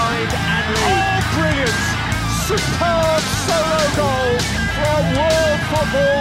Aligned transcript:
wide 0.00 0.34
and 0.34 0.66
lead. 0.74 0.88
Oh, 0.88 1.18
brilliant! 1.36 1.78
Superb 2.48 3.22
solo 3.46 3.82
goal 3.98 4.32
from 4.76 5.02
World 5.16 5.60
Football. 5.70 6.20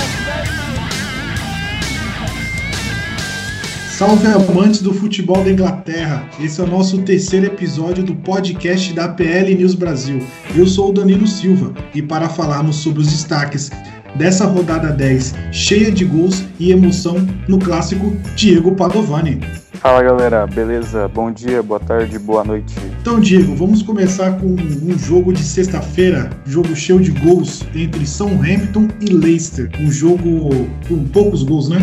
Salve 4.00 4.28
amantes 4.28 4.82
do 4.82 4.93
futebol 4.93 5.43
da 5.43 5.52
Inglaterra! 5.52 6.25
Esse 6.39 6.61
é 6.61 6.64
o 6.64 6.68
nosso 6.68 7.02
terceiro 7.02 7.47
episódio 7.47 8.02
do 8.02 8.15
podcast 8.15 8.93
da 8.93 9.10
PL 9.10 9.54
News 9.55 9.75
Brasil. 9.75 10.25
Eu 10.55 10.66
sou 10.66 10.89
o 10.89 10.93
Danilo 10.93 11.27
Silva 11.27 11.74
e 11.93 12.02
para 12.02 12.30
falarmos 12.30 12.77
sobre 12.77 13.02
os 13.02 13.10
destaques 13.10 13.69
dessa 14.16 14.46
rodada 14.46 14.93
10 14.93 15.36
cheia 15.52 15.91
de 15.91 16.05
gols 16.05 16.46
e 16.57 16.71
emoção 16.71 17.18
no 17.46 17.60
clássico 17.60 18.16
Diego 18.38 18.74
Padovani. 18.74 19.41
Fala 19.79 20.04
galera, 20.04 20.46
beleza? 20.46 21.07
Bom 21.07 21.32
dia, 21.32 21.64
boa 21.64 21.79
tarde, 21.79 22.19
boa 22.19 22.43
noite. 22.43 22.75
Então, 23.00 23.18
Diego, 23.18 23.56
vamos 23.56 23.82
começar 23.82 24.33
com 24.33 24.47
um 24.47 25.00
jogo 25.00 25.32
de 25.32 25.42
sexta-feira, 25.42 26.29
jogo 26.46 26.75
cheio 26.75 27.00
de 27.00 27.11
gols 27.11 27.64
entre 27.74 28.05
Southampton 28.05 28.89
e 29.00 29.05
Leicester. 29.05 29.71
Um 29.79 29.89
jogo 29.89 30.50
com 30.86 31.05
poucos 31.05 31.43
gols, 31.43 31.69
né? 31.69 31.78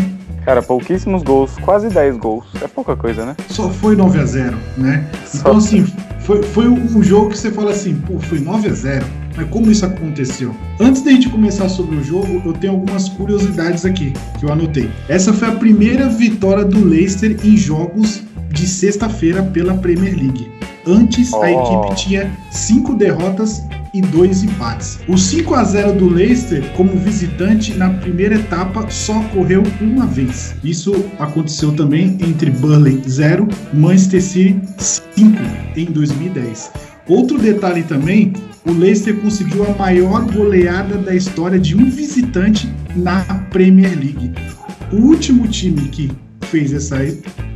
Cara, 0.45 0.61
pouquíssimos 0.63 1.23
gols, 1.23 1.57
quase 1.63 1.89
10 1.89 2.19
gols. 2.19 2.45
É 2.61 2.69
pouca 2.69 2.95
coisa, 2.95 3.25
né? 3.25 3.35
Só 3.49 3.71
foi 3.71 3.97
9 3.97 4.21
a 4.21 4.27
0 4.27 4.59
né? 4.77 5.09
Só 5.25 5.39
então, 5.39 5.57
assim, 5.57 5.87
foi, 6.21 6.43
foi 6.43 6.69
um 6.69 7.03
jogo 7.03 7.31
que 7.31 7.39
você 7.39 7.51
fala 7.51 7.71
assim, 7.71 7.95
pô, 7.95 8.19
foi 8.19 8.41
9 8.41 8.69
a 8.69 8.73
0 8.75 9.07
Mas 9.37 9.49
como 9.51 9.71
isso 9.71 9.85
aconteceu? 9.85 10.55
Antes 10.81 11.03
da 11.03 11.11
gente 11.11 11.29
começar 11.29 11.69
sobre 11.69 11.97
o 11.97 12.03
jogo, 12.03 12.43
eu 12.45 12.53
tenho 12.55 12.73
algumas 12.73 13.09
curiosidades 13.09 13.85
aqui 13.85 14.13
que 14.39 14.45
eu 14.45 14.53
anotei. 14.53 14.91
Essa 15.09 15.33
foi 15.33 15.49
a 15.49 15.53
primeira 15.53 16.09
vitória 16.09 16.65
do 16.65 16.85
Leicester 16.85 17.37
em 17.45 17.57
jogos 17.57 18.23
de 18.51 18.67
sexta-feira 18.67 19.43
pela 19.43 19.75
Premier 19.75 20.17
League. 20.17 20.51
Antes, 20.87 21.33
oh. 21.33 21.43
a 21.43 21.51
equipe 21.51 21.97
tinha 21.97 22.31
cinco 22.51 22.95
derrotas 22.95 23.63
e 23.93 24.01
dois 24.01 24.45
empates. 24.45 25.01
O 25.09 25.17
5 25.17 25.55
a 25.55 25.65
0 25.65 25.95
do 25.95 26.09
Leicester 26.09 26.63
como 26.77 26.97
visitante 26.97 27.73
na 27.75 27.89
primeira 27.89 28.35
etapa 28.35 28.89
só 28.91 29.21
ocorreu 29.21 29.63
uma 29.81 30.07
vez. 30.07 30.55
Isso 30.63 31.07
aconteceu 31.19 31.73
também 31.73 32.19
entre 32.21 32.51
Burnley 32.51 33.03
0, 33.09 33.49
Manchester 33.73 34.23
City 34.23 34.61
5 34.79 35.39
em 35.77 35.87
2010. 35.87 36.86
Outro 37.09 37.39
detalhe 37.39 37.85
também, 37.85 38.33
o 38.67 38.73
Leicester 38.73 39.17
conseguiu 39.17 39.65
a 39.65 39.75
maior 39.77 40.25
goleada 40.33 40.99
da 40.99 41.15
história 41.15 41.59
de 41.59 41.77
um 41.77 41.89
visitante 41.89 42.69
na 42.97 43.23
Premier 43.51 43.97
League. 43.97 44.33
O 44.93 44.97
último 44.97 45.47
time 45.47 45.89
que 45.89 46.11
fez 46.43 46.73
essa, 46.73 46.97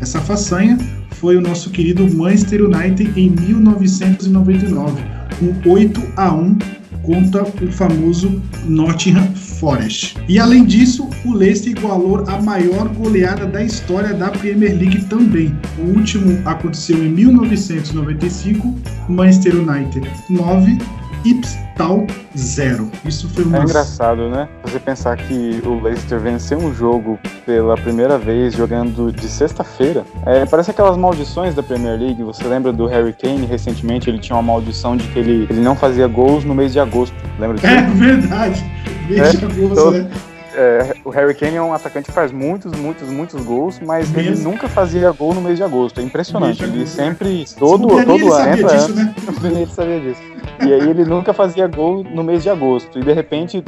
essa 0.00 0.20
façanha 0.20 0.78
foi 1.12 1.36
o 1.36 1.40
nosso 1.40 1.70
querido 1.70 2.08
Manchester 2.14 2.62
United 2.62 3.12
em 3.20 3.30
1999 3.30 5.20
um 5.42 5.70
8 5.70 6.00
a 6.16 6.32
1 6.32 6.58
contra 7.02 7.42
o 7.42 7.72
famoso 7.72 8.40
Nottingham 8.64 9.34
Forest. 9.34 10.16
E 10.28 10.38
além 10.38 10.64
disso, 10.64 11.08
o 11.24 11.32
Leicester 11.32 11.72
igualou 11.72 12.24
a 12.28 12.40
maior 12.40 12.88
goleada 12.88 13.46
da 13.46 13.62
história 13.62 14.14
da 14.14 14.30
Premier 14.30 14.76
League 14.76 15.04
também. 15.06 15.54
O 15.78 15.98
último 15.98 16.40
aconteceu 16.46 17.04
em 17.04 17.08
1995, 17.08 18.74
Manchester 19.08 19.56
United 19.56 20.10
9, 20.28 20.78
Ipstal 21.24 22.06
0. 22.36 22.90
Isso 23.04 23.28
foi 23.28 23.44
uma. 23.44 23.58
É 23.58 23.62
engraçado, 23.62 24.28
né? 24.28 24.48
Você 24.62 24.78
pensar 24.78 25.16
que 25.16 25.62
o 25.64 25.80
Leicester 25.80 26.18
venceu 26.18 26.58
um 26.58 26.74
jogo 26.74 27.18
pela 27.44 27.74
primeira 27.76 28.18
vez 28.18 28.54
jogando 28.54 29.12
de 29.12 29.28
sexta-feira. 29.28 30.04
É, 30.24 30.46
parece 30.46 30.70
aquelas 30.70 30.96
maldições 30.96 31.54
da 31.54 31.62
Premier 31.62 31.98
League. 31.98 32.22
Você 32.22 32.44
lembra 32.44 32.72
do 32.72 32.86
Harry 32.86 33.12
Kane 33.12 33.46
recentemente? 33.46 34.08
Ele 34.08 34.18
tinha 34.18 34.36
uma 34.36 34.42
maldição 34.42 34.96
de 34.96 35.06
que 35.08 35.18
ele, 35.18 35.46
ele 35.50 35.60
não 35.60 35.74
fazia 35.74 36.06
gols 36.06 36.44
no 36.44 36.54
mês 36.54 36.72
de 36.72 36.80
agosto. 36.80 37.14
Lembra 37.38 37.56
disso? 37.56 37.66
É 37.66 37.82
verdade. 37.82 38.64
Mês 39.08 39.20
é, 39.20 39.30
de 39.36 39.44
agosto, 39.44 39.74
todo, 39.74 39.98
né? 39.98 40.10
É, 40.54 40.94
o 41.04 41.10
Harry 41.10 41.34
Kane 41.34 41.56
é 41.56 41.62
um 41.62 41.72
atacante 41.72 42.06
que 42.06 42.12
faz 42.12 42.32
muitos, 42.32 42.72
muitos, 42.72 43.08
muitos 43.08 43.42
gols, 43.42 43.80
mas 43.80 44.08
Mesmo? 44.10 44.32
ele 44.32 44.42
nunca 44.42 44.68
fazia 44.68 45.10
gol 45.12 45.34
no 45.34 45.40
mês 45.40 45.56
de 45.56 45.62
agosto. 45.62 46.00
É 46.00 46.02
impressionante. 46.02 46.62
Ele 46.62 46.86
sempre, 46.86 47.44
todo, 47.58 47.88
todo 47.88 48.32
ano 48.32 48.52
entra 48.52 48.76
disso, 48.76 48.94
né? 48.94 49.14
ele 49.44 49.66
sabia 49.66 50.00
disso. 50.00 50.22
E 50.66 50.72
aí 50.72 50.90
ele 50.90 51.04
nunca 51.04 51.32
fazia 51.32 51.66
gol 51.66 52.04
no 52.04 52.22
mês 52.22 52.42
de 52.42 52.50
agosto. 52.50 52.98
E 52.98 53.02
de 53.02 53.12
repente, 53.12 53.62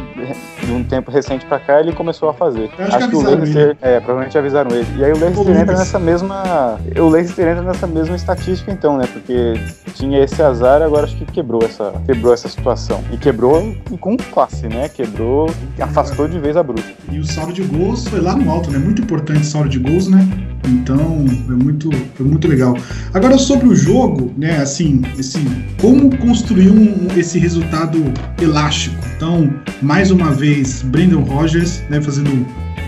de 0.63 0.73
um 0.73 0.85
tempo 0.85 1.11
recente 1.11 1.47
pra 1.47 1.59
cá, 1.59 1.81
ele 1.81 1.93
começou 1.93 2.29
a 2.29 2.35
fazer. 2.35 2.71
acho, 2.79 2.97
acho 2.97 2.99
que, 2.99 3.11
que 3.11 3.17
o 3.17 3.23
Leicester, 3.23 3.77
é, 3.81 3.99
provavelmente 3.99 4.37
avisaram 4.37 4.71
ele. 4.71 4.87
E 4.97 5.05
aí 5.05 5.13
o 5.13 5.19
Leicester 5.19 5.57
entra 5.57 5.77
nessa 5.77 5.99
mesma. 5.99 6.79
O 6.99 7.09
Leicester 7.09 7.49
entra 7.49 7.63
nessa 7.63 7.87
mesma 7.87 8.17
estatística, 8.17 8.71
então, 8.71 8.99
né? 8.99 9.09
Porque 9.13 9.55
tinha 9.95 10.23
esse 10.23 10.41
azar, 10.43 10.83
agora 10.83 11.05
acho 11.05 11.17
que 11.17 11.25
quebrou 11.25 11.63
essa, 11.63 11.93
quebrou 12.07 12.33
essa 12.33 12.49
situação. 12.49 13.03
E 13.13 13.17
quebrou 13.17 13.75
com 14.01 14.17
classe, 14.17 14.67
né? 14.69 14.89
Quebrou, 14.89 15.51
afastou 15.81 16.29
de 16.29 16.39
vez 16.39 16.57
a 16.57 16.63
bruxa. 16.63 16.93
E 17.11 17.19
o 17.19 17.25
saldo 17.25 17.53
de 17.53 17.63
gols 17.63 18.07
foi 18.09 18.21
lá 18.21 18.35
no 18.35 18.51
alto, 18.51 18.71
né? 18.71 18.79
Muito 18.79 19.03
importante 19.03 19.41
o 19.41 19.45
saldo 19.45 19.69
de 19.69 19.79
gols, 19.79 20.09
né? 20.09 20.27
Então, 20.67 21.25
é 21.49 21.53
muito, 21.53 21.91
foi 22.15 22.27
muito 22.27 22.47
legal. 22.49 22.77
Agora, 23.13 23.37
sobre 23.37 23.67
o 23.69 23.75
jogo, 23.75 24.33
né? 24.37 24.59
Assim, 24.59 25.03
assim 25.19 25.45
como 25.81 26.17
construir 26.19 26.71
um, 26.71 27.09
esse 27.17 27.39
resultado 27.39 27.99
elástico. 28.41 28.97
Então, 29.17 29.53
mais 29.81 30.11
uma 30.11 30.31
vez, 30.31 30.83
Brandon 30.83 31.23
Rogers, 31.23 31.83
né? 31.91 32.01
Fazendo 32.01 32.31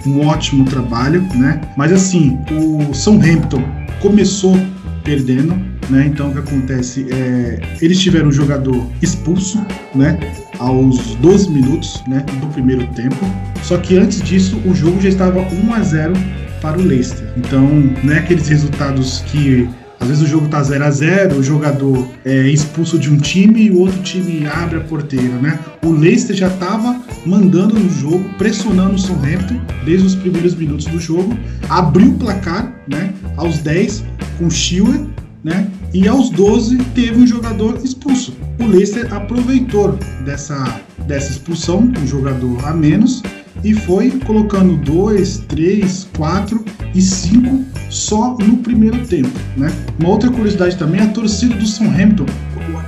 um 0.06 0.26
ótimo 0.26 0.64
trabalho, 0.64 1.22
né? 1.34 1.60
Mas 1.76 1.92
assim, 1.92 2.38
o 2.50 2.94
Southampton 2.94 3.62
começou 4.00 4.56
perdendo, 5.02 5.54
né? 5.90 6.06
Então 6.06 6.30
o 6.30 6.32
que 6.32 6.38
acontece 6.38 7.06
é 7.10 7.60
eles 7.80 7.98
tiveram 8.00 8.28
um 8.28 8.32
jogador 8.32 8.86
expulso, 9.02 9.64
né? 9.94 10.18
Aos 10.58 11.14
12 11.16 11.50
minutos, 11.50 12.02
né? 12.06 12.24
Do 12.40 12.46
primeiro 12.48 12.86
tempo. 12.88 13.16
Só 13.62 13.78
que 13.78 13.96
antes 13.96 14.22
disso 14.22 14.60
o 14.64 14.74
jogo 14.74 15.00
já 15.00 15.08
estava 15.08 15.40
1 15.40 15.74
a 15.74 15.80
0 15.80 16.12
para 16.60 16.78
o 16.78 16.82
Leicester. 16.82 17.26
Então 17.36 17.68
não 18.02 18.12
é 18.12 18.18
aqueles 18.18 18.48
resultados 18.48 19.20
que 19.26 19.68
às 20.00 20.08
vezes 20.08 20.22
o 20.22 20.26
jogo 20.26 20.48
tá 20.48 20.62
0 20.62 20.84
a 20.84 20.90
0 20.90 21.36
o 21.36 21.42
jogador 21.42 22.06
é 22.26 22.46
expulso 22.48 22.98
de 22.98 23.10
um 23.10 23.16
time 23.16 23.62
e 23.62 23.70
o 23.70 23.78
outro 23.78 24.02
time 24.02 24.46
abre 24.46 24.76
a 24.76 24.80
porteira, 24.80 25.36
né? 25.38 25.58
O 25.82 25.90
Leicester 25.90 26.36
já 26.36 26.48
estava 26.48 27.00
mandando 27.24 27.78
no 27.78 27.88
jogo, 27.88 28.22
pressionando 28.36 28.96
o 28.96 28.98
Southampton 28.98 29.60
desde 29.84 30.06
os 30.06 30.14
primeiros 30.14 30.54
minutos 30.54 30.84
do 30.86 31.00
jogo, 31.00 31.34
abriu 31.70 32.08
o 32.08 32.18
placar, 32.18 32.70
né? 32.86 33.14
Aos 33.36 33.58
10 33.58 34.04
com 34.38 34.50
Schiller, 34.50 35.00
né? 35.44 35.70
E 35.92 36.08
aos 36.08 36.30
12 36.30 36.78
teve 36.94 37.20
um 37.20 37.26
jogador 37.26 37.78
expulso. 37.84 38.34
O 38.58 38.66
Leicester 38.66 39.12
aproveitou 39.12 39.98
dessa, 40.24 40.80
dessa 41.06 41.32
expulsão, 41.32 41.92
um 42.02 42.06
jogador 42.06 42.66
a 42.66 42.72
menos, 42.72 43.22
e 43.62 43.74
foi 43.74 44.10
colocando 44.26 44.76
2, 44.78 45.44
3, 45.48 46.08
4 46.16 46.64
e 46.94 47.00
5 47.00 47.64
só 47.90 48.36
no 48.38 48.56
primeiro 48.58 49.06
tempo. 49.06 49.30
Né? 49.56 49.70
Uma 50.00 50.08
outra 50.08 50.30
curiosidade 50.30 50.76
também 50.76 51.00
a 51.00 51.08
torcida 51.08 51.54
do 51.54 51.66
Southampton. 51.66 52.26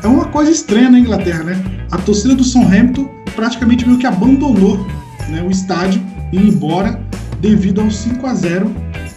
É 0.02 0.08
uma 0.08 0.26
coisa 0.26 0.50
estranha 0.50 0.90
na 0.90 0.98
Inglaterra, 0.98 1.42
né? 1.42 1.86
A 1.90 1.98
torcida 1.98 2.34
do 2.34 2.44
Southampton 2.44 3.08
praticamente 3.34 3.86
meio 3.86 3.98
que 3.98 4.06
abandonou 4.06 4.86
né, 5.28 5.42
o 5.42 5.50
estádio 5.50 6.00
e 6.32 6.36
embora 6.36 7.00
devido 7.40 7.80
ao 7.80 7.90
5 7.90 8.26
a 8.26 8.34
0 8.34 8.72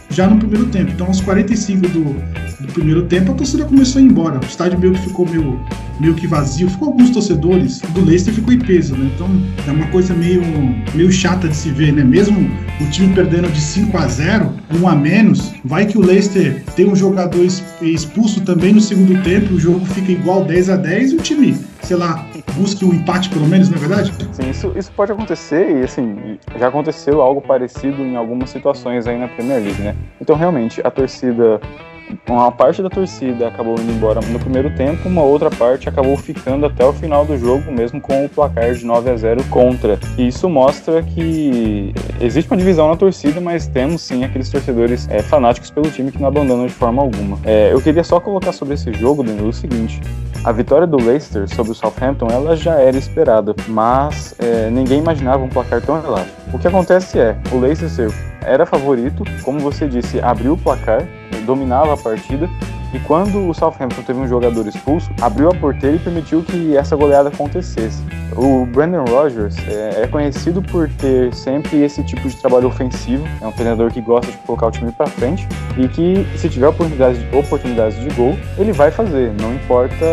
já 0.09 0.27
no 0.27 0.37
primeiro 0.37 0.67
tempo. 0.67 0.91
Então, 0.91 1.07
aos 1.07 1.21
45 1.21 1.87
do, 1.87 2.15
do 2.59 2.67
primeiro 2.73 3.03
tempo, 3.03 3.31
a 3.31 3.35
torcida 3.35 3.65
começou 3.65 3.99
a 3.99 4.03
ir 4.03 4.07
embora. 4.07 4.39
O 4.39 4.45
estádio 4.45 4.79
meio 4.79 4.93
que 4.93 5.01
ficou 5.01 5.25
meio, 5.25 5.59
meio 5.99 6.13
que 6.13 6.27
vazio. 6.27 6.69
Ficou 6.69 6.89
alguns 6.89 7.09
torcedores 7.09 7.79
do 7.79 8.03
Leicester 8.03 8.33
ficou 8.33 8.53
em 8.53 8.59
peso, 8.59 8.95
né? 8.95 9.09
Então, 9.13 9.27
é 9.67 9.71
uma 9.71 9.87
coisa 9.87 10.13
meio, 10.13 10.41
meio 10.93 11.11
chata 11.11 11.47
de 11.47 11.55
se 11.55 11.69
ver, 11.71 11.93
né? 11.93 12.03
Mesmo 12.03 12.49
o 12.81 12.89
time 12.89 13.13
perdendo 13.13 13.49
de 13.51 13.61
5 13.61 13.97
a 13.97 14.07
0 14.07 14.53
um 14.79 14.87
a 14.87 14.95
menos, 14.95 15.53
vai 15.63 15.85
que 15.85 15.97
o 15.97 16.01
Leicester 16.01 16.63
tem 16.75 16.87
um 16.87 16.95
jogador 16.95 17.45
expulso 17.81 18.41
também 18.41 18.73
no 18.73 18.81
segundo 18.81 19.21
tempo, 19.23 19.53
o 19.53 19.59
jogo 19.59 19.85
fica 19.85 20.11
igual 20.11 20.43
10 20.43 20.69
a 20.69 20.75
10 20.75 21.11
e 21.11 21.15
o 21.15 21.19
time 21.19 21.57
sei 21.81 21.97
lá, 21.97 22.23
busque 22.53 22.85
um 22.85 22.93
empate 22.93 23.29
pelo 23.29 23.47
menos, 23.47 23.67
não 23.67 23.77
é 23.77 23.79
verdade? 23.79 24.13
Sim, 24.31 24.49
isso, 24.49 24.71
isso 24.75 24.91
pode 24.91 25.11
acontecer 25.11 25.79
e 25.79 25.83
assim, 25.83 26.37
já 26.59 26.67
aconteceu 26.67 27.19
algo 27.19 27.41
parecido 27.41 28.03
em 28.03 28.15
algumas 28.15 28.51
situações 28.51 29.07
aí 29.07 29.17
na 29.17 29.27
Premier 29.27 29.63
League, 29.63 29.81
né? 29.81 29.95
Então 30.21 30.35
realmente 30.35 30.81
a 30.83 30.91
torcida 30.91 31.59
uma 32.27 32.51
parte 32.51 32.81
da 32.81 32.89
torcida 32.89 33.47
acabou 33.47 33.75
indo 33.79 33.91
embora 33.91 34.19
no 34.21 34.39
primeiro 34.39 34.69
tempo, 34.75 35.07
uma 35.07 35.21
outra 35.21 35.49
parte 35.49 35.89
acabou 35.89 36.15
ficando 36.17 36.65
até 36.65 36.85
o 36.85 36.93
final 36.93 37.25
do 37.25 37.37
jogo, 37.37 37.71
mesmo 37.71 37.99
com 37.99 38.25
o 38.25 38.29
placar 38.29 38.73
de 38.73 38.85
9 38.85 39.09
a 39.09 39.15
0 39.15 39.43
contra. 39.45 39.99
E 40.17 40.27
isso 40.27 40.49
mostra 40.49 41.01
que 41.01 41.93
existe 42.19 42.49
uma 42.49 42.57
divisão 42.57 42.87
na 42.87 42.95
torcida, 42.95 43.39
mas 43.41 43.67
temos 43.67 44.01
sim 44.01 44.23
aqueles 44.23 44.49
torcedores 44.49 45.07
é, 45.09 45.21
fanáticos 45.21 45.71
pelo 45.71 45.89
time 45.89 46.11
que 46.11 46.19
não 46.19 46.27
abandonam 46.27 46.67
de 46.67 46.73
forma 46.73 47.01
alguma. 47.01 47.37
É, 47.43 47.73
eu 47.73 47.81
queria 47.81 48.03
só 48.03 48.19
colocar 48.19 48.51
sobre 48.51 48.73
esse 48.73 48.91
jogo, 48.93 49.23
Danilo, 49.23 49.49
o 49.49 49.53
seguinte: 49.53 50.01
a 50.43 50.51
vitória 50.51 50.87
do 50.87 50.97
Leicester 50.97 51.47
sobre 51.53 51.71
o 51.71 51.75
Southampton 51.75 52.27
ela 52.31 52.55
já 52.55 52.75
era 52.75 52.97
esperada, 52.97 53.55
mas 53.67 54.35
é, 54.39 54.69
ninguém 54.69 54.99
imaginava 54.99 55.43
um 55.43 55.49
placar 55.49 55.81
tão 55.81 55.97
elástico. 55.97 56.37
O 56.53 56.59
que 56.59 56.67
acontece 56.67 57.19
é, 57.19 57.35
o 57.51 57.59
Leicester 57.59 58.09
era 58.41 58.65
favorito, 58.65 59.23
como 59.43 59.59
você 59.59 59.87
disse, 59.87 60.19
abriu 60.21 60.53
o 60.53 60.57
placar, 60.57 61.05
dominava 61.39 61.93
a 61.93 61.97
partida, 61.97 62.49
E 62.91 62.99
quando 62.99 63.47
o 63.47 63.53
Southampton 63.53 64.01
teve 64.01 64.19
um 64.19 64.27
jogador 64.27 64.65
expulso, 64.67 65.11
abriu 65.21 65.49
a 65.49 65.53
porteira 65.53 65.95
e 65.95 65.99
permitiu 65.99 66.41
que 66.41 66.75
essa 66.75 66.95
goleada 66.95 67.29
acontecesse. 67.29 68.01
O 68.35 68.65
Brandon 68.65 69.05
Rogers 69.05 69.55
é, 69.67 70.03
é 70.03 70.07
conhecido 70.07 70.61
por 70.61 70.89
ter 70.89 71.33
sempre 71.33 71.83
esse 71.83 72.03
tipo 72.03 72.27
de 72.27 72.35
trabalho 72.37 72.67
ofensivo. 72.67 73.27
É 73.41 73.45
um 73.45 73.51
treinador 73.51 73.91
que 73.91 74.01
gosta 74.01 74.31
de 74.31 74.37
colocar 74.39 74.67
o 74.67 74.71
time 74.71 74.91
para 74.91 75.07
frente 75.07 75.47
e 75.77 75.87
que, 75.87 76.25
se 76.37 76.49
tiver 76.49 76.67
oportunidades 76.67 77.19
de, 77.19 77.35
oportunidades 77.35 77.99
de 77.99 78.09
gol, 78.15 78.35
ele 78.57 78.71
vai 78.71 78.89
fazer. 78.89 79.33
Não 79.39 79.53
importa, 79.53 80.05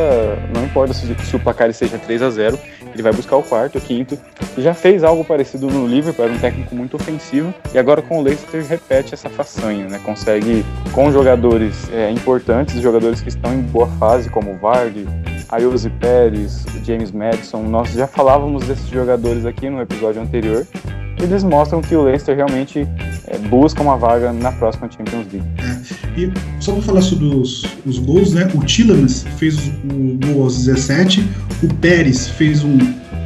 não 0.54 0.64
importa 0.64 0.92
se, 0.92 1.14
se 1.14 1.36
o 1.36 1.38
placar 1.38 1.72
seja 1.72 1.98
3 1.98 2.22
a 2.22 2.30
0 2.30 2.58
ele 2.96 3.02
vai 3.02 3.12
buscar 3.12 3.36
o 3.36 3.42
quarto, 3.42 3.78
o 3.78 3.80
quinto. 3.80 4.18
Já 4.58 4.74
fez 4.74 5.04
algo 5.04 5.24
parecido 5.24 5.68
no 5.68 5.86
Liverpool, 5.86 6.24
era 6.24 6.34
um 6.34 6.38
técnico 6.38 6.74
muito 6.74 6.96
ofensivo. 6.96 7.54
E 7.72 7.78
agora 7.78 8.02
com 8.02 8.18
o 8.18 8.22
Leicester 8.22 8.64
repete 8.66 9.14
essa 9.14 9.28
façanha, 9.28 9.86
né? 9.86 10.00
Consegue, 10.04 10.64
com 10.92 11.12
jogadores 11.12 11.90
é, 11.92 12.10
importantes, 12.10 12.80
jogadores 12.80 13.20
que 13.20 13.28
estão 13.28 13.52
em 13.52 13.60
boa 13.62 13.86
fase, 13.98 14.30
como 14.30 14.52
o 14.52 14.56
Vardy, 14.56 15.06
Ayose 15.48 15.88
Pérez, 15.90 16.64
James 16.84 17.12
Madison. 17.12 17.62
Nós 17.62 17.92
já 17.92 18.06
falávamos 18.06 18.66
desses 18.66 18.88
jogadores 18.88 19.44
aqui 19.44 19.70
no 19.70 19.80
episódio 19.80 20.20
anterior. 20.20 20.66
Eles 21.20 21.42
mostram 21.42 21.80
que 21.80 21.94
o 21.94 22.02
Leicester 22.02 22.36
realmente 22.36 22.86
é, 23.26 23.38
busca 23.38 23.82
uma 23.82 23.96
vaga 23.96 24.32
na 24.32 24.52
próxima 24.52 24.88
Champions 24.90 25.26
League. 25.32 25.48
É, 25.58 26.20
e 26.20 26.32
só 26.60 26.72
para 26.72 26.82
falar 26.82 27.02
sobre 27.02 27.26
os, 27.26 27.64
os 27.86 27.98
gols, 27.98 28.32
né? 28.32 28.48
O 28.54 28.64
Tillemans 28.64 29.24
fez 29.38 29.68
o 29.68 30.18
gol 30.26 30.44
aos 30.44 30.64
17, 30.64 31.26
o 31.62 31.74
Pérez 31.74 32.28
fez 32.28 32.62
um, 32.62 32.76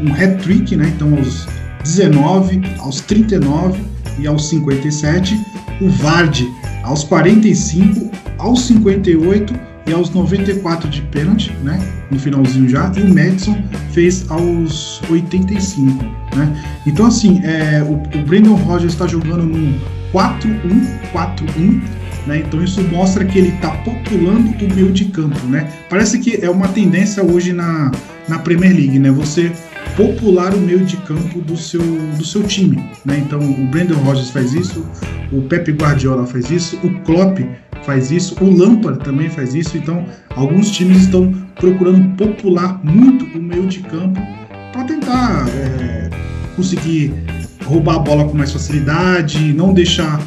um 0.01 0.13
hat-trick, 0.13 0.77
né? 0.77 0.93
Então 0.95 1.15
aos 1.17 1.47
19, 1.83 2.63
aos 2.79 3.01
39 3.01 3.83
e 4.19 4.27
aos 4.27 4.49
57, 4.49 5.35
o 5.81 5.89
Vardy 5.89 6.49
aos 6.85 7.05
45, 7.05 8.11
aos 8.39 8.67
58 8.67 9.70
e 9.87 9.93
aos 9.93 10.11
94 10.11 10.89
de 10.89 11.03
pênalti, 11.03 11.53
né? 11.63 11.79
No 12.11 12.19
finalzinho 12.19 12.69
já, 12.69 12.93
e 12.97 13.03
o 13.03 13.15
Madison 13.15 13.57
fez 13.93 14.31
aos 14.31 15.01
85, 15.11 16.05
né? 16.37 16.63
Então, 16.87 17.07
assim, 17.07 17.41
é, 17.45 17.83
o, 17.83 17.95
o 17.95 18.23
Brandon 18.25 18.55
Rogers 18.55 18.93
está 18.93 19.07
jogando 19.07 19.45
num 19.45 19.79
4-1-4-1, 20.13 21.81
né? 22.27 22.39
Então, 22.47 22.63
isso 22.63 22.83
mostra 22.83 23.25
que 23.25 23.39
ele 23.39 23.49
está 23.49 23.71
populando 23.71 24.55
o 24.65 24.75
meio 24.75 24.93
de 24.93 25.07
campo, 25.07 25.45
né? 25.47 25.69
Parece 25.89 26.19
que 26.19 26.45
é 26.45 26.51
uma 26.51 26.69
tendência 26.69 27.25
hoje 27.25 27.53
na, 27.53 27.91
na 28.29 28.39
Premier 28.39 28.75
League, 28.75 28.99
né? 28.99 29.11
Você 29.11 29.53
popular 29.97 30.55
o 30.55 30.59
meio 30.59 30.85
de 30.85 30.97
campo 30.99 31.41
do 31.41 31.57
seu, 31.57 31.83
do 32.17 32.25
seu 32.25 32.43
time, 32.43 32.77
né? 33.05 33.19
Então, 33.19 33.41
o 33.41 33.67
Brandon 33.67 33.97
Rogers 33.97 34.31
faz 34.31 34.53
isso, 34.53 34.87
o 35.33 35.43
Pepe 35.43 35.73
Guardiola 35.73 36.27
faz 36.27 36.51
isso, 36.51 36.77
o 36.83 36.91
Klopp 37.01 37.39
faz 37.85 38.11
isso, 38.11 38.37
o 38.43 38.51
Lampard 38.51 39.03
também 39.05 39.29
faz 39.29 39.55
isso. 39.55 39.77
Então, 39.77 40.05
alguns 40.37 40.71
times 40.71 41.03
estão 41.03 41.33
procurando 41.57 42.17
popular 42.17 42.81
muito 42.85 43.25
o 43.37 43.43
meio 43.43 43.67
de 43.67 43.81
campo 43.81 44.21
para 44.73 44.85
tentar 44.85 45.47
é, 45.49 46.11
conseguir 46.57 47.15
roubar 47.65 47.97
a 47.97 47.99
bola 48.01 48.25
com 48.25 48.37
mais 48.37 48.53
facilidade, 48.53 49.53
não 49.53 49.73
deixar 49.73 50.21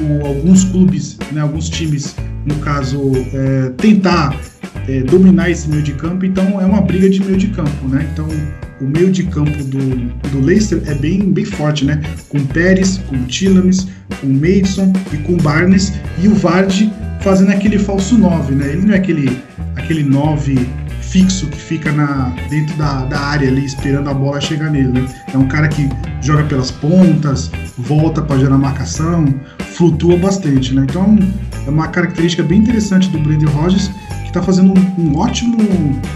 o, 0.00 0.26
alguns 0.26 0.64
clubes, 0.64 1.16
né, 1.32 1.40
alguns 1.40 1.68
times, 1.68 2.14
no 2.44 2.56
caso, 2.56 3.12
é, 3.32 3.70
tentar 3.76 4.36
é, 4.88 5.00
dominar 5.02 5.50
esse 5.50 5.68
meio 5.68 5.82
de 5.82 5.92
campo. 5.92 6.24
Então, 6.24 6.60
é 6.60 6.64
uma 6.64 6.80
briga 6.80 7.08
de 7.08 7.22
meio 7.22 7.36
de 7.36 7.48
campo, 7.48 7.88
né? 7.88 8.08
Então, 8.12 8.28
o 8.80 8.84
meio 8.84 9.10
de 9.10 9.24
campo 9.24 9.62
do, 9.64 9.96
do 10.30 10.40
Leicester 10.40 10.82
é 10.86 10.94
bem, 10.94 11.30
bem 11.30 11.44
forte, 11.44 11.84
né? 11.84 12.00
Com 12.28 12.44
Pérez, 12.46 12.98
com 13.08 13.24
Tillames, 13.24 13.88
com 14.20 14.28
Mason 14.28 14.92
e 15.12 15.16
com 15.18 15.36
Barnes 15.36 15.92
e 16.22 16.28
o 16.28 16.34
Vardy 16.34 16.92
fazendo 17.20 17.50
aquele 17.50 17.78
falso 17.78 18.16
9, 18.16 18.54
né? 18.54 18.72
Ele 18.72 18.86
não 18.86 18.94
é 18.94 18.98
aquele, 18.98 19.38
aquele 19.76 20.02
9 20.02 20.56
fixo 21.00 21.46
que 21.46 21.56
fica 21.56 21.90
na, 21.90 22.34
dentro 22.50 22.76
da, 22.76 23.04
da 23.06 23.18
área 23.18 23.48
ali 23.48 23.64
esperando 23.64 24.10
a 24.10 24.14
bola 24.14 24.40
chegar 24.40 24.70
nele, 24.70 24.88
né? 24.88 25.08
É 25.32 25.38
um 25.38 25.48
cara 25.48 25.66
que 25.68 25.88
joga 26.20 26.44
pelas 26.44 26.70
pontas, 26.70 27.50
volta 27.76 28.22
para 28.22 28.38
gerar 28.38 28.58
marcação, 28.58 29.34
flutua 29.74 30.16
bastante, 30.16 30.74
né? 30.74 30.86
Então 30.88 31.18
é 31.66 31.70
uma 31.70 31.88
característica 31.88 32.42
bem 32.42 32.60
interessante 32.60 33.08
do 33.08 33.18
Brandon 33.18 33.50
Rogers 33.50 33.90
que 34.28 34.30
está 34.30 34.42
fazendo 34.42 34.74
um, 34.78 35.02
um, 35.02 35.16
ótimo 35.16 35.56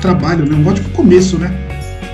trabalho, 0.02 0.44
né? 0.44 0.54
Um 0.54 0.68
ótimo 0.68 0.90
começo, 0.90 1.38
né? 1.38 1.50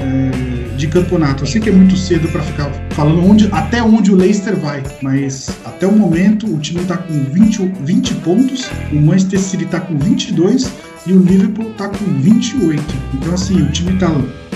É, 0.01 0.77
de 0.77 0.87
campeonato. 0.87 1.43
Eu 1.43 1.47
sei 1.49 1.61
que 1.61 1.69
é 1.69 1.73
muito 1.73 1.97
cedo 1.97 2.29
para 2.29 2.41
ficar 2.41 2.71
falando 2.91 3.29
onde, 3.29 3.49
até 3.51 3.83
onde 3.83 4.13
o 4.13 4.15
Leicester 4.15 4.57
vai, 4.57 4.81
mas 5.03 5.51
até 5.65 5.89
o 5.89 5.93
momento 5.93 6.47
o 6.47 6.59
time 6.61 6.81
está 6.83 6.97
com 6.97 7.13
20, 7.13 7.73
20 7.81 8.15
pontos, 8.17 8.71
o 8.93 8.97
Manchester 9.01 9.41
City 9.41 9.65
está 9.65 9.81
com 9.81 9.99
22 9.99 10.73
e 11.05 11.13
o 11.13 11.19
Liverpool 11.19 11.73
está 11.73 11.89
com 11.89 12.05
28. 12.05 12.81
Então, 13.15 13.35
assim, 13.35 13.61
o 13.61 13.71
time 13.73 13.95
está 13.95 14.09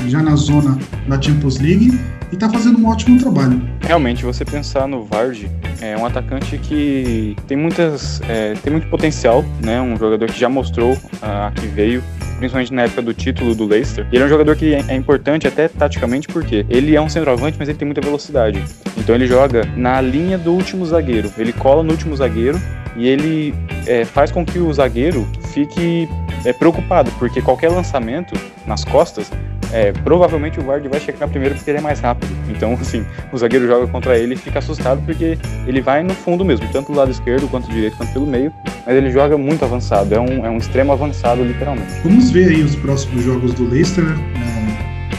já 0.06 0.23
na 0.23 0.37
zona 0.37 0.79
da 1.09 1.21
Champions 1.21 1.59
League 1.59 1.99
e 2.32 2.34
está 2.34 2.49
fazendo 2.49 2.79
um 2.79 2.88
ótimo 2.88 3.20
trabalho. 3.20 3.61
Realmente, 3.82 4.25
você 4.25 4.44
pensar 4.44 4.88
no 4.88 5.05
Vardy, 5.05 5.50
é 5.81 5.96
um 5.96 6.06
atacante 6.06 6.56
que 6.58 7.37
tem 7.46 7.56
muitas 7.56 8.20
é, 8.29 8.55
tem 8.55 8.73
muito 8.73 8.88
potencial, 8.88 9.44
né? 9.62 9.81
Um 9.81 9.96
jogador 9.96 10.26
que 10.26 10.40
já 10.40 10.49
mostrou 10.49 10.96
a 11.20 11.50
uh, 11.50 11.61
que 11.61 11.67
veio 11.67 12.02
principalmente 12.38 12.75
na 12.75 12.82
época 12.82 13.02
do 13.02 13.14
título 13.14 13.55
do 13.55 13.67
Leicester. 13.67 14.05
Ele 14.11 14.20
é 14.20 14.26
um 14.26 14.29
jogador 14.29 14.56
que 14.56 14.75
é, 14.75 14.84
é 14.88 14.96
importante 14.96 15.46
até 15.46 15.69
taticamente 15.69 16.26
porque 16.26 16.67
ele 16.69 16.96
é 16.96 17.00
um 17.00 17.08
centroavante, 17.08 17.56
mas 17.56 17.69
ele 17.69 17.79
tem 17.79 17.87
muita 17.87 18.00
velocidade. 18.00 18.61
Então 18.96 19.14
ele 19.14 19.26
joga 19.26 19.64
na 19.76 20.00
linha 20.00 20.37
do 20.37 20.52
último 20.52 20.84
zagueiro. 20.84 21.31
Ele 21.38 21.52
cola 21.52 21.84
no 21.84 21.93
último 21.93 22.17
zagueiro 22.17 22.61
e 22.96 23.06
ele 23.06 23.55
é, 23.87 24.05
faz 24.05 24.32
com 24.32 24.44
que 24.44 24.58
o 24.58 24.73
zagueiro 24.73 25.26
fique 25.52 26.08
é, 26.44 26.52
preocupado, 26.52 27.12
porque 27.19 27.40
qualquer 27.40 27.70
lançamento 27.70 28.34
nas 28.67 28.84
costas 28.84 29.31
é, 29.72 29.92
provavelmente 29.92 30.60
o 30.60 30.62
Vardy 30.62 30.88
vai 30.88 31.00
chegar 31.00 31.20
na 31.20 31.28
primeira 31.28 31.54
porque 31.54 31.70
ele 31.70 31.78
é 31.78 31.80
mais 31.80 32.00
rápido. 32.00 32.30
Então, 32.48 32.74
assim, 32.74 33.04
o 33.32 33.38
zagueiro 33.38 33.66
joga 33.66 33.86
contra 33.86 34.19
ele 34.19 34.34
e 34.34 34.36
fica 34.36 34.58
assustado 34.58 35.02
porque 35.04 35.38
ele 35.66 35.80
vai 35.80 36.02
no 36.02 36.14
fundo 36.14 36.44
mesmo, 36.44 36.66
tanto 36.72 36.92
do 36.92 36.98
lado 36.98 37.10
esquerdo 37.10 37.48
quanto 37.48 37.66
do 37.66 37.72
direito, 37.72 37.96
quanto 37.96 38.12
pelo 38.12 38.26
meio, 38.26 38.52
mas 38.86 38.96
ele 38.96 39.10
joga 39.10 39.36
muito 39.38 39.64
avançado, 39.64 40.14
é 40.14 40.20
um, 40.20 40.44
é 40.44 40.50
um 40.50 40.58
extremo 40.58 40.92
avançado, 40.92 41.42
literalmente. 41.42 41.92
Vamos 42.04 42.30
ver 42.30 42.50
aí 42.50 42.62
os 42.62 42.76
próximos 42.76 43.24
jogos 43.24 43.55
do 43.55 43.69
Leicester, 43.69 44.05
né? 44.05 44.52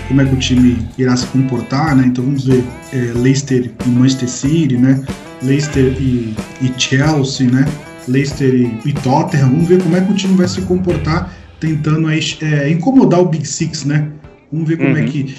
como 0.08 0.22
é 0.22 0.26
que 0.26 0.36
o 0.36 0.38
time 0.38 0.78
irá 0.98 1.16
se 1.16 1.26
comportar, 1.28 1.96
né? 1.96 2.06
Então 2.06 2.24
vamos 2.24 2.46
ver 2.46 2.64
é, 2.92 2.98
Leicester 3.16 3.72
e 3.86 3.90
Manchester 3.90 4.30
City, 4.30 4.78
né? 4.78 5.04
Leicester 5.42 5.86
e, 6.00 6.36
e 6.62 6.74
Chelsea, 6.78 7.50
né? 7.50 7.66
Leicester 8.08 8.54
e, 8.54 8.80
e, 8.86 8.94
Tottenham, 8.94 9.50
vamos 9.50 9.68
ver 9.68 9.82
como 9.82 9.96
é 9.96 10.02
que 10.02 10.12
o 10.12 10.16
time 10.16 10.36
vai 10.36 10.48
se 10.48 10.62
comportar 10.62 11.34
tentando 11.60 12.08
aí, 12.08 12.20
é, 12.42 12.70
incomodar 12.70 13.22
o 13.22 13.26
Big 13.26 13.48
Six, 13.48 13.86
né? 13.86 14.08
Vamos 14.54 14.70
ver 14.70 14.78
como 14.78 14.90
é 14.96 15.02
uhum. 15.02 15.08
é 15.08 15.10
que. 15.10 15.36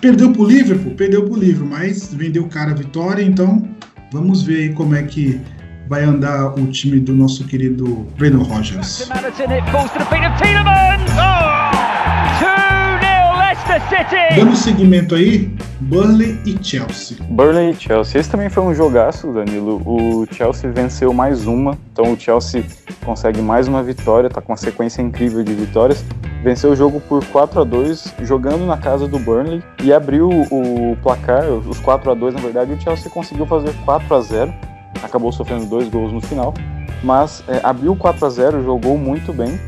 Perdeu 0.00 0.32
pro 0.32 0.44
Liverpool? 0.44 0.94
Perdeu 0.94 1.24
pro 1.24 1.36
Liverpool, 1.36 1.68
mas 1.68 2.14
vendeu 2.14 2.44
o 2.44 2.48
cara 2.48 2.70
a 2.70 2.74
vitória, 2.74 3.22
então 3.22 3.68
vamos 4.12 4.42
ver 4.44 4.68
aí 4.68 4.72
como 4.72 4.94
é 4.94 5.02
que 5.02 5.40
vai 5.88 6.04
andar 6.04 6.54
o 6.54 6.66
time 6.68 7.00
do 7.00 7.12
nosso 7.12 7.44
querido 7.44 8.06
Brandon 8.16 8.44
Rogers. 8.44 9.08
Dando 14.36 14.54
seguimento 14.54 15.14
aí, 15.14 15.50
Burnley 15.80 16.38
e 16.46 16.56
Chelsea. 16.62 17.18
Burnley 17.28 17.70
e 17.70 17.74
Chelsea. 17.74 18.20
Esse 18.20 18.30
também 18.30 18.48
foi 18.48 18.62
um 18.62 18.74
jogaço, 18.74 19.32
Danilo. 19.32 19.82
O 19.84 20.26
Chelsea 20.32 20.70
venceu 20.70 21.12
mais 21.12 21.46
uma, 21.46 21.76
então 21.92 22.12
o 22.12 22.18
Chelsea 22.18 22.64
consegue 23.04 23.42
mais 23.42 23.66
uma 23.66 23.82
vitória, 23.82 24.30
tá 24.30 24.40
com 24.40 24.52
uma 24.52 24.56
sequência 24.56 25.02
incrível 25.02 25.42
de 25.42 25.52
vitórias. 25.52 26.04
Venceu 26.44 26.70
o 26.70 26.76
jogo 26.76 27.00
por 27.00 27.24
4 27.26 27.60
a 27.60 27.64
2 27.64 28.14
jogando 28.22 28.64
na 28.66 28.76
casa 28.76 29.08
do 29.08 29.18
Burnley 29.18 29.62
e 29.82 29.92
abriu 29.92 30.28
o 30.28 30.96
placar, 31.02 31.44
os 31.48 31.80
4 31.80 32.10
a 32.10 32.14
2 32.14 32.34
na 32.34 32.40
verdade, 32.40 32.72
o 32.72 32.80
Chelsea 32.80 33.10
conseguiu 33.10 33.46
fazer 33.46 33.72
4 33.84 34.14
a 34.14 34.20
0 34.20 34.54
acabou 35.02 35.32
sofrendo 35.32 35.66
dois 35.66 35.88
gols 35.88 36.12
no 36.12 36.20
final, 36.20 36.54
mas 37.02 37.42
é, 37.48 37.60
abriu 37.62 37.94
4 37.96 38.24
a 38.24 38.30
0 38.30 38.64
jogou 38.64 38.96
muito 38.96 39.32
bem 39.32 39.58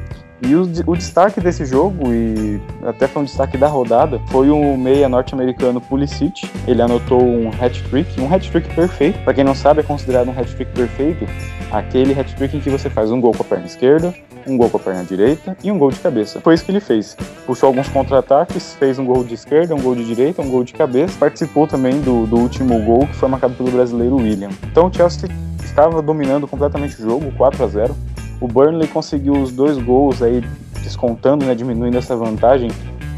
e 0.40 0.54
o, 0.54 0.62
o, 0.86 0.96
destaque 0.96 1.40
desse 1.40 1.64
jogo, 1.64 2.12
e 2.12 2.60
até 2.86 3.08
foi 3.08 3.22
um 3.22 3.24
destaque 3.24 3.56
da 3.56 3.66
rodada, 3.66 4.20
foi 4.28 4.50
o 4.50 4.76
meia 4.76 5.08
norte-americano 5.08 5.80
Pulisic. 5.80 6.48
Ele 6.66 6.80
anotou 6.80 7.22
um 7.22 7.48
hat-trick, 7.48 8.20
um 8.20 8.32
hat-trick 8.32 8.72
perfeito. 8.74 9.18
Para 9.24 9.34
quem 9.34 9.44
não 9.44 9.54
sabe, 9.54 9.80
é 9.80 9.82
considerado 9.82 10.28
um 10.28 10.38
hat-trick 10.38 10.72
perfeito 10.72 11.26
aquele 11.70 12.18
hat-trick 12.18 12.56
em 12.56 12.60
que 12.60 12.70
você 12.70 12.88
faz 12.88 13.10
um 13.10 13.20
gol 13.20 13.32
com 13.32 13.42
a 13.42 13.44
perna 13.44 13.66
esquerda, 13.66 14.14
um 14.46 14.56
gol 14.56 14.70
com 14.70 14.78
a 14.78 14.80
perna 14.80 15.04
direita 15.04 15.56
e 15.62 15.70
um 15.70 15.78
gol 15.78 15.90
de 15.90 15.98
cabeça. 16.00 16.40
Foi 16.40 16.54
isso 16.54 16.64
que 16.64 16.70
ele 16.70 16.80
fez. 16.80 17.16
Puxou 17.46 17.68
alguns 17.68 17.88
contra-ataques, 17.88 18.74
fez 18.74 18.98
um 18.98 19.04
gol 19.04 19.24
de 19.24 19.34
esquerda, 19.34 19.74
um 19.74 19.80
gol 19.80 19.94
de 19.94 20.04
direita, 20.04 20.42
um 20.42 20.50
gol 20.50 20.64
de 20.64 20.72
cabeça. 20.72 21.16
Participou 21.18 21.66
também 21.66 22.00
do, 22.00 22.26
do 22.26 22.36
último 22.36 22.82
gol 22.82 23.06
que 23.06 23.14
foi 23.16 23.28
marcado 23.28 23.54
pelo 23.54 23.70
brasileiro 23.70 24.16
William. 24.16 24.50
Então 24.70 24.88
o 24.88 24.92
Chelsea 24.92 25.28
estava 25.62 26.00
dominando 26.00 26.46
completamente 26.46 27.00
o 27.00 27.04
jogo, 27.04 27.32
4 27.36 27.64
a 27.64 27.66
0 27.68 27.96
o 28.40 28.46
Burnley 28.46 28.88
conseguiu 28.88 29.34
os 29.34 29.52
dois 29.52 29.78
gols 29.78 30.22
aí, 30.22 30.42
descontando, 30.82 31.44
né, 31.44 31.54
diminuindo 31.54 31.98
essa 31.98 32.16
vantagem 32.16 32.70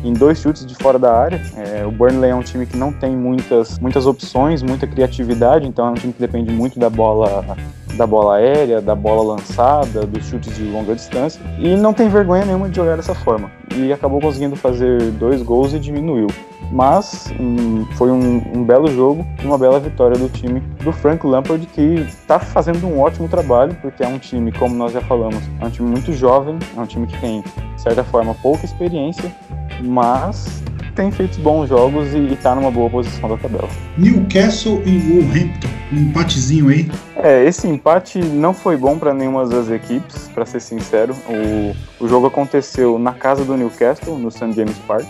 em 0.03 0.13
dois 0.13 0.39
chutes 0.39 0.65
de 0.65 0.75
fora 0.75 0.99
da 0.99 1.15
área. 1.15 1.41
É, 1.57 1.85
o 1.87 1.91
Burnley 1.91 2.31
é 2.31 2.35
um 2.35 2.43
time 2.43 2.67
que 2.67 2.77
não 2.77 2.93
tem 2.93 3.15
muitas, 3.17 3.79
muitas 3.79 4.07
opções, 4.07 4.63
muita 4.63 4.87
criatividade, 4.87 5.67
então 5.67 5.87
é 5.87 5.91
um 5.91 5.95
time 5.95 6.13
que 6.13 6.21
depende 6.21 6.51
muito 6.51 6.79
da 6.79 6.89
bola 6.89 7.57
da 7.97 8.07
bola 8.07 8.37
aérea, 8.37 8.81
da 8.81 8.95
bola 8.95 9.35
lançada, 9.35 10.07
dos 10.07 10.27
chutes 10.27 10.55
de 10.57 10.65
longa 10.65 10.95
distância, 10.95 11.41
e 11.59 11.77
não 11.77 11.93
tem 11.93 12.09
vergonha 12.09 12.45
nenhuma 12.45 12.69
de 12.69 12.77
jogar 12.77 12.97
dessa 12.97 13.15
forma. 13.15 13.51
E 13.75 13.93
acabou 13.93 14.21
conseguindo 14.21 14.57
fazer 14.57 15.01
dois 15.13 15.43
gols 15.43 15.73
e 15.73 15.79
diminuiu. 15.79 16.27
Mas 16.73 17.33
um, 17.39 17.85
foi 17.97 18.11
um, 18.11 18.43
um, 18.55 18.65
belo 18.65 18.87
jogo 18.89 19.27
e 19.43 19.47
uma 19.47 19.59
bela 19.59 19.81
vitória 19.81 20.17
do 20.17 20.29
time 20.29 20.61
do 20.85 20.93
Frank 20.93 21.27
Lampard, 21.27 21.67
que 21.67 21.83
está 21.83 22.39
fazendo 22.39 22.87
um 22.87 23.01
ótimo 23.01 23.29
trabalho, 23.29 23.77
porque 23.83 24.05
é 24.05 24.09
um 24.09 24.19
time, 24.19 24.53
como 24.53 24.75
nós 24.75 24.93
já 24.93 25.01
falamos, 25.01 25.43
é 25.61 25.65
um 25.65 25.71
time 25.71 25.89
muito 25.89 26.13
jovem, 26.13 26.59
é 26.77 26.81
um 26.81 26.87
time 26.87 27.07
que 27.07 27.19
tem, 27.21 27.43
de 27.75 27.83
certa 27.83 28.05
forma, 28.05 28.35
pouca 28.41 28.65
experiência, 28.65 29.35
mas 29.83 30.63
tem 31.01 31.11
feito 31.11 31.41
bons 31.41 31.71
jogos 31.71 32.13
e 32.13 32.35
está 32.35 32.55
numa 32.55 32.71
boa 32.71 32.91
posição 32.91 33.27
da 33.27 33.39
tabela. 33.39 33.67
Newcastle 33.97 34.83
e 34.85 34.99
Wolverhampton, 34.99 35.69
um 35.91 35.97
empatezinho 35.97 36.69
aí. 36.69 36.91
É, 37.17 37.43
esse 37.43 37.67
empate 37.67 38.19
não 38.19 38.53
foi 38.53 38.77
bom 38.77 38.99
para 38.99 39.15
nenhuma 39.15 39.47
das 39.47 39.71
equipes, 39.71 40.29
para 40.35 40.45
ser 40.45 40.61
sincero. 40.61 41.17
O, 41.27 42.05
o 42.05 42.07
jogo 42.07 42.27
aconteceu 42.27 42.99
na 42.99 43.15
casa 43.15 43.47
do 43.47 43.57
Newcastle, 43.57 44.19
no 44.19 44.31
St. 44.31 44.53
James 44.53 44.77
Park. 44.87 45.07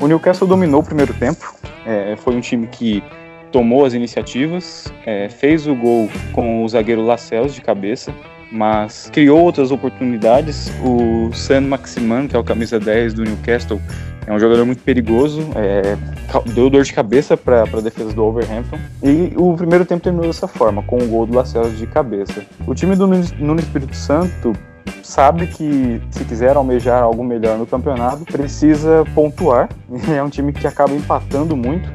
O 0.00 0.08
Newcastle 0.08 0.48
dominou 0.48 0.80
o 0.80 0.84
primeiro 0.84 1.14
tempo, 1.14 1.54
é, 1.86 2.16
foi 2.16 2.34
um 2.34 2.40
time 2.40 2.66
que 2.66 3.00
tomou 3.52 3.84
as 3.84 3.94
iniciativas, 3.94 4.92
é, 5.06 5.28
fez 5.28 5.68
o 5.68 5.74
gol 5.74 6.10
com 6.32 6.64
o 6.64 6.68
zagueiro 6.68 7.06
Lascelles 7.06 7.54
de 7.54 7.60
cabeça, 7.60 8.12
mas 8.50 9.10
criou 9.12 9.40
outras 9.40 9.70
oportunidades. 9.70 10.72
O 10.82 11.32
San 11.32 11.62
Maximan, 11.62 12.26
que 12.26 12.36
é 12.36 12.38
o 12.38 12.44
camisa 12.44 12.78
10 12.78 13.14
do 13.14 13.24
Newcastle, 13.24 13.80
é 14.26 14.32
um 14.32 14.38
jogador 14.38 14.66
muito 14.66 14.82
perigoso, 14.82 15.40
é, 15.56 15.96
deu 16.52 16.68
dor 16.68 16.84
de 16.84 16.92
cabeça 16.92 17.34
para 17.34 17.62
a 17.62 17.80
defesa 17.80 18.12
do 18.12 18.22
Overhampton. 18.24 18.78
E 19.02 19.32
o 19.36 19.54
primeiro 19.54 19.86
tempo 19.86 20.02
terminou 20.02 20.26
dessa 20.26 20.46
forma, 20.46 20.82
com 20.82 20.98
o 20.98 21.06
gol 21.06 21.26
do 21.26 21.34
Lacelos 21.34 21.78
de 21.78 21.86
cabeça. 21.86 22.44
O 22.66 22.74
time 22.74 22.94
do 22.94 23.06
Nuno 23.06 23.58
Espírito 23.58 23.96
Santo 23.96 24.52
sabe 25.02 25.46
que 25.46 26.02
se 26.10 26.24
quiser 26.26 26.56
almejar 26.56 27.02
algo 27.02 27.24
melhor 27.24 27.56
no 27.56 27.66
campeonato, 27.66 28.24
precisa 28.24 29.04
pontuar. 29.14 29.70
É 30.14 30.22
um 30.22 30.28
time 30.28 30.52
que 30.52 30.66
acaba 30.66 30.92
empatando 30.92 31.56
muito 31.56 31.88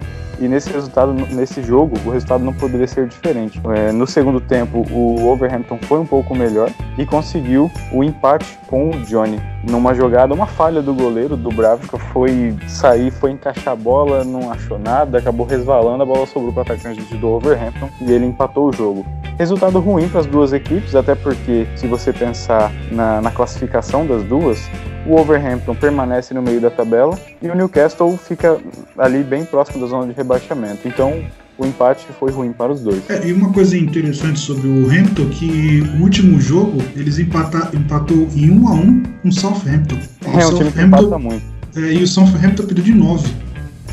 e 0.43 0.47
nesse 0.47 0.69
resultado, 0.69 1.13
nesse 1.13 1.63
jogo, 1.63 1.95
o 2.05 2.09
resultado 2.09 2.43
não 2.43 2.53
poderia 2.53 2.85
ser 2.85 3.07
diferente. 3.07 3.61
É, 3.73 3.93
no 3.93 4.05
segundo 4.05 4.41
tempo, 4.41 4.85
o 4.91 5.27
Overhampton 5.27 5.79
foi 5.83 5.99
um 5.99 6.05
pouco 6.05 6.35
melhor 6.35 6.69
e 6.97 7.05
conseguiu 7.05 7.71
o 7.93 8.03
empate 8.03 8.59
com 8.67 8.89
o 8.89 8.99
Johnny. 9.03 9.39
Numa 9.63 9.93
jogada, 9.93 10.33
uma 10.33 10.45
falha 10.45 10.81
do 10.81 10.93
goleiro 10.93 11.37
do 11.37 11.49
Bravka 11.49 11.97
foi 11.97 12.53
sair, 12.67 13.09
foi 13.09 13.31
encaixar 13.31 13.73
a 13.73 13.75
bola, 13.75 14.25
não 14.25 14.51
achou 14.51 14.77
nada, 14.77 15.17
acabou 15.17 15.45
resvalando, 15.45 16.03
a 16.03 16.05
bola 16.05 16.25
sobrou 16.25 16.51
para 16.51 16.59
o 16.59 16.63
atacante 16.63 17.15
do 17.15 17.27
Overhampton 17.29 17.89
e 18.01 18.11
ele 18.11 18.25
empatou 18.25 18.67
o 18.67 18.73
jogo. 18.73 19.05
Resultado 19.39 19.79
ruim 19.79 20.09
para 20.09 20.19
as 20.19 20.25
duas 20.25 20.51
equipes, 20.51 20.93
até 20.93 21.15
porque 21.15 21.65
se 21.75 21.87
você 21.87 22.11
pensar 22.11 22.71
na, 22.91 23.21
na 23.21 23.31
classificação 23.31 24.05
das 24.05 24.23
duas, 24.23 24.69
o 25.05 25.15
Overhampton 25.15 25.75
permanece 25.75 26.33
no 26.33 26.41
meio 26.41 26.61
da 26.61 26.69
tabela 26.69 27.17
e 27.41 27.47
o 27.47 27.55
Newcastle 27.55 28.17
fica 28.17 28.57
ali 28.97 29.23
bem 29.23 29.45
próximo 29.45 29.81
da 29.81 29.87
zona 29.87 30.07
de 30.07 30.13
rebaixamento. 30.13 30.87
Então, 30.87 31.23
o 31.57 31.65
empate 31.65 32.05
foi 32.19 32.31
ruim 32.31 32.51
para 32.51 32.71
os 32.71 32.81
dois. 32.81 33.07
É, 33.09 33.27
e 33.27 33.33
uma 33.33 33.51
coisa 33.51 33.77
interessante 33.77 34.39
sobre 34.39 34.67
o 34.67 34.89
Hampton 34.89 35.29
que 35.29 35.81
o 35.97 36.01
último 36.01 36.39
jogo 36.39 36.81
eles 36.95 37.19
empata, 37.19 37.69
empatou 37.75 38.27
em 38.35 38.49
1 38.49 38.67
a 38.67 38.73
1 38.73 39.03
com 39.21 39.29
o 39.29 39.31
Southampton. 39.31 39.97
O 40.25 40.39
é 40.39 40.45
um 40.45 40.55
time 40.55 40.71
que 40.71 40.81
empata 40.81 41.19
muito. 41.19 41.43
É, 41.75 41.93
e 41.93 42.03
o 42.03 42.07
Southampton 42.07 42.63
perdeu 42.65 42.83
de 42.83 42.93
9. 42.93 43.29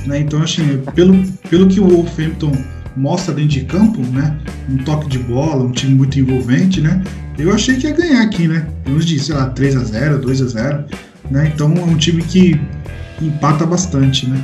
Né? 0.07 0.21
Então, 0.21 0.43
assim, 0.43 0.83
pelo, 0.95 1.23
pelo 1.49 1.67
que 1.67 1.81
o 1.81 1.89
Wolverhampton 1.89 2.53
mostra 2.97 3.35
dentro 3.35 3.51
de 3.51 3.65
campo, 3.65 4.01
né? 4.13 4.37
Um 4.69 4.79
toque 4.79 5.09
de 5.09 5.19
bola, 5.19 5.65
um 5.65 5.73
time 5.73 5.95
muito 5.95 6.19
envolvente, 6.19 6.81
né? 6.81 7.03
Eu 7.41 7.55
achei 7.55 7.77
que 7.77 7.87
ia 7.87 7.95
ganhar 7.95 8.23
aqui, 8.23 8.47
né? 8.47 8.67
Uns 8.87 9.07
de, 9.07 9.19
sei 9.19 9.35
lá, 9.35 9.47
3 9.47 9.77
a 9.77 9.81
0 9.81 10.19
2 10.19 10.43
a 10.43 10.47
0 10.47 10.85
né? 11.31 11.51
Então 11.55 11.73
é 11.75 11.81
um 11.81 11.97
time 11.97 12.23
que 12.23 12.61
empata 13.21 13.65
bastante, 13.65 14.29
né? 14.29 14.39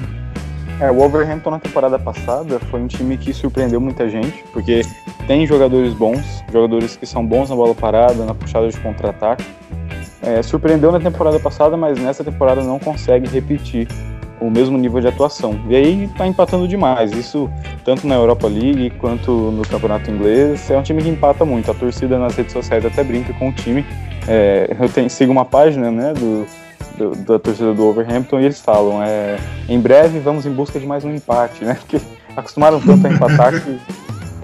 É, 0.80 0.90
o 0.90 0.94
Wolverhampton 0.94 1.50
na 1.50 1.58
temporada 1.58 1.98
passada 1.98 2.58
foi 2.70 2.80
um 2.80 2.86
time 2.86 3.18
que 3.18 3.34
surpreendeu 3.34 3.80
muita 3.80 4.08
gente, 4.08 4.42
porque 4.52 4.80
tem 5.26 5.46
jogadores 5.46 5.92
bons, 5.92 6.24
jogadores 6.50 6.96
que 6.96 7.06
são 7.06 7.26
bons 7.26 7.50
na 7.50 7.56
bola 7.56 7.74
parada, 7.74 8.24
na 8.24 8.34
puxada 8.34 8.68
de 8.68 8.78
contra-ataque. 8.80 9.44
É, 10.22 10.42
surpreendeu 10.42 10.90
na 10.90 10.98
temporada 10.98 11.38
passada, 11.38 11.76
mas 11.76 11.98
nessa 11.98 12.24
temporada 12.24 12.62
não 12.62 12.78
consegue 12.78 13.28
repetir 13.28 13.88
o 14.40 14.50
mesmo 14.50 14.76
nível 14.76 15.00
de 15.00 15.08
atuação. 15.08 15.58
E 15.68 15.76
aí 15.76 16.08
tá 16.16 16.26
empatando 16.26 16.68
demais. 16.68 17.12
Isso 17.12 17.50
tanto 17.84 18.06
na 18.06 18.14
Europa 18.14 18.46
League 18.46 18.90
quanto 18.98 19.30
no 19.30 19.62
campeonato 19.62 20.10
inglês. 20.10 20.70
É 20.70 20.76
um 20.76 20.82
time 20.82 21.02
que 21.02 21.08
empata 21.08 21.44
muito. 21.44 21.70
A 21.70 21.74
torcida 21.74 22.18
nas 22.18 22.34
redes 22.34 22.52
sociais 22.52 22.84
até 22.84 23.02
brinca 23.02 23.32
com 23.34 23.48
o 23.48 23.52
time. 23.52 23.84
É, 24.28 24.74
eu 24.78 24.88
tenho, 24.88 25.08
sigo 25.08 25.32
uma 25.32 25.44
página 25.44 25.90
né, 25.90 26.12
do, 26.12 26.46
do, 26.96 27.16
da 27.24 27.38
torcida 27.38 27.72
do 27.72 27.86
Overhampton 27.86 28.40
e 28.40 28.44
eles 28.44 28.60
falam: 28.60 29.02
é, 29.02 29.38
em 29.68 29.80
breve 29.80 30.18
vamos 30.18 30.46
em 30.46 30.52
busca 30.52 30.78
de 30.78 30.86
mais 30.86 31.04
um 31.04 31.14
empate, 31.14 31.64
né? 31.64 31.74
Porque 31.80 32.00
acostumaram 32.36 32.80
tanto 32.80 33.06
a 33.06 33.10
empatar 33.10 33.62
que. 33.62 33.78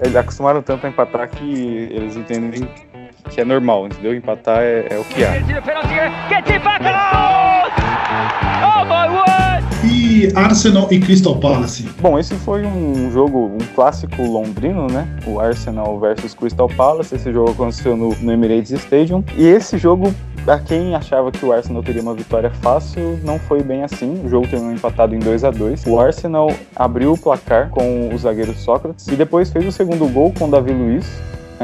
Eles 0.01 0.15
acostumaram 0.15 0.61
tanto 0.61 0.85
a 0.85 0.89
empatar 0.89 1.29
que 1.29 1.87
eles 1.91 2.17
entendem 2.17 2.67
que 3.29 3.39
é 3.39 3.45
normal, 3.45 3.87
entendeu? 3.87 4.13
Empatar 4.13 4.59
é, 4.61 4.87
é 4.89 4.97
o 4.97 5.03
que 5.05 5.23
há. 5.23 5.35
E 9.85 10.31
Arsenal 10.35 10.87
e 10.91 10.99
Crystal 10.99 11.37
Palace? 11.37 11.83
Bom, 11.99 12.17
esse 12.17 12.33
foi 12.35 12.65
um 12.65 13.11
jogo, 13.11 13.51
um 13.53 13.75
clássico 13.75 14.23
londrino, 14.23 14.87
né? 14.87 15.07
O 15.27 15.39
Arsenal 15.39 15.99
versus 15.99 16.33
Crystal 16.33 16.69
Palace. 16.69 17.13
Esse 17.15 17.33
jogo 17.33 17.51
aconteceu 17.51 17.97
no, 17.97 18.15
no 18.15 18.31
Emirates 18.31 18.71
Stadium. 18.71 19.23
E 19.35 19.45
esse 19.45 19.77
jogo 19.77 20.13
a 20.47 20.59
quem 20.59 20.95
achava 20.95 21.31
que 21.31 21.45
o 21.45 21.51
Arsenal 21.51 21.83
teria 21.83 22.01
uma 22.01 22.13
vitória 22.13 22.49
fácil, 22.49 23.19
não 23.23 23.39
foi 23.39 23.61
bem 23.61 23.83
assim. 23.83 24.21
O 24.25 24.29
jogo 24.29 24.47
terminou 24.47 24.73
empatado 24.73 25.15
em 25.15 25.19
2 25.19 25.43
a 25.43 25.51
2 25.51 25.85
O 25.85 25.99
Arsenal 25.99 26.51
abriu 26.75 27.13
o 27.13 27.17
placar 27.17 27.69
com 27.69 28.13
o 28.13 28.17
zagueiro 28.17 28.53
Sócrates 28.53 29.07
e 29.07 29.15
depois 29.15 29.49
fez 29.49 29.65
o 29.65 29.71
segundo 29.71 30.07
gol 30.07 30.33
com 30.37 30.45
o 30.45 30.51
Davi 30.51 30.71
Luiz 30.71 31.05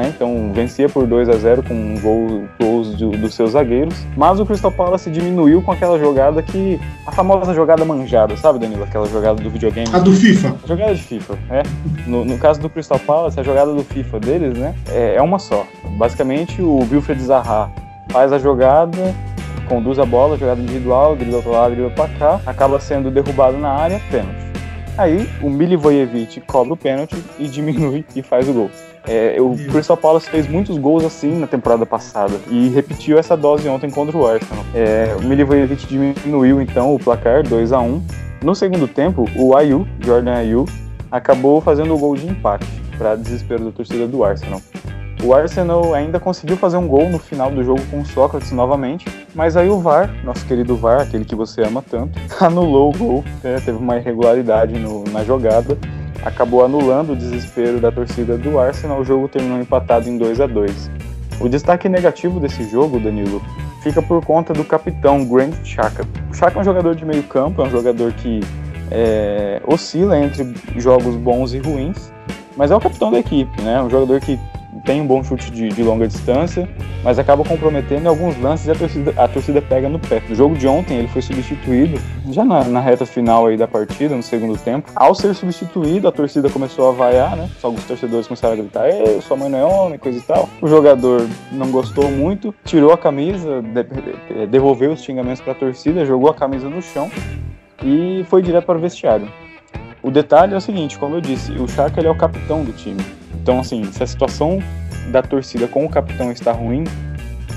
né? 0.00 0.12
Então 0.14 0.50
vencia 0.52 0.88
por 0.88 1.06
2 1.06 1.28
a 1.28 1.34
0 1.34 1.62
com 1.62 1.94
gol, 2.00 2.44
gols 2.58 2.94
do, 2.94 3.10
dos 3.10 3.34
seus 3.34 3.52
zagueiros. 3.52 3.94
Mas 4.16 4.40
o 4.40 4.46
Crystal 4.46 4.72
Palace 4.72 5.10
diminuiu 5.10 5.62
com 5.62 5.72
aquela 5.72 5.98
jogada 5.98 6.42
que. 6.42 6.80
A 7.06 7.12
famosa 7.12 7.52
jogada 7.52 7.84
manjada, 7.84 8.36
sabe, 8.36 8.58
Danilo? 8.58 8.84
Aquela 8.84 9.06
jogada 9.06 9.42
do 9.42 9.50
videogame. 9.50 9.88
A 9.92 9.98
do 9.98 10.12
FIFA. 10.12 10.56
A 10.64 10.66
jogada 10.66 10.94
de 10.94 11.02
FIFA, 11.02 11.38
é. 11.50 11.62
No, 12.06 12.24
no 12.24 12.38
caso 12.38 12.60
do 12.60 12.70
Crystal 12.70 12.98
Palace, 12.98 13.38
a 13.38 13.42
jogada 13.42 13.74
do 13.74 13.84
FIFA 13.84 14.20
deles, 14.20 14.58
né? 14.58 14.74
É, 14.88 15.16
é 15.16 15.22
uma 15.22 15.38
só. 15.38 15.66
Basicamente, 15.96 16.62
o 16.62 16.78
Wilfred 16.90 17.22
Zaha 17.22 17.70
faz 18.08 18.32
a 18.32 18.38
jogada, 18.38 19.14
conduz 19.68 19.98
a 19.98 20.04
bola, 20.04 20.36
jogada 20.36 20.60
individual, 20.60 21.14
dribla 21.14 21.42
pra 21.42 21.52
lá, 21.52 21.68
dribla 21.68 21.90
pra 21.90 22.08
cá, 22.08 22.40
acaba 22.46 22.80
sendo 22.80 23.10
derrubado 23.10 23.56
na 23.58 23.70
área, 23.70 24.00
pênalti. 24.10 24.50
Aí 24.98 25.28
o 25.40 25.48
Milivojevic 25.48 26.40
cobra 26.42 26.74
o 26.74 26.76
pênalti 26.76 27.16
e 27.38 27.48
diminui 27.48 28.04
e 28.14 28.22
faz 28.22 28.48
o 28.48 28.52
gol. 28.52 28.70
É, 29.12 29.40
o 29.40 29.56
Crystal 29.72 29.96
Palace 29.96 30.30
fez 30.30 30.46
muitos 30.46 30.78
gols 30.78 31.04
assim 31.04 31.36
na 31.36 31.48
temporada 31.48 31.84
passada 31.84 32.32
e 32.48 32.68
repetiu 32.68 33.18
essa 33.18 33.36
dose 33.36 33.68
ontem 33.68 33.90
contra 33.90 34.16
o 34.16 34.24
Arsenal. 34.24 34.64
É, 34.72 35.16
o 35.18 35.24
Milivojevic 35.24 35.84
diminuiu 35.84 36.62
então 36.62 36.94
o 36.94 36.98
placar 36.98 37.42
2 37.42 37.72
a 37.72 37.80
1 37.80 38.00
No 38.40 38.54
segundo 38.54 38.86
tempo, 38.86 39.28
o 39.34 39.56
Ayu, 39.56 39.84
Jordan 39.98 40.34
Ayu, 40.34 40.64
acabou 41.10 41.60
fazendo 41.60 41.92
o 41.92 41.98
gol 41.98 42.14
de 42.14 42.28
empate 42.28 42.64
para 42.96 43.16
desespero 43.16 43.64
da 43.64 43.72
torcida 43.72 44.06
do 44.06 44.22
Arsenal. 44.22 44.62
O 45.24 45.34
Arsenal 45.34 45.92
ainda 45.92 46.20
conseguiu 46.20 46.56
fazer 46.56 46.76
um 46.76 46.86
gol 46.86 47.10
no 47.10 47.18
final 47.18 47.50
do 47.50 47.64
jogo 47.64 47.82
com 47.90 48.02
o 48.02 48.06
Sócrates 48.06 48.52
novamente, 48.52 49.06
mas 49.34 49.56
aí 49.56 49.68
o 49.68 49.80
VAR, 49.80 50.08
nosso 50.22 50.46
querido 50.46 50.76
VAR, 50.76 51.00
aquele 51.00 51.24
que 51.24 51.34
você 51.34 51.62
ama 51.62 51.82
tanto, 51.82 52.16
anulou 52.40 52.94
o 52.94 52.96
gol, 52.96 53.24
né? 53.42 53.56
teve 53.56 53.76
uma 53.76 53.96
irregularidade 53.96 54.78
no, 54.78 55.02
na 55.10 55.24
jogada 55.24 55.76
acabou 56.22 56.64
anulando 56.64 57.12
o 57.12 57.16
desespero 57.16 57.80
da 57.80 57.90
torcida 57.90 58.36
do 58.36 58.58
Arsenal. 58.58 59.00
O 59.00 59.04
jogo 59.04 59.28
terminou 59.28 59.60
empatado 59.60 60.08
em 60.08 60.18
2 60.18 60.40
a 60.40 60.46
2. 60.46 60.90
O 61.40 61.48
destaque 61.48 61.88
negativo 61.88 62.38
desse 62.38 62.68
jogo, 62.68 63.00
Danilo, 63.00 63.42
fica 63.82 64.02
por 64.02 64.24
conta 64.24 64.52
do 64.52 64.64
capitão 64.64 65.24
Grant 65.24 65.54
Xhaka. 65.64 66.06
O 66.30 66.34
Xhaka 66.34 66.58
é 66.58 66.60
um 66.60 66.64
jogador 66.64 66.94
de 66.94 67.04
meio 67.04 67.22
campo, 67.22 67.62
é 67.62 67.64
um 67.64 67.70
jogador 67.70 68.12
que 68.12 68.40
é, 68.90 69.62
oscila 69.66 70.18
entre 70.18 70.54
jogos 70.76 71.16
bons 71.16 71.54
e 71.54 71.58
ruins, 71.58 72.12
mas 72.56 72.70
é 72.70 72.76
o 72.76 72.80
capitão 72.80 73.10
da 73.10 73.18
equipe, 73.18 73.62
né? 73.62 73.82
Um 73.82 73.88
jogador 73.88 74.20
que 74.20 74.38
tem 74.84 75.00
um 75.00 75.06
bom 75.06 75.22
chute 75.22 75.50
de, 75.50 75.68
de, 75.68 75.82
longa 75.82 76.06
distância, 76.06 76.68
mas 77.02 77.18
acaba 77.18 77.44
comprometendo 77.44 78.04
em 78.04 78.08
alguns 78.08 78.38
lances 78.40 78.66
e 78.66 78.70
a 78.70 78.74
torcida, 78.74 79.14
a 79.16 79.28
torcida 79.28 79.62
pega 79.62 79.88
no 79.88 79.98
pé. 79.98 80.22
No 80.28 80.34
jogo 80.34 80.54
de 80.54 80.66
ontem, 80.66 80.98
ele 80.98 81.08
foi 81.08 81.22
substituído, 81.22 82.00
já 82.30 82.44
na, 82.44 82.64
na, 82.64 82.80
reta 82.80 83.06
final 83.06 83.46
aí 83.46 83.56
da 83.56 83.68
partida, 83.68 84.14
no 84.14 84.22
segundo 84.22 84.58
tempo. 84.58 84.90
Ao 84.94 85.14
ser 85.14 85.34
substituído, 85.34 86.08
a 86.08 86.12
torcida 86.12 86.48
começou 86.48 86.88
a 86.88 86.92
vaiar, 86.92 87.36
né? 87.36 87.48
Alguns 87.62 87.84
torcedores 87.84 88.26
começaram 88.26 88.54
a 88.54 88.56
gritar, 88.56 88.88
Ei, 88.88 89.20
sua 89.20 89.36
mãe 89.36 89.48
não 89.48 89.58
é 89.58 89.64
homem, 89.64 89.98
coisa 89.98 90.18
e 90.18 90.22
tal. 90.22 90.48
O 90.60 90.68
jogador 90.68 91.26
não 91.52 91.70
gostou 91.70 92.10
muito, 92.10 92.54
tirou 92.64 92.92
a 92.92 92.98
camisa, 92.98 93.62
de, 93.62 94.46
devolveu 94.46 94.92
os 94.92 95.02
xingamentos 95.02 95.40
para 95.40 95.52
a 95.52 95.56
torcida, 95.56 96.04
jogou 96.04 96.30
a 96.30 96.34
camisa 96.34 96.68
no 96.68 96.82
chão 96.82 97.10
e 97.82 98.24
foi 98.28 98.42
direto 98.42 98.66
para 98.66 98.78
o 98.78 98.80
vestiário. 98.80 99.28
O 100.02 100.10
detalhe 100.10 100.54
é 100.54 100.56
o 100.56 100.60
seguinte, 100.60 100.98
como 100.98 101.16
eu 101.16 101.20
disse, 101.20 101.52
o 101.52 101.68
Chaka 101.68 102.00
ele 102.00 102.08
é 102.08 102.10
o 102.10 102.16
capitão 102.16 102.64
do 102.64 102.72
time. 102.72 103.19
Então, 103.34 103.60
assim, 103.60 103.84
se 103.92 104.02
a 104.02 104.06
situação 104.06 104.58
da 105.10 105.22
torcida 105.22 105.66
com 105.66 105.84
o 105.84 105.88
capitão 105.88 106.30
está 106.30 106.52
ruim, 106.52 106.84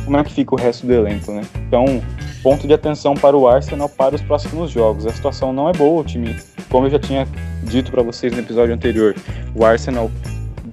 como 0.06 0.18
é 0.18 0.24
que 0.24 0.34
fica 0.34 0.56
o 0.56 0.58
resto 0.58 0.86
do 0.86 0.94
elenco, 0.94 1.32
né? 1.32 1.42
Então, 1.68 2.01
ponto 2.42 2.68
de 2.68 2.74
atenção 2.74 3.13
para 3.13 3.38
o 3.38 3.48
Arsenal 3.48 3.88
para 3.88 4.15
os 4.15 4.22
próximos 4.22 4.72
jogos. 4.72 5.06
A 5.06 5.12
situação 5.12 5.53
não 5.53 5.70
é 5.70 5.74
boa, 5.74 6.01
o 6.01 6.03
time, 6.03 6.36
como 6.70 6.88
eu 6.88 6.92
já 6.92 7.00
tinha 7.00 7.27
dito 7.63 7.92
para 7.92 8.03
vocês 8.03 8.34
no 8.34 8.39
episódio 8.39 8.74
anterior, 8.74 9.15
o 9.56 9.63
Arsenal 9.63 10.12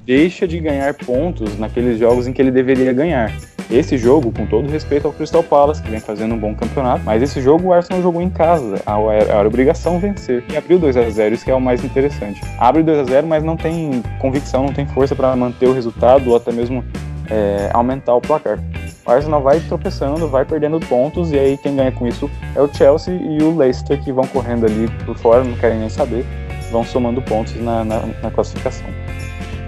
deixa 0.05 0.49
de 0.49 0.59
ganhar 0.59 0.93
pontos 0.95 1.57
naqueles 1.59 1.99
jogos 1.99 2.27
em 2.27 2.33
que 2.33 2.43
ele 2.43 2.51
deveria 2.51 2.93
ganhar. 2.93 3.33
Esse 3.71 3.97
jogo, 3.97 4.33
com 4.33 4.47
todo 4.47 4.69
respeito 4.69 5.07
ao 5.07 5.13
Crystal 5.13 5.45
Palace, 5.45 5.81
que 5.81 5.89
vem 5.89 6.01
fazendo 6.01 6.35
um 6.35 6.39
bom 6.39 6.55
campeonato, 6.55 7.05
mas 7.05 7.23
esse 7.23 7.41
jogo 7.41 7.69
o 7.69 7.73
Arsenal 7.73 8.03
jogou 8.03 8.21
em 8.21 8.29
casa, 8.29 8.83
era 9.29 9.47
obrigação 9.47 10.01
vencer. 10.01 10.43
E 10.51 10.57
abriu 10.57 10.77
2 10.77 10.97
a 10.97 11.09
0 11.09 11.35
isso 11.35 11.45
que 11.45 11.53
é 11.53 11.55
o 11.55 11.61
mais 11.61 11.85
interessante. 11.85 12.43
Abre 12.59 12.83
2 12.83 12.99
a 12.99 13.05
0 13.05 13.27
mas 13.29 13.45
não 13.45 13.57
tem 13.57 14.03
convicção, 14.19 14.65
não 14.65 14.73
tem 14.73 14.87
força 14.87 15.15
para 15.15 15.37
manter 15.37 15.69
o 15.69 15.73
resultado 15.73 16.31
ou 16.31 16.37
até 16.37 16.51
mesmo 16.51 16.85
é, 17.31 17.71
aumentar 17.73 18.15
o 18.15 18.21
placar. 18.21 18.59
O 19.07 19.11
Arsenal 19.11 19.41
vai 19.41 19.61
tropeçando, 19.61 20.29
vai 20.29 20.45
perdendo 20.45 20.81
pontos, 20.81 21.31
e 21.31 21.39
aí 21.39 21.57
quem 21.57 21.77
ganha 21.77 21.93
com 21.93 22.07
isso 22.07 22.29
é 22.57 22.61
o 22.61 22.73
Chelsea 22.73 23.15
e 23.15 23.43
o 23.43 23.57
Leicester, 23.57 24.03
que 24.03 24.13
vão 24.13 24.27
correndo 24.27 24.67
ali 24.67 24.89
por 25.07 25.17
fora, 25.17 25.45
não 25.45 25.57
querem 25.57 25.79
nem 25.79 25.89
saber, 25.89 26.25
vão 26.73 26.85
somando 26.85 27.23
pontos 27.23 27.55
na, 27.61 27.85
na, 27.85 28.01
na 28.23 28.31
classificação. 28.31 28.87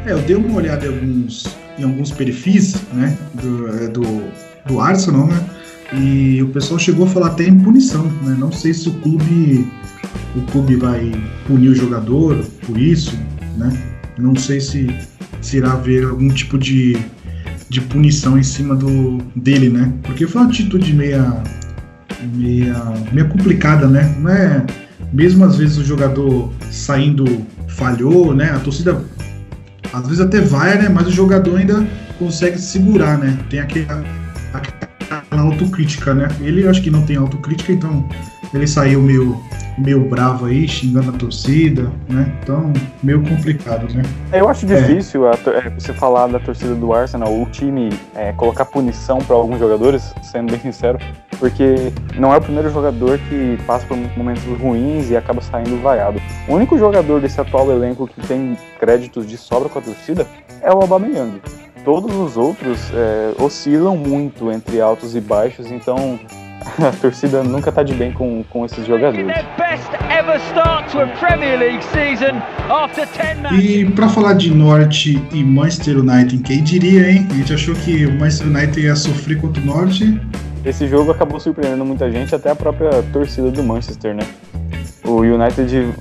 É, 0.04 0.12
eu 0.12 0.18
dei 0.18 0.35
uma 0.35 0.56
olhada 0.56 0.85
em 0.85 0.88
alguns, 0.88 1.56
em 1.83 1.85
alguns 1.85 2.11
perfis 2.11 2.77
né, 2.93 3.17
do, 3.35 3.69
é, 3.69 3.89
do, 3.89 4.03
do 4.67 4.81
Arsenal, 4.81 5.27
né? 5.27 5.45
E 5.95 6.43
o 6.43 6.49
pessoal 6.49 6.81
chegou 6.81 7.05
a 7.05 7.09
falar 7.09 7.27
até 7.29 7.47
em 7.47 7.59
punição, 7.59 8.05
né? 8.23 8.35
Não 8.39 8.51
sei 8.51 8.73
se 8.73 8.89
o 8.89 8.93
clube 8.95 9.67
o 10.35 10.41
clube 10.51 10.77
vai 10.77 11.12
punir 11.47 11.69
o 11.69 11.75
jogador 11.75 12.39
por 12.67 12.79
isso, 12.79 13.15
né? 13.59 13.71
Não 14.17 14.35
sei 14.35 14.59
se, 14.61 14.89
se 15.43 15.59
irá 15.59 15.73
haver 15.73 16.05
algum 16.05 16.29
tipo 16.31 16.57
de, 16.57 16.97
de 17.69 17.81
punição 17.83 18.39
em 18.39 18.43
cima 18.43 18.75
do 18.75 19.19
dele, 19.37 19.69
né? 19.69 19.93
Porque 20.03 20.27
foi 20.27 20.41
uma 20.41 20.49
atitude 20.49 20.95
meia 20.95 21.43
meia, 22.35 22.83
meia 23.12 23.29
complicada, 23.29 23.87
né? 23.87 24.17
Não 24.19 24.31
é 24.31 24.65
mesmo 25.12 25.45
às 25.45 25.59
vezes 25.59 25.77
o 25.77 25.85
jogador 25.85 26.51
saindo 26.71 27.45
falhou, 27.69 28.35
né? 28.35 28.51
A 28.51 28.61
torcida 28.61 29.05
às 29.93 30.03
vezes 30.07 30.21
até 30.21 30.41
vai, 30.41 30.79
né? 30.79 30.89
Mas 30.89 31.07
o 31.07 31.11
jogador 31.11 31.59
ainda 31.59 31.87
consegue 32.19 32.59
segurar, 32.59 33.19
né? 33.19 33.39
Tem 33.51 33.61
aquela, 33.61 34.03
aquela 35.19 35.42
autocrítica, 35.42 36.14
né? 36.14 36.28
Ele 36.40 36.66
acho 36.66 36.83
que 36.83 36.90
não 36.90 37.02
tem 37.02 37.16
autocrítica, 37.16 37.73
então 37.73 38.09
ele 38.54 38.66
saiu 38.66 39.00
meio, 39.00 39.40
meio 39.78 40.00
bravo 40.09 40.47
aí, 40.47 40.69
xingando 40.69 41.11
a 41.11 41.12
torcida, 41.12 41.90
né? 42.09 42.31
Então, 42.42 42.73
meio 43.02 43.23
complicado, 43.23 43.92
né? 43.95 44.02
Eu 44.33 44.49
acho 44.49 44.66
difícil 44.66 45.26
é. 45.26 45.33
É, 45.33 45.71
você 45.71 45.92
falar 45.92 46.26
da 46.26 46.38
torcida 46.38 46.75
do 46.75 46.92
Arsenal, 46.92 47.33
o 47.33 47.47
time 47.47 47.88
é, 48.14 48.33
colocar 48.33 48.64
punição 48.66 49.19
para 49.19 49.35
alguns 49.35 49.59
jogadores, 49.59 50.12
sendo 50.23 50.50
bem 50.50 50.61
sincero, 50.61 50.99
porque 51.38 51.92
não 52.19 52.33
é 52.33 52.37
o 52.37 52.40
primeiro 52.42 52.71
jogador 52.71 53.19
que 53.28 53.59
passa 53.66 53.87
por 53.87 53.97
momentos 54.16 54.42
ruins 54.61 55.11
e 55.11 55.16
acaba 55.16 55.40
saindo 55.40 55.81
vaiado. 55.83 56.21
O 56.47 56.54
único 56.54 56.78
jogador 56.78 57.21
desse 57.21 57.40
atual 57.40 57.71
elenco 57.71 58.07
que 58.07 58.26
tem 58.26 58.57
créditos 58.78 59.26
de 59.26 59.38
sobra 59.38 59.69
com 59.69 59.78
a 59.78 59.83
torcida 59.83 60.26
é 60.61 60.71
o 60.71 60.81
Aubameyang. 60.81 61.40
Todos 61.85 62.15
os 62.15 62.37
outros 62.37 62.79
é, 62.95 63.43
oscilam 63.43 63.97
muito 63.97 64.53
entre 64.53 64.81
altos 64.81 65.17
e 65.17 65.21
baixos, 65.21 65.71
então 65.71 66.19
a 66.79 66.93
torcida 66.93 67.43
nunca 67.43 67.71
está 67.71 67.83
de 67.83 67.93
bem 67.93 68.12
com, 68.12 68.45
com 68.45 68.65
esses 68.65 68.87
jogadores. 68.87 69.27
E 73.52 73.85
para 73.91 74.09
falar 74.09 74.35
de 74.35 74.54
Norte 74.54 75.21
e 75.33 75.43
Manchester 75.43 75.99
United, 75.99 76.43
quem 76.45 76.63
diria, 76.63 77.11
hein? 77.11 77.26
A 77.30 77.35
gente 77.35 77.52
achou 77.52 77.75
que 77.75 78.06
o 78.06 78.13
Manchester 78.13 78.47
United 78.47 78.80
ia 78.80 78.95
sofrer 78.95 79.41
contra 79.41 79.61
o 79.61 79.67
Norte. 79.67 80.21
Esse 80.65 80.87
jogo 80.87 81.11
acabou 81.11 81.41
surpreendendo 81.41 81.85
muita 81.85 82.09
gente, 82.13 82.33
até 82.33 82.50
a 82.50 82.54
própria 82.54 83.02
torcida 83.13 83.50
do 83.50 83.65
Manchester, 83.65 84.15
né? 84.15 84.23
O 85.04 85.23
United 85.23 85.93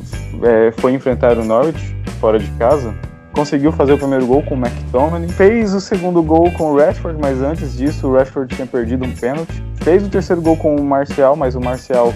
é, 0.43 0.71
foi 0.73 0.93
enfrentar 0.93 1.39
o 1.39 1.43
Norwich 1.43 1.95
fora 2.19 2.37
de 2.37 2.49
casa 2.51 2.93
conseguiu 3.33 3.71
fazer 3.71 3.93
o 3.93 3.97
primeiro 3.97 4.25
gol 4.25 4.43
com 4.43 4.55
o 4.55 4.57
McTominay, 4.57 5.29
fez 5.29 5.73
o 5.73 5.81
segundo 5.81 6.21
gol 6.21 6.51
com 6.51 6.71
o 6.71 6.77
Rashford, 6.77 7.19
mas 7.21 7.41
antes 7.41 7.77
disso 7.77 8.07
o 8.07 8.13
Rashford 8.13 8.53
tinha 8.55 8.67
perdido 8.67 9.05
um 9.05 9.11
pênalti, 9.11 9.63
fez 9.81 10.05
o 10.05 10.09
terceiro 10.09 10.41
gol 10.41 10.57
com 10.57 10.75
o 10.75 10.83
Marcial, 10.83 11.35
mas 11.35 11.55
o 11.55 11.61
Marcial 11.61 12.13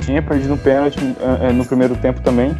tinha 0.00 0.22
perdido 0.22 0.54
um 0.54 0.58
pênalti 0.58 0.98
eh, 0.98 1.48
eh, 1.48 1.52
no 1.52 1.64
primeiro 1.64 1.94
tempo 1.96 2.20
também. 2.20 2.56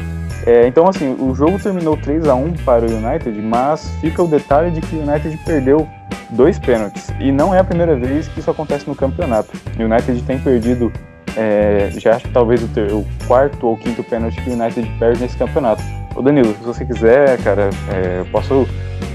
É, 0.46 0.66
então, 0.66 0.88
assim, 0.88 1.14
o 1.18 1.34
jogo 1.34 1.58
terminou 1.58 1.96
3 1.96 2.26
a 2.26 2.34
1 2.34 2.52
para 2.64 2.86
o 2.86 2.90
United, 2.90 3.40
mas 3.42 3.90
fica 4.00 4.22
o 4.22 4.26
detalhe 4.26 4.70
de 4.70 4.80
que 4.80 4.96
o 4.96 5.02
United 5.02 5.36
perdeu 5.44 5.86
dois 6.30 6.58
pênaltis. 6.58 7.08
E 7.20 7.30
não 7.30 7.54
é 7.54 7.58
a 7.58 7.64
primeira 7.64 7.94
vez 7.94 8.28
que 8.28 8.40
isso 8.40 8.50
acontece 8.50 8.88
no 8.88 8.94
campeonato. 8.94 9.50
O 9.78 9.82
United 9.82 10.22
tem 10.22 10.38
perdido, 10.38 10.90
é, 11.36 11.90
já 11.98 12.16
acho 12.16 12.26
que 12.26 12.32
talvez 12.32 12.62
o, 12.62 12.68
ter, 12.68 12.90
o 12.92 13.04
quarto 13.26 13.66
ou 13.66 13.76
quinto 13.76 14.02
pênalti 14.02 14.40
que 14.40 14.48
o 14.48 14.52
United 14.54 14.88
perde 14.98 15.20
nesse 15.20 15.36
campeonato. 15.36 15.82
Ô 16.14 16.23
Danilo, 16.23 16.55
se 16.59 16.64
você 16.64 16.85
quiser, 16.85 17.38
cara, 17.38 17.70
é, 17.88 18.20
eu 18.20 18.27
posso 18.27 18.66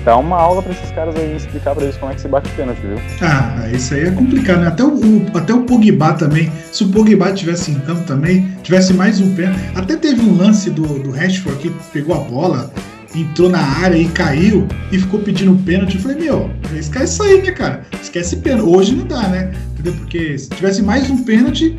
dar 0.04 0.18
uma 0.18 0.38
aula 0.38 0.62
para 0.62 0.72
esses 0.72 0.92
caras 0.92 1.16
aí, 1.16 1.36
explicar 1.36 1.76
para 1.76 1.84
eles 1.84 1.98
como 1.98 2.12
é 2.12 2.16
que 2.16 2.22
se 2.22 2.28
bate 2.28 2.50
pênalti, 2.52 2.80
viu? 2.80 2.98
Ah, 3.22 3.68
isso 3.72 3.94
aí 3.94 4.08
é 4.08 4.12
complicado, 4.12 4.62
né? 4.62 4.68
Até 4.68 4.84
o, 4.84 4.96
o, 4.96 5.26
até 5.34 5.54
o 5.54 5.64
Pogba 5.64 6.14
também, 6.14 6.52
se 6.72 6.84
o 6.84 6.90
Pogba 6.90 7.34
tivesse 7.34 7.72
em 7.72 7.80
campo 7.80 8.04
também, 8.04 8.48
tivesse 8.64 8.94
mais 8.94 9.20
um 9.20 9.34
pênalti. 9.36 9.60
Até 9.76 9.98
teve 9.98 10.22
um 10.22 10.38
lance 10.38 10.70
do, 10.70 10.84
do 11.00 11.12
Rashford 11.12 11.58
que 11.60 11.70
pegou 11.92 12.16
a 12.16 12.20
bola, 12.20 12.72
entrou 13.14 13.50
na 13.50 13.62
área 13.62 13.98
e 13.98 14.08
caiu 14.08 14.68
e 14.92 15.00
ficou 15.00 15.20
pedindo 15.20 15.56
pênalti. 15.64 15.96
Eu 15.96 16.02
falei, 16.02 16.18
meu, 16.18 16.50
esquece 16.78 17.14
isso 17.14 17.24
aí, 17.24 17.42
né, 17.42 17.52
cara? 17.52 17.82
Esquece 18.02 18.38
pênalti. 18.38 18.70
Hoje 18.70 18.96
não 18.96 19.06
dá, 19.06 19.28
né? 19.28 19.52
Entendeu? 19.74 19.94
Porque 19.94 20.38
se 20.38 20.50
tivesse 20.50 20.82
mais 20.82 21.10
um 21.10 21.24
pênalti, 21.24 21.78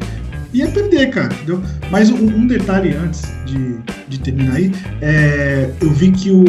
ia 0.52 0.68
perder, 0.68 1.10
cara, 1.10 1.32
entendeu? 1.34 1.62
Mas 1.90 2.10
um, 2.10 2.24
um 2.24 2.46
detalhe 2.46 2.94
antes 2.94 3.22
de, 3.44 3.76
de 4.08 4.18
terminar 4.20 4.56
aí, 4.56 4.72
é, 5.00 5.70
eu 5.80 5.90
vi 5.90 6.10
que 6.10 6.30
o, 6.30 6.44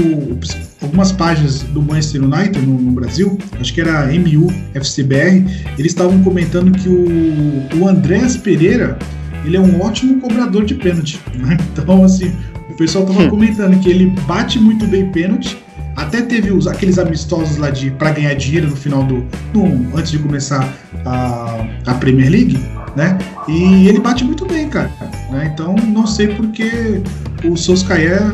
algumas 0.81 1.11
páginas 1.11 1.63
do 1.63 1.81
Manchester 1.81 2.23
United 2.23 2.59
no, 2.65 2.79
no, 2.79 2.91
Brasil, 2.91 3.37
acho 3.59 3.73
que 3.73 3.81
era 3.81 4.05
MU 4.07 4.51
FCBR, 4.73 5.45
eles 5.77 5.91
estavam 5.91 6.21
comentando 6.23 6.71
que 6.71 6.87
o, 6.87 7.79
o 7.79 7.87
Andrés 7.87 8.37
Pereira 8.37 8.97
ele 9.45 9.55
é 9.55 9.59
um 9.59 9.81
ótimo 9.81 10.19
cobrador 10.19 10.65
de 10.65 10.75
pênalti. 10.75 11.19
Né? 11.35 11.57
Então, 11.77 12.03
assim, 12.03 12.33
o 12.69 12.73
pessoal 12.73 13.05
estava 13.05 13.25
hum. 13.25 13.29
comentando 13.29 13.79
que 13.79 13.89
ele 13.89 14.07
bate 14.27 14.59
muito 14.59 14.85
bem 14.87 15.09
pênalti. 15.11 15.57
Até 15.95 16.21
teve 16.21 16.51
os, 16.51 16.67
aqueles 16.67 16.99
amistosos 16.99 17.57
lá 17.57 17.69
de 17.69 17.89
para 17.91 18.11
ganhar 18.11 18.33
dinheiro 18.35 18.69
no 18.69 18.75
final 18.75 19.03
do. 19.03 19.25
No, 19.53 19.97
antes 19.97 20.11
de 20.11 20.19
começar 20.19 20.71
a, 21.05 21.65
a 21.85 21.93
Premier 21.95 22.29
League 22.29 22.59
né? 22.97 23.15
E 23.47 23.87
ele 23.87 23.99
bate 23.99 24.25
muito 24.25 24.43
bem, 24.45 24.67
cara. 24.67 24.89
Né? 25.29 25.51
Então 25.53 25.75
não 25.75 26.07
sei 26.07 26.29
porque 26.29 27.01
o 27.45 27.55
Soskaia 27.55 28.33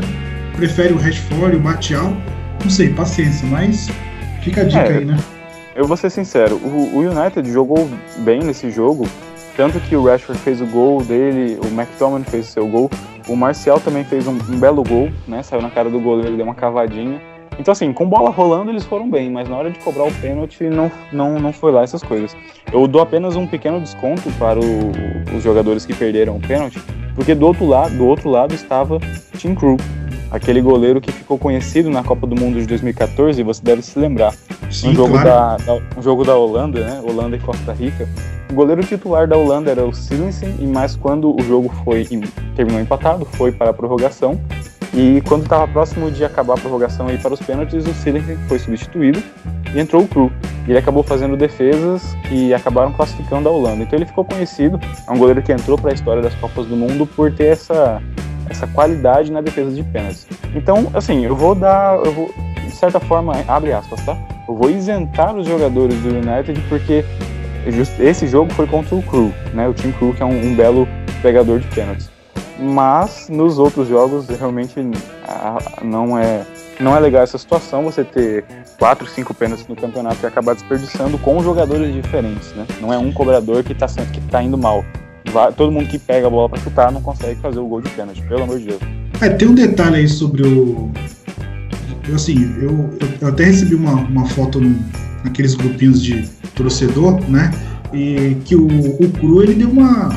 prefere 0.55 0.93
o 0.93 0.97
Rashford 0.97 1.55
e 1.55 1.59
o 1.59 1.61
Martial. 1.61 2.13
Não 2.63 2.69
sei, 2.69 2.89
paciência, 2.89 3.45
mas 3.49 3.89
fica 4.41 4.61
a 4.61 4.63
dica 4.63 4.79
é, 4.79 4.97
aí, 4.99 5.05
né? 5.05 5.17
Eu 5.75 5.85
vou 5.85 5.97
ser 5.97 6.09
sincero, 6.09 6.55
o, 6.55 6.95
o 6.95 6.99
United 6.99 7.51
jogou 7.51 7.89
bem 8.19 8.41
nesse 8.41 8.69
jogo, 8.71 9.05
tanto 9.57 9.79
que 9.81 9.95
o 9.95 10.05
Rashford 10.05 10.39
fez 10.41 10.61
o 10.61 10.65
gol 10.67 11.03
dele, 11.03 11.59
o 11.61 11.67
McTominay 11.67 12.23
fez 12.23 12.47
o 12.47 12.51
seu 12.51 12.67
gol, 12.67 12.89
o 13.27 13.35
Marcial 13.35 13.79
também 13.79 14.03
fez 14.03 14.27
um, 14.27 14.33
um 14.33 14.59
belo 14.59 14.83
gol, 14.83 15.11
né? 15.27 15.43
Saiu 15.43 15.61
na 15.61 15.71
cara 15.71 15.89
do 15.89 15.99
goleiro, 15.99 16.37
deu 16.37 16.45
uma 16.45 16.55
cavadinha. 16.55 17.19
Então, 17.59 17.71
assim, 17.71 17.93
com 17.93 18.07
bola 18.07 18.29
rolando 18.29 18.71
eles 18.71 18.83
foram 18.83 19.09
bem, 19.09 19.29
mas 19.29 19.47
na 19.47 19.55
hora 19.55 19.71
de 19.71 19.79
cobrar 19.79 20.03
o 20.03 20.13
pênalti 20.15 20.63
não, 20.65 20.91
não, 21.11 21.39
não 21.39 21.53
foi 21.53 21.71
lá 21.71 21.83
essas 21.83 22.01
coisas. 22.01 22.35
Eu 22.71 22.87
dou 22.87 23.01
apenas 23.01 23.35
um 23.35 23.45
pequeno 23.45 23.79
desconto 23.79 24.29
para 24.39 24.59
o, 24.59 24.91
os 25.35 25.43
jogadores 25.43 25.85
que 25.85 25.93
perderam 25.93 26.37
o 26.37 26.41
pênalti, 26.41 26.79
porque 27.15 27.35
do 27.35 27.45
outro 27.45 27.65
lado, 27.65 27.95
do 27.95 28.05
outro 28.05 28.29
lado 28.29 28.53
estava 28.53 28.99
Tim 29.37 29.53
Crew, 29.53 29.77
aquele 30.31 30.61
goleiro 30.61 30.99
que 30.99 31.11
ficou 31.11 31.37
conhecido 31.37 31.91
na 31.91 32.03
Copa 32.03 32.25
do 32.25 32.35
Mundo 32.35 32.59
de 32.59 32.65
2014, 32.65 33.43
você 33.43 33.61
deve 33.63 33.83
se 33.83 33.99
lembrar. 33.99 34.33
Sim, 34.71 34.89
um, 34.89 34.95
jogo 34.95 35.11
claro. 35.11 35.27
da, 35.27 35.57
da, 35.57 35.81
um 35.97 36.01
jogo 36.01 36.23
da 36.25 36.35
Holanda, 36.35 36.79
né? 36.79 37.01
Holanda 37.07 37.35
e 37.35 37.39
Costa 37.39 37.71
Rica. 37.71 38.09
O 38.49 38.55
goleiro 38.55 38.83
titular 38.83 39.27
da 39.27 39.37
Holanda 39.37 39.69
era 39.69 39.85
o 39.85 39.93
Silensen, 39.93 40.55
e 40.59 40.65
mais 40.65 40.95
quando 40.95 41.35
o 41.35 41.41
jogo 41.43 41.69
foi 41.83 42.03
terminou 42.55 42.81
empatado, 42.81 43.25
foi 43.25 43.51
para 43.51 43.69
a 43.69 43.73
prorrogação. 43.73 44.39
E 44.93 45.21
quando 45.21 45.43
estava 45.43 45.67
próximo 45.67 46.11
de 46.11 46.23
acabar 46.23 46.53
a 46.53 46.57
prorrogação 46.57 47.07
aí 47.07 47.17
para 47.17 47.33
os 47.33 47.39
pênaltis, 47.39 47.85
o 47.87 47.93
Silensen 47.93 48.37
foi 48.47 48.59
substituído 48.59 49.21
e 49.73 49.79
entrou 49.79 50.03
o 50.03 50.07
Cru. 50.07 50.31
Ele 50.67 50.77
acabou 50.77 51.01
fazendo 51.01 51.35
defesas 51.35 52.15
que 52.29 52.53
acabaram 52.53 52.93
classificando 52.93 53.49
a 53.49 53.51
Holanda. 53.51 53.83
Então 53.83 53.97
ele 53.97 54.05
ficou 54.05 54.23
conhecido, 54.23 54.79
é 55.07 55.11
um 55.11 55.17
goleiro 55.17 55.41
que 55.41 55.51
entrou 55.51 55.77
para 55.77 55.89
a 55.89 55.93
história 55.93 56.21
das 56.21 56.35
Copas 56.35 56.67
do 56.67 56.75
Mundo 56.75 57.07
por 57.07 57.33
ter 57.33 57.47
essa, 57.47 58.01
essa 58.47 58.67
qualidade 58.67 59.31
na 59.31 59.41
defesa 59.41 59.71
de 59.71 59.81
pênaltis. 59.81 60.27
Então, 60.55 60.89
assim, 60.93 61.25
eu 61.25 61.35
vou 61.35 61.55
dar, 61.55 61.97
eu 61.97 62.11
vou, 62.11 62.31
de 62.63 62.71
certa 62.71 62.99
forma, 62.99 63.33
abre 63.47 63.73
aspas, 63.73 63.99
tá? 64.05 64.15
Eu 64.47 64.55
vou 64.55 64.69
isentar 64.69 65.35
os 65.35 65.47
jogadores 65.47 65.99
do 66.01 66.09
United 66.09 66.61
porque 66.69 67.03
esse 67.99 68.27
jogo 68.27 68.53
foi 68.53 68.67
contra 68.67 68.95
o 68.95 69.01
Cru, 69.01 69.33
né? 69.55 69.67
O 69.67 69.73
time 69.73 69.91
Cru 69.93 70.13
que 70.13 70.21
é 70.21 70.25
um, 70.25 70.51
um 70.51 70.55
belo 70.55 70.87
pegador 71.23 71.59
de 71.59 71.67
pênaltis. 71.67 72.12
Mas 72.63 73.27
nos 73.29 73.59
outros 73.59 73.87
jogos 73.87 74.27
realmente 74.27 74.75
não 75.83 76.17
é 76.17 76.45
não 76.79 76.95
é 76.95 76.99
legal 76.99 77.21
essa 77.23 77.37
situação 77.37 77.83
você 77.83 78.03
ter 78.03 78.43
quatro, 78.79 79.07
cinco 79.07 79.33
pênaltis 79.33 79.67
no 79.67 79.75
campeonato 79.75 80.17
e 80.23 80.25
acabar 80.25 80.53
desperdiçando 80.53 81.17
com 81.17 81.41
jogadores 81.43 81.93
diferentes, 81.93 82.51
né? 82.53 82.65
Não 82.81 82.91
é 82.91 82.97
um 82.97 83.11
cobrador 83.11 83.63
que 83.63 83.75
tá, 83.75 83.85
que 83.87 84.19
tá 84.21 84.41
indo 84.41 84.57
mal. 84.57 84.83
Todo 85.55 85.71
mundo 85.71 85.87
que 85.87 85.97
pega 85.97 86.27
a 86.27 86.29
bola 86.29 86.49
para 86.49 86.59
chutar 86.59 86.91
não 86.91 87.01
consegue 87.01 87.39
fazer 87.39 87.59
o 87.59 87.67
gol 87.67 87.81
de 87.81 87.89
pênalti, 87.89 88.21
pelo 88.23 88.43
amor 88.43 88.59
de 88.59 88.65
Deus. 88.65 88.81
É, 89.21 89.29
tem 89.29 89.47
um 89.47 89.55
detalhe 89.55 89.97
aí 89.97 90.07
sobre 90.07 90.45
o. 90.45 90.91
Assim, 92.13 92.53
eu, 92.61 92.89
eu 93.21 93.27
até 93.27 93.45
recebi 93.45 93.75
uma, 93.75 93.93
uma 93.93 94.25
foto 94.27 94.59
no, 94.59 94.77
naqueles 95.23 95.55
grupinhos 95.55 96.01
de 96.03 96.27
torcedor, 96.55 97.19
né? 97.29 97.51
E 97.93 98.35
que 98.43 98.55
o, 98.55 98.67
o 98.67 99.09
Cru 99.11 99.43
ele 99.43 99.53
deu 99.53 99.69
uma 99.69 100.13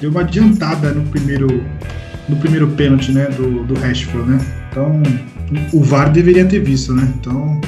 deu 0.00 0.10
uma 0.10 0.20
adiantada 0.20 0.92
no 0.92 1.02
primeiro 1.08 1.64
no 2.28 2.36
primeiro 2.36 2.68
pênalti, 2.68 3.12
né, 3.12 3.26
do, 3.26 3.64
do 3.64 3.74
Rashford, 3.78 4.28
né? 4.28 4.38
Então, 4.70 5.00
o 5.72 5.80
VAR 5.80 6.10
deveria 6.10 6.44
ter 6.44 6.60
visto, 6.60 6.92
né? 6.92 7.08
Então, 7.20 7.60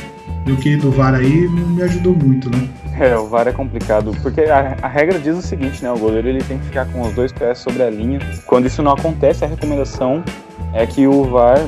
meu 0.45 0.57
querido 0.57 0.91
VAR 0.91 1.15
aí 1.15 1.47
não 1.49 1.69
me 1.69 1.83
ajudou 1.83 2.15
muito, 2.15 2.51
né? 2.51 2.69
É, 2.99 3.17
o 3.17 3.27
VAR 3.27 3.47
é 3.47 3.53
complicado, 3.53 4.13
porque 4.21 4.41
a, 4.41 4.77
a, 4.83 4.89
regra 4.89 5.19
diz 5.19 5.37
o 5.37 5.43
seguinte, 5.43 5.83
né? 5.83 5.93
O 5.93 5.99
goleiro 5.99 6.29
ele 6.29 6.43
tem 6.43 6.59
que 6.59 6.65
ficar 6.65 6.87
com 6.87 7.03
os 7.03 7.15
dois 7.15 7.31
pés 7.31 7.59
sobre 7.59 7.83
a 7.85 7.91
linha. 7.91 8.19
Quando 8.47 8.67
isso 8.67 8.83
não 8.83 8.93
acontece, 8.93 9.45
a 9.45 9.49
recomendação 9.49 10.25
é 10.75 10.85
que 10.85 11.07
o 11.07 11.25
VAR 11.25 11.59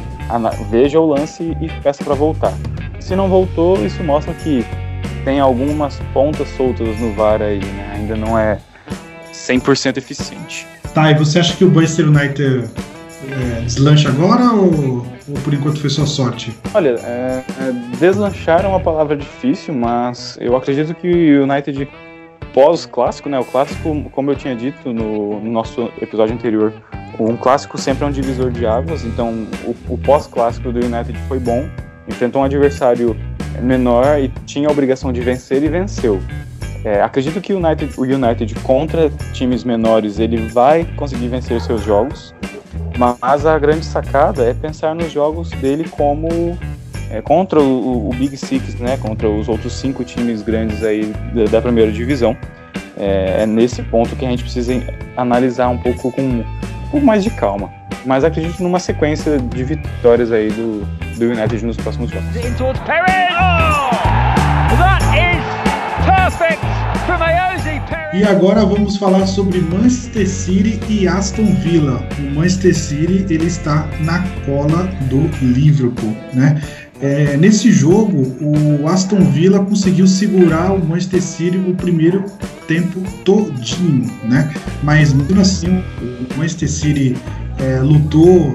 veja 0.68 0.98
o 0.98 1.06
lance 1.06 1.56
e 1.60 1.68
peça 1.82 2.02
para 2.02 2.14
voltar. 2.14 2.52
Se 2.98 3.14
não 3.14 3.28
voltou, 3.28 3.84
isso 3.84 4.02
mostra 4.02 4.34
que 4.34 4.64
tem 5.24 5.38
algumas 5.38 6.00
pontas 6.12 6.48
soltas 6.56 6.98
no 6.98 7.12
VAR 7.12 7.40
aí, 7.40 7.60
né? 7.60 7.92
Ainda 7.94 8.16
não 8.16 8.36
é 8.36 8.58
100% 9.40 9.96
eficiente. 9.96 10.66
Tá, 10.94 11.10
e 11.10 11.14
você 11.14 11.38
acha 11.38 11.56
que 11.56 11.64
o 11.64 11.70
Manchester 11.70 12.08
United 12.08 12.68
é, 13.28 13.60
deslancha 13.62 14.08
agora 14.08 14.52
ou, 14.52 15.06
ou, 15.28 15.34
por 15.44 15.54
enquanto 15.54 15.80
foi 15.80 15.90
só 15.90 16.04
sorte? 16.04 16.56
Olha, 16.74 16.96
é, 17.02 17.44
é, 17.60 17.96
deslanchar 17.98 18.64
é 18.64 18.68
uma 18.68 18.80
palavra 18.80 19.16
difícil, 19.16 19.74
mas 19.74 20.36
eu 20.40 20.56
acredito 20.56 20.94
que 20.94 21.38
o 21.38 21.44
United 21.44 21.88
pós-clássico, 22.52 23.28
né? 23.28 23.38
O 23.38 23.44
clássico, 23.44 24.10
como 24.10 24.30
eu 24.30 24.36
tinha 24.36 24.56
dito 24.56 24.92
no, 24.92 25.40
no, 25.40 25.50
nosso 25.52 25.90
episódio 26.00 26.34
anterior, 26.34 26.72
um 27.18 27.36
clássico 27.36 27.78
sempre 27.78 28.04
é 28.04 28.08
um 28.08 28.10
divisor 28.10 28.50
de 28.50 28.66
águas, 28.66 29.04
então 29.04 29.46
o, 29.64 29.76
o 29.94 29.98
pós-clássico 29.98 30.72
do 30.72 30.84
United 30.84 31.16
foi 31.28 31.38
bom, 31.38 31.68
enfrentou 32.08 32.42
um 32.42 32.44
adversário 32.44 33.16
menor 33.62 34.18
e 34.18 34.28
tinha 34.46 34.68
a 34.68 34.72
obrigação 34.72 35.12
de 35.12 35.20
vencer 35.20 35.62
e 35.62 35.68
venceu. 35.68 36.20
É, 36.84 37.02
acredito 37.02 37.40
que 37.40 37.52
o 37.52 37.58
United, 37.58 37.92
o 37.98 38.02
United 38.02 38.54
contra 38.60 39.10
times 39.32 39.64
menores 39.64 40.18
ele 40.18 40.48
vai 40.48 40.84
conseguir 40.96 41.28
vencer 41.28 41.60
seus 41.60 41.82
jogos, 41.82 42.34
mas 42.96 43.44
a 43.44 43.58
grande 43.58 43.84
sacada 43.84 44.44
é 44.44 44.54
pensar 44.54 44.94
nos 44.94 45.12
jogos 45.12 45.50
dele 45.50 45.86
como 45.90 46.58
é, 47.10 47.20
contra 47.20 47.60
o, 47.60 48.08
o, 48.08 48.14
Big 48.14 48.36
Six, 48.36 48.76
né, 48.76 48.96
contra 48.96 49.28
os 49.28 49.48
outros 49.48 49.74
cinco 49.74 50.04
times 50.04 50.42
grandes 50.42 50.82
aí 50.82 51.12
da, 51.34 51.44
da 51.44 51.62
primeira 51.62 51.90
divisão. 51.92 52.36
É, 52.96 53.42
é, 53.42 53.46
nesse 53.46 53.82
ponto 53.82 54.14
que 54.16 54.24
a 54.24 54.28
gente 54.28 54.42
precisa 54.42 54.72
analisar 55.16 55.68
um 55.68 55.78
pouco 55.78 56.12
com 56.12 56.22
um 56.22 56.44
pouco 56.90 57.04
mais 57.04 57.24
de 57.24 57.30
calma. 57.30 57.70
Mas 58.04 58.24
acredito 58.24 58.62
numa 58.62 58.78
sequência 58.78 59.38
de 59.38 59.64
vitórias 59.64 60.32
aí 60.32 60.48
do, 60.48 60.86
do 61.16 61.24
United 61.26 61.64
nos 61.64 61.76
próximos 61.76 62.10
jogos. 62.10 62.34
E 68.12 68.24
agora 68.24 68.64
vamos 68.64 68.96
falar 68.96 69.26
sobre 69.26 69.60
Manchester 69.60 70.28
City 70.28 70.80
e 70.88 71.06
Aston 71.06 71.54
Villa. 71.54 72.04
O 72.18 72.34
Manchester 72.34 72.76
City 72.76 73.26
ele 73.30 73.46
está 73.46 73.88
na 74.00 74.22
cola 74.44 74.88
do 75.08 75.30
Liverpool, 75.40 76.16
né? 76.34 76.60
É, 77.00 77.36
nesse 77.36 77.72
jogo, 77.72 78.36
o 78.40 78.86
Aston 78.86 79.24
Villa 79.30 79.64
conseguiu 79.64 80.06
segurar 80.06 80.72
o 80.72 80.84
Manchester 80.84 81.22
City 81.22 81.56
o 81.56 81.74
primeiro 81.74 82.24
tempo 82.68 83.00
todinho, 83.24 84.10
né? 84.24 84.52
Mas 84.82 85.12
mesmo 85.12 85.40
assim, 85.40 85.82
o 86.02 86.36
Manchester 86.36 86.68
City 86.68 87.16
é, 87.58 87.78
lutou, 87.80 88.54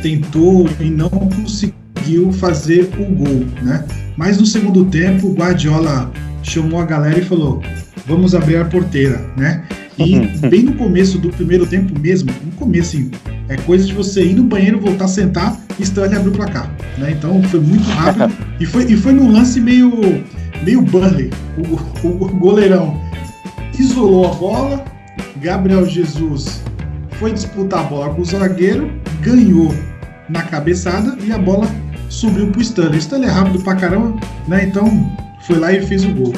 tentou 0.00 0.68
e 0.78 0.84
não 0.90 1.08
conseguiu 1.08 2.30
fazer 2.32 2.88
o 2.98 3.04
gol, 3.14 3.46
né? 3.62 3.84
Mas 4.16 4.38
no 4.38 4.46
segundo 4.46 4.84
tempo, 4.84 5.28
o 5.28 5.34
Guardiola 5.34 6.12
chamou 6.42 6.80
a 6.80 6.84
galera 6.84 7.18
e 7.18 7.24
falou: 7.24 7.62
vamos 8.06 8.34
abrir 8.34 8.56
a 8.56 8.64
porteira, 8.64 9.20
né? 9.36 9.62
E 9.98 10.16
uhum. 10.16 10.48
bem 10.48 10.62
no 10.62 10.74
começo 10.74 11.18
do 11.18 11.28
primeiro 11.28 11.66
tempo 11.66 11.98
mesmo, 11.98 12.30
no 12.44 12.52
começo, 12.52 12.96
assim, 12.96 13.10
é 13.48 13.56
coisa 13.56 13.86
de 13.86 13.92
você 13.92 14.24
ir 14.24 14.34
no 14.34 14.44
banheiro, 14.44 14.80
voltar 14.80 15.04
a 15.04 15.08
sentar 15.08 15.60
e 15.78 15.82
Stanley 15.82 16.16
abrir 16.16 16.30
o 16.30 16.32
placar, 16.32 16.74
né? 16.96 17.10
Então 17.10 17.42
foi 17.44 17.60
muito 17.60 17.84
rápido 17.90 18.32
e 18.58 18.64
foi, 18.64 18.84
e 18.84 18.96
foi 18.96 19.12
num 19.12 19.30
lance 19.30 19.60
meio, 19.60 19.90
meio 20.64 20.80
Burnley. 20.80 21.30
O, 21.58 22.06
o, 22.06 22.24
o 22.24 22.28
goleirão 22.28 22.98
isolou 23.78 24.26
a 24.26 24.34
bola, 24.34 24.84
Gabriel 25.40 25.86
Jesus 25.86 26.62
foi 27.18 27.32
disputar 27.34 27.80
a 27.80 27.82
bola 27.82 28.14
com 28.14 28.22
o 28.22 28.24
zagueiro, 28.24 28.90
ganhou 29.20 29.74
na 30.28 30.42
cabeçada 30.42 31.18
e 31.22 31.30
a 31.30 31.36
bola 31.36 31.68
subiu 32.08 32.50
pro 32.50 32.62
Stanley. 32.62 32.98
Stanley 32.98 33.28
é 33.28 33.32
rápido 33.32 33.62
pra 33.62 33.76
caramba, 33.76 34.18
né? 34.48 34.64
Então 34.64 34.86
foi 35.42 35.58
lá 35.58 35.72
e 35.72 35.80
fez 35.82 36.04
o 36.04 36.10
gol. 36.10 36.32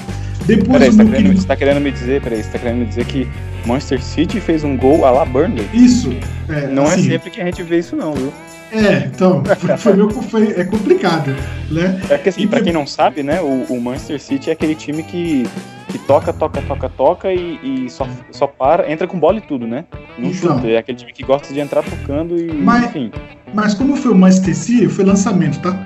Depois 0.46 0.78
peraí, 0.78 0.90
você, 0.90 0.96
tá 0.96 1.04
querendo, 1.04 1.36
você 1.36 1.46
tá 1.46 1.56
querendo 1.56 1.80
me 1.80 1.90
dizer, 1.90 2.20
peraí, 2.20 2.42
você 2.42 2.50
tá 2.50 2.58
querendo 2.58 2.78
me 2.78 2.86
dizer 2.86 3.04
que 3.04 3.28
Manchester 3.64 4.02
City 4.02 4.40
fez 4.40 4.64
um 4.64 4.76
gol 4.76 5.04
a 5.04 5.10
la 5.10 5.24
Burnley? 5.24 5.68
Isso. 5.72 6.10
É, 6.48 6.66
não 6.66 6.84
é 6.84 6.94
assim, 6.94 7.06
é 7.06 7.10
sempre 7.12 7.30
que 7.30 7.40
a 7.40 7.44
gente 7.44 7.62
vê 7.62 7.78
isso 7.78 7.94
não, 7.94 8.12
viu? 8.12 8.32
É, 8.72 9.10
então, 9.14 9.42
foi, 9.76 9.92
meu, 9.92 10.10
foi, 10.10 10.52
é 10.52 10.64
complicado, 10.64 11.36
né? 11.70 12.00
É 12.08 12.16
que 12.16 12.30
assim, 12.30 12.42
e 12.42 12.46
pra 12.46 12.62
quem 12.62 12.72
não 12.72 12.86
sabe, 12.86 13.22
né, 13.22 13.38
o, 13.42 13.66
o, 13.68 13.78
Manchester 13.78 14.18
City 14.18 14.48
é 14.48 14.54
aquele 14.54 14.74
time 14.74 15.02
que, 15.02 15.46
que 15.88 15.98
toca, 15.98 16.32
toca, 16.32 16.62
toca, 16.62 16.88
toca 16.88 17.32
e, 17.34 17.60
e 17.62 17.90
só, 17.90 18.08
só 18.30 18.46
para, 18.46 18.90
entra 18.90 19.06
com 19.06 19.20
bola 19.20 19.36
e 19.36 19.42
tudo, 19.42 19.66
né? 19.66 19.84
Não 20.18 20.30
então, 20.30 20.56
chuta, 20.56 20.68
é 20.68 20.78
aquele 20.78 20.96
time 20.96 21.12
que 21.12 21.22
gosta 21.22 21.52
de 21.52 21.60
entrar 21.60 21.82
tocando 21.82 22.34
e, 22.34 22.50
mas, 22.50 22.84
enfim. 22.84 23.12
Mas 23.52 23.74
como 23.74 23.94
foi 23.94 24.10
o 24.10 24.14
Manchester 24.14 24.56
City, 24.56 24.88
foi 24.88 25.04
lançamento, 25.04 25.60
tá? 25.60 25.78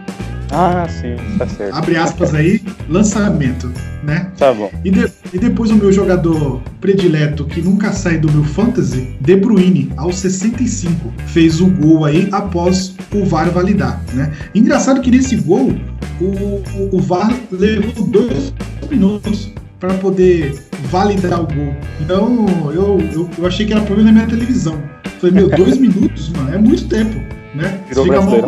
Ah, 0.50 0.86
sim, 0.88 1.16
tá 1.38 1.46
certo. 1.46 1.74
Abre 1.74 1.96
aspas 1.96 2.34
aí, 2.34 2.62
lançamento, 2.88 3.72
né? 4.02 4.30
Tá 4.38 4.52
bom. 4.52 4.70
E, 4.84 4.90
de, 4.90 5.10
e 5.32 5.38
depois 5.38 5.70
o 5.70 5.74
meu 5.74 5.92
jogador 5.92 6.62
predileto, 6.80 7.44
que 7.44 7.60
nunca 7.60 7.92
sai 7.92 8.18
do 8.18 8.30
meu 8.30 8.44
fantasy, 8.44 9.16
De 9.20 9.36
Bruyne, 9.36 9.92
aos 9.96 10.18
65, 10.18 11.12
fez 11.26 11.60
o 11.60 11.66
gol 11.66 12.04
aí 12.04 12.28
após 12.32 12.94
o 13.12 13.24
VAR 13.24 13.50
validar, 13.50 14.02
né? 14.12 14.32
Engraçado 14.54 15.00
que 15.00 15.10
nesse 15.10 15.36
gol, 15.36 15.74
o, 16.20 16.24
o, 16.24 16.96
o 16.96 17.00
VAR 17.00 17.34
levou 17.50 18.06
dois 18.06 18.52
minutos 18.90 19.52
para 19.80 19.94
poder 19.94 20.54
validar 20.90 21.40
o 21.40 21.46
gol. 21.46 21.74
Então, 22.00 22.46
eu, 22.72 22.98
eu, 23.12 23.30
eu 23.36 23.46
achei 23.46 23.66
que 23.66 23.72
era 23.72 23.82
problema 23.82 24.10
na 24.10 24.18
minha 24.18 24.26
televisão. 24.26 24.80
Falei, 25.20 25.34
meu, 25.34 25.48
dois 25.50 25.76
minutos, 25.78 26.30
mano, 26.30 26.54
é 26.54 26.58
muito 26.58 26.86
tempo, 26.86 27.16
né? 27.54 27.80
Você 27.90 28.02
fica 28.02 28.20
mal, 28.20 28.46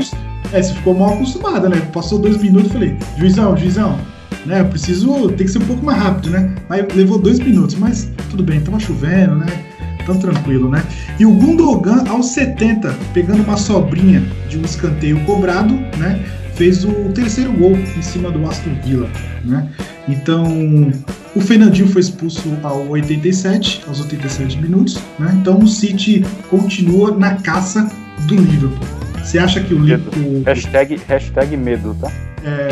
é, 0.53 0.63
você 0.63 0.75
ficou 0.75 0.95
mal 0.95 1.15
acostumada, 1.15 1.69
né? 1.69 1.81
Passou 1.93 2.19
dois 2.19 2.39
minutos, 2.39 2.73
falei, 2.73 2.97
juizão, 3.17 3.57
juizão, 3.57 3.99
né? 4.47 4.61
Eu 4.61 4.67
preciso, 4.67 5.29
tem 5.31 5.47
que 5.47 5.49
ser 5.49 5.59
um 5.59 5.67
pouco 5.67 5.85
mais 5.85 5.99
rápido, 5.99 6.31
né? 6.31 6.55
Aí 6.69 6.87
levou 6.95 7.19
dois 7.19 7.39
minutos, 7.39 7.77
mas 7.77 8.11
tudo 8.31 8.43
bem, 8.43 8.61
tava 8.61 8.81
chovendo, 8.81 9.37
né? 9.37 9.47
Tão 10.07 10.19
tranquilo, 10.19 10.71
né? 10.71 10.83
E 11.19 11.27
o 11.27 11.33
Gundogan, 11.33 12.05
aos 12.09 12.27
70, 12.27 12.95
pegando 13.13 13.43
uma 13.43 13.57
sobrinha 13.57 14.23
de 14.49 14.59
um 14.59 14.63
escanteio 14.63 15.21
cobrado, 15.25 15.75
né? 15.99 16.25
Fez 16.55 16.85
o 16.85 16.93
terceiro 17.15 17.53
gol 17.53 17.73
em 17.73 18.03
cima 18.03 18.31
do 18.31 18.45
Aston 18.49 18.75
Villa, 18.83 19.09
né? 19.45 19.69
Então, 20.09 20.45
o 21.37 21.41
Fernandinho 21.41 21.89
foi 21.89 22.01
expulso 22.01 22.57
ao 22.63 22.89
87, 22.89 23.83
aos 23.87 24.01
87 24.01 24.57
minutos, 24.61 24.99
né? 25.19 25.37
Então 25.41 25.59
o 25.59 25.69
City 25.69 26.25
continua 26.49 27.17
na 27.17 27.35
caça 27.37 27.89
do 28.27 28.35
Liverpool. 28.35 28.98
Você 29.23 29.39
acha 29.39 29.61
que 29.61 29.75
o, 29.75 29.79
o 29.79 30.43
hashtag, 30.45 31.01
hashtag 31.07 31.57
medo, 31.57 31.97
tá? 32.01 32.11
É, 32.45 32.69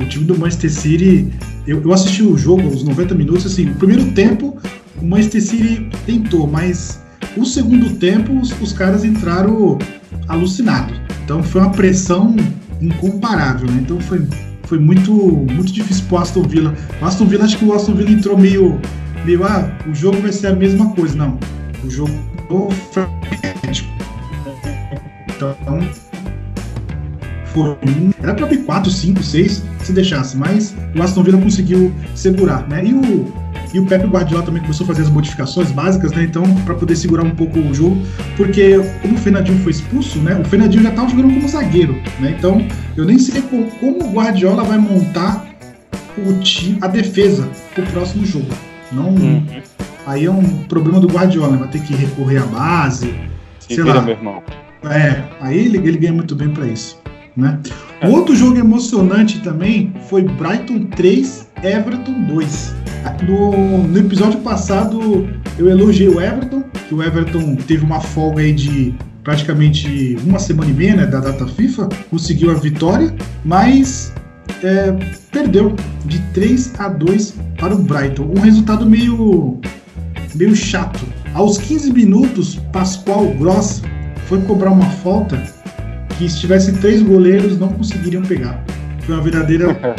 o 0.00 0.06
time 0.06 0.24
do 0.24 0.38
Manchester 0.38 0.70
City, 0.70 1.32
eu, 1.66 1.82
eu 1.82 1.92
assisti 1.92 2.22
o 2.22 2.36
jogo, 2.36 2.68
os 2.68 2.84
90 2.84 3.14
minutos, 3.14 3.46
assim, 3.46 3.70
o 3.70 3.74
primeiro 3.74 4.12
tempo 4.12 4.56
o 5.00 5.04
Manchester 5.04 5.42
City 5.42 5.90
tentou, 6.04 6.46
mas 6.46 7.00
o 7.36 7.44
segundo 7.44 7.90
tempo 7.98 8.32
os, 8.38 8.50
os 8.60 8.72
caras 8.72 9.04
entraram 9.04 9.78
alucinados. 10.28 10.98
Então 11.24 11.42
foi 11.42 11.60
uma 11.60 11.70
pressão 11.70 12.34
incomparável, 12.80 13.70
né? 13.70 13.80
Então 13.82 14.00
foi, 14.00 14.26
foi 14.64 14.78
muito, 14.78 15.12
muito 15.12 15.72
difícil 15.72 16.04
pro 16.08 16.18
Aston 16.18 16.42
Villa. 16.42 16.74
O 17.00 17.04
Aston 17.04 17.26
Villa, 17.26 17.44
acho 17.44 17.58
que 17.58 17.64
o 17.64 17.72
Aston 17.72 17.94
Villa 17.94 18.10
entrou 18.10 18.38
meio, 18.38 18.80
meio 19.24 19.44
ah, 19.44 19.70
o 19.86 19.94
jogo 19.94 20.20
vai 20.20 20.32
ser 20.32 20.48
a 20.48 20.54
mesma 20.54 20.90
coisa. 20.90 21.16
Não, 21.16 21.38
o 21.84 21.90
jogo 21.90 22.12
foi 22.92 23.06
então, 25.36 25.80
foram 27.52 27.78
era 28.22 28.34
para 28.34 28.46
ter 28.46 28.58
4, 28.58 28.90
5, 28.90 29.22
6 29.22 29.62
se 29.82 29.92
deixasse, 29.92 30.36
mas 30.36 30.74
o 30.94 31.02
Aston 31.02 31.22
Villa 31.22 31.40
conseguiu 31.40 31.92
segurar, 32.14 32.68
né? 32.68 32.84
E 32.84 32.92
o, 32.92 33.32
E 33.72 33.80
o 33.80 33.86
Pepe 33.86 34.06
Guardiola 34.06 34.44
também 34.44 34.60
começou 34.62 34.84
a 34.84 34.88
fazer 34.88 35.02
as 35.02 35.10
modificações 35.10 35.70
básicas, 35.70 36.12
né? 36.12 36.24
Então, 36.24 36.42
para 36.64 36.74
poder 36.74 36.96
segurar 36.96 37.24
um 37.24 37.30
pouco 37.30 37.58
o 37.58 37.74
jogo, 37.74 37.96
porque 38.36 38.78
como 39.02 39.14
o 39.14 39.18
Fernandinho 39.18 39.58
foi 39.60 39.72
expulso, 39.72 40.18
né? 40.18 40.38
O 40.38 40.44
Fernandinho 40.44 40.82
já 40.82 40.90
estava 40.90 41.08
jogando 41.08 41.34
como 41.34 41.48
zagueiro, 41.48 41.94
né? 42.20 42.34
Então, 42.38 42.66
eu 42.96 43.04
nem 43.04 43.18
sei 43.18 43.42
como, 43.42 43.70
como 43.72 44.04
o 44.06 44.12
Guardiola 44.12 44.64
vai 44.64 44.78
montar 44.78 45.46
o 46.18 46.32
time, 46.40 46.78
a 46.80 46.88
defesa 46.88 47.48
pro 47.74 47.84
próximo 47.86 48.24
jogo. 48.24 48.48
Não, 48.92 49.10
uhum. 49.10 49.44
Aí 50.06 50.24
é 50.24 50.30
um 50.30 50.42
problema 50.64 51.00
do 51.00 51.08
Guardiola, 51.08 51.52
né? 51.52 51.58
vai 51.58 51.68
ter 51.68 51.82
que 51.82 51.94
recorrer 51.94 52.38
à 52.42 52.46
base. 52.46 53.14
Se 53.58 53.74
sei 53.74 53.84
vira, 53.84 53.96
lá. 53.96 54.02
meu 54.02 54.14
irmão. 54.14 54.42
É, 54.90 55.24
aí 55.40 55.58
ele, 55.58 55.78
ele 55.78 55.98
ganha 55.98 56.12
muito 56.12 56.34
bem 56.34 56.50
para 56.50 56.66
isso. 56.66 57.00
Né? 57.36 57.58
É. 58.00 58.08
Outro 58.08 58.34
jogo 58.34 58.58
emocionante 58.58 59.40
também 59.40 59.92
foi 60.08 60.22
Brighton 60.22 60.86
3, 60.96 61.48
Everton 61.62 62.26
2. 62.28 62.74
No, 63.26 63.86
no 63.86 63.98
episódio 63.98 64.40
passado 64.40 65.28
eu 65.58 65.68
elogiei 65.68 66.08
o 66.08 66.20
Everton, 66.20 66.62
que 66.88 66.94
o 66.94 67.02
Everton 67.02 67.56
teve 67.56 67.84
uma 67.84 68.00
folga 68.00 68.42
aí 68.42 68.52
de 68.52 68.94
praticamente 69.22 70.16
uma 70.24 70.38
semana 70.38 70.70
e 70.70 70.74
meia 70.74 70.96
né, 70.96 71.06
da 71.06 71.20
data 71.20 71.46
FIFA, 71.46 71.88
conseguiu 72.10 72.50
a 72.50 72.54
vitória, 72.54 73.14
mas 73.44 74.12
é, 74.62 74.92
perdeu 75.30 75.74
de 76.04 76.18
3 76.32 76.78
a 76.78 76.88
2 76.88 77.34
para 77.58 77.74
o 77.74 77.78
Brighton. 77.78 78.32
Um 78.36 78.40
resultado 78.40 78.86
meio, 78.86 79.60
meio 80.34 80.54
chato. 80.54 81.04
Aos 81.34 81.58
15 81.58 81.92
minutos, 81.92 82.56
Pascoal 82.72 83.26
Gross 83.34 83.82
foi 84.26 84.40
cobrar 84.42 84.70
uma 84.70 84.86
falta 84.86 85.42
que 86.18 86.28
se 86.28 86.40
tivesse 86.40 86.72
três 86.80 87.02
goleiros 87.02 87.58
não 87.58 87.68
conseguiriam 87.68 88.22
pegar. 88.22 88.62
Foi 89.00 89.14
uma 89.14 89.22
verdadeira 89.22 89.68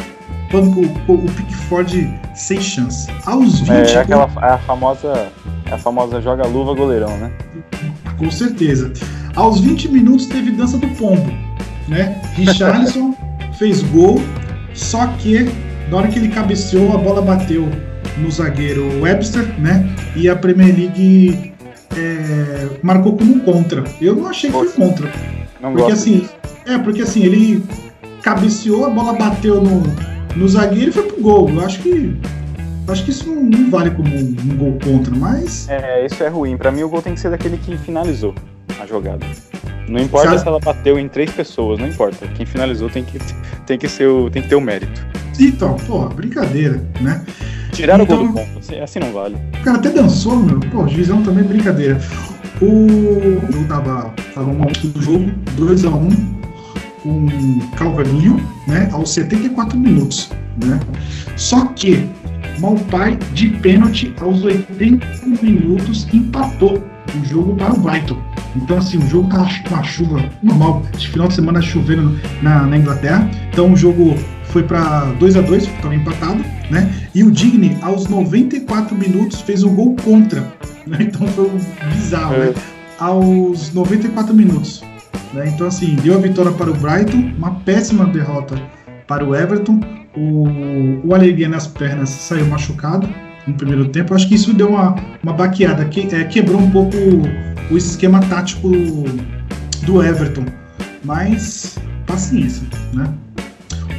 o, 0.53 1.13
o 1.13 1.31
Pickford 1.31 2.19
sem 2.35 2.61
chance. 2.61 3.09
Aos 3.25 3.59
20 3.59 3.69
É, 3.71 3.91
é 3.93 3.97
aquela 3.97 4.29
é 4.41 4.53
a 4.53 4.57
famosa 4.59 5.31
é 5.65 5.73
a 5.73 5.77
famosa 5.77 6.21
joga 6.21 6.45
luva 6.47 6.73
goleirão, 6.73 7.17
né? 7.17 7.31
Com 8.17 8.31
certeza. 8.31 8.91
Aos 9.35 9.59
20 9.59 9.89
minutos 9.89 10.25
teve 10.25 10.51
dança 10.51 10.77
do 10.77 10.87
pombo, 10.89 11.31
né? 11.87 12.21
Richarlison 12.33 13.13
fez 13.57 13.81
gol, 13.83 14.21
só 14.73 15.07
que 15.19 15.49
na 15.89 15.97
hora 15.97 16.07
que 16.07 16.19
ele 16.19 16.29
cabeceou, 16.29 16.93
a 16.93 16.97
bola 16.97 17.21
bateu 17.21 17.69
no 18.17 18.29
zagueiro 18.31 19.01
Webster, 19.01 19.43
né? 19.59 19.87
E 20.15 20.27
a 20.27 20.35
Premier 20.35 20.75
League 20.75 21.53
é, 21.97 22.69
marcou 22.83 23.17
como 23.17 23.39
contra. 23.41 23.83
Eu 23.99 24.15
não 24.15 24.27
achei 24.27 24.49
que 24.49 24.55
foi 24.55 24.69
contra. 24.69 25.11
Não 25.59 25.73
porque 25.73 25.91
assim, 25.91 26.27
é, 26.65 26.77
porque 26.77 27.01
assim, 27.01 27.23
ele 27.23 27.63
cabeceou, 28.21 28.85
a 28.85 28.89
bola 28.89 29.13
bateu 29.13 29.61
no, 29.61 29.81
no 30.35 30.47
zagueiro 30.47 30.89
e 30.89 30.93
foi 30.93 31.03
pro 31.03 31.21
gol. 31.21 31.49
Eu 31.49 31.61
acho 31.61 31.79
que. 31.79 32.15
Acho 32.87 33.03
que 33.03 33.11
isso 33.11 33.27
não, 33.27 33.43
não 33.43 33.69
vale 33.69 33.91
como 33.91 34.15
um, 34.15 34.19
um, 34.19 34.57
gol 34.57 34.77
contra, 34.81 35.13
mas. 35.13 35.67
É, 35.67 36.05
isso 36.05 36.23
é 36.23 36.29
ruim. 36.29 36.55
Para 36.55 36.71
mim 36.71 36.83
o 36.83 36.89
gol 36.89 37.01
tem 37.01 37.13
que 37.13 37.19
ser 37.19 37.29
daquele 37.29 37.57
que 37.57 37.77
finalizou 37.77 38.33
a 38.81 38.85
jogada. 38.85 39.25
Não 39.89 39.99
importa 39.99 40.29
Sabe? 40.29 40.41
se 40.41 40.47
ela 40.47 40.59
bateu 40.59 40.99
em 40.99 41.07
três 41.07 41.31
pessoas, 41.31 41.79
não 41.79 41.87
importa. 41.87 42.27
Quem 42.27 42.45
finalizou 42.45 42.89
tem 42.89 43.03
que, 43.03 43.19
tem 43.65 43.77
que, 43.77 43.89
ser 43.89 44.07
o, 44.07 44.29
tem 44.29 44.41
que 44.41 44.49
ter 44.49 44.55
o 44.55 44.61
mérito. 44.61 45.05
Então, 45.39 45.75
porra, 45.75 46.09
brincadeira, 46.09 46.83
né? 47.01 47.23
Tiraram 47.77 48.05
então, 48.05 48.15
o 48.15 48.19
gol 48.19 48.27
do 48.27 48.33
ponto, 48.33 48.59
assim, 48.59 48.79
assim 48.79 48.97
não 48.97 49.13
vale. 49.13 49.35
O 49.59 49.63
cara 49.63 49.77
até 49.77 49.91
dançou, 49.91 50.35
meu. 50.35 50.59
Pô, 50.59 50.87
juizão 50.87 51.21
também 51.21 51.45
é 51.45 51.47
brincadeira. 51.47 52.01
O 52.59 53.51
jogo 53.51 53.65
tava, 53.67 54.13
tava 54.33 54.49
um 54.49 54.65
do 54.65 54.99
jogo, 54.99 55.31
2x1 55.55 55.93
um, 57.05 57.29
com 57.29 57.75
Calvaninho, 57.75 58.43
né? 58.67 58.89
Aos 58.91 59.11
74 59.11 59.77
minutos, 59.77 60.31
né? 60.65 60.79
Só 61.35 61.67
que 61.67 62.09
Malpai 62.59 63.15
de 63.33 63.49
pênalti 63.49 64.11
aos 64.19 64.43
80 64.43 65.05
minutos 65.43 66.07
empatou 66.11 66.83
o 67.15 67.25
jogo 67.25 67.55
para 67.57 67.75
o 67.75 67.79
Brighton. 67.79 68.17
Então, 68.55 68.79
assim, 68.79 68.97
o 68.97 69.07
jogo 69.07 69.29
com 69.29 69.75
uma 69.75 69.83
chuva 69.83 70.25
normal, 70.41 70.81
de 70.97 71.09
final 71.09 71.27
de 71.27 71.35
semana 71.35 71.61
chovendo 71.61 72.19
na, 72.41 72.63
na 72.63 72.75
Inglaterra. 72.75 73.29
Então, 73.51 73.71
o 73.71 73.77
jogo 73.77 74.17
foi 74.57 74.63
para 74.63 75.05
2 75.19 75.37
a 75.37 75.41
2 75.41 75.63
estava 75.65 75.93
empatado, 75.93 76.43
né? 76.71 76.91
E 77.13 77.23
o 77.23 77.29
Digny, 77.29 77.77
aos 77.83 78.07
94 78.07 78.95
minutos, 78.97 79.39
fez 79.41 79.61
um 79.61 79.75
gol 79.75 79.95
contra. 80.03 80.51
Né? 80.87 80.97
Então 81.01 81.27
foi 81.27 81.51
bizarro, 81.93 82.33
é. 82.33 82.45
né? 82.47 82.53
Aos 82.97 83.71
94 83.71 84.33
minutos. 84.33 84.83
Né? 85.33 85.51
Então, 85.53 85.67
assim, 85.67 85.95
deu 85.97 86.15
a 86.15 86.17
vitória 86.17 86.51
para 86.53 86.71
o 86.71 86.73
Brighton, 86.73 87.33
uma 87.37 87.55
péssima 87.59 88.05
derrota 88.05 88.55
para 89.05 89.23
o 89.23 89.35
Everton. 89.35 89.79
O, 90.15 91.07
o 91.07 91.13
Alegria 91.13 91.49
nas 91.49 91.67
pernas 91.67 92.09
saiu 92.09 92.47
machucado 92.47 93.07
no 93.45 93.53
primeiro 93.53 93.89
tempo. 93.89 94.15
Acho 94.15 94.27
que 94.27 94.35
isso 94.35 94.53
deu 94.53 94.69
uma, 94.69 94.95
uma 95.21 95.33
baqueada, 95.33 95.85
que, 95.85 96.15
é, 96.15 96.23
quebrou 96.23 96.59
um 96.59 96.71
pouco 96.71 96.95
o, 96.97 97.73
o 97.73 97.77
esquema 97.77 98.21
tático 98.21 98.71
do 99.83 100.01
Everton. 100.01 100.45
Mas 101.03 101.77
paciência, 102.07 102.65
né? 102.93 103.13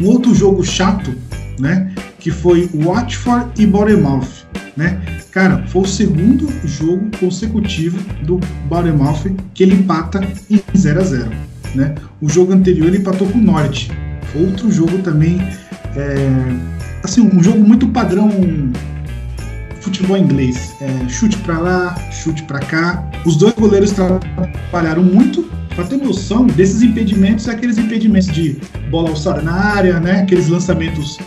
Um 0.00 0.06
outro 0.06 0.34
jogo 0.34 0.64
chato, 0.64 1.14
né? 1.58 1.92
Que 2.18 2.30
foi 2.30 2.68
Watford 2.74 3.50
e 3.61 3.66
Bournemouth, 3.66 4.46
né? 4.76 5.00
Cara, 5.30 5.64
foi 5.68 5.82
o 5.82 5.87
segundo 5.87 6.48
jogo 6.66 7.11
consecutivo 7.18 7.98
do 8.24 8.38
Bournemouth 8.68 9.30
que 9.54 9.62
ele 9.62 9.74
empata 9.74 10.20
em 10.50 10.61
0 10.76 11.00
a 11.00 11.04
0 11.04 11.30
né? 11.74 11.94
O 12.20 12.28
jogo 12.28 12.52
anterior 12.52 12.88
ele 12.88 12.98
empatou 12.98 13.28
com 13.28 13.38
o 13.38 13.42
Norte. 13.42 13.90
Outro 14.34 14.70
jogo 14.70 14.98
também, 14.98 15.40
é, 15.96 16.28
assim, 17.02 17.20
um 17.20 17.42
jogo 17.42 17.61
muito 17.61 17.88
padrão 17.88 18.30
futebol 19.80 20.16
inglês. 20.16 20.74
É, 20.80 21.08
chute 21.08 21.36
para 21.38 21.58
lá, 21.58 21.94
chute 22.10 22.42
para 22.44 22.60
cá. 22.60 23.04
Os 23.24 23.36
dois 23.36 23.54
goleiros 23.54 23.92
trabalharam 23.92 25.02
muito 25.02 25.48
para 25.74 25.84
ter 25.84 25.96
noção 25.96 26.44
desses 26.46 26.82
impedimentos, 26.82 27.46
é 27.46 27.52
aqueles 27.52 27.78
impedimentos 27.78 28.26
de 28.28 28.56
bola 28.90 29.10
alçada 29.10 29.40
na 29.40 29.52
área, 29.52 30.00
né? 30.00 30.22
Aqueles 30.22 30.48
lançamentos 30.48 31.18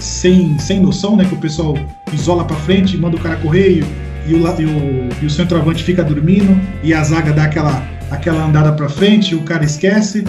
sem, 0.00 0.58
sem 0.58 0.80
noção, 0.80 1.14
né? 1.14 1.26
Que 1.26 1.34
o 1.34 1.38
pessoal 1.38 1.76
isola 2.12 2.44
para 2.44 2.56
frente, 2.56 2.96
manda 2.96 3.16
o 3.16 3.20
cara 3.20 3.36
correr 3.36 3.84
e, 4.26 4.34
o, 4.34 4.38
e, 4.38 4.64
o, 4.64 5.08
e 5.22 5.26
o 5.26 5.30
centroavante 5.30 5.84
fica 5.84 6.02
dormindo 6.02 6.58
e 6.82 6.94
a 6.94 7.04
zaga 7.04 7.32
dá 7.34 7.44
aquela, 7.44 7.86
aquela 8.10 8.46
andada 8.46 8.72
para 8.72 8.88
frente, 8.88 9.34
o 9.34 9.42
cara 9.42 9.64
esquece. 9.64 10.24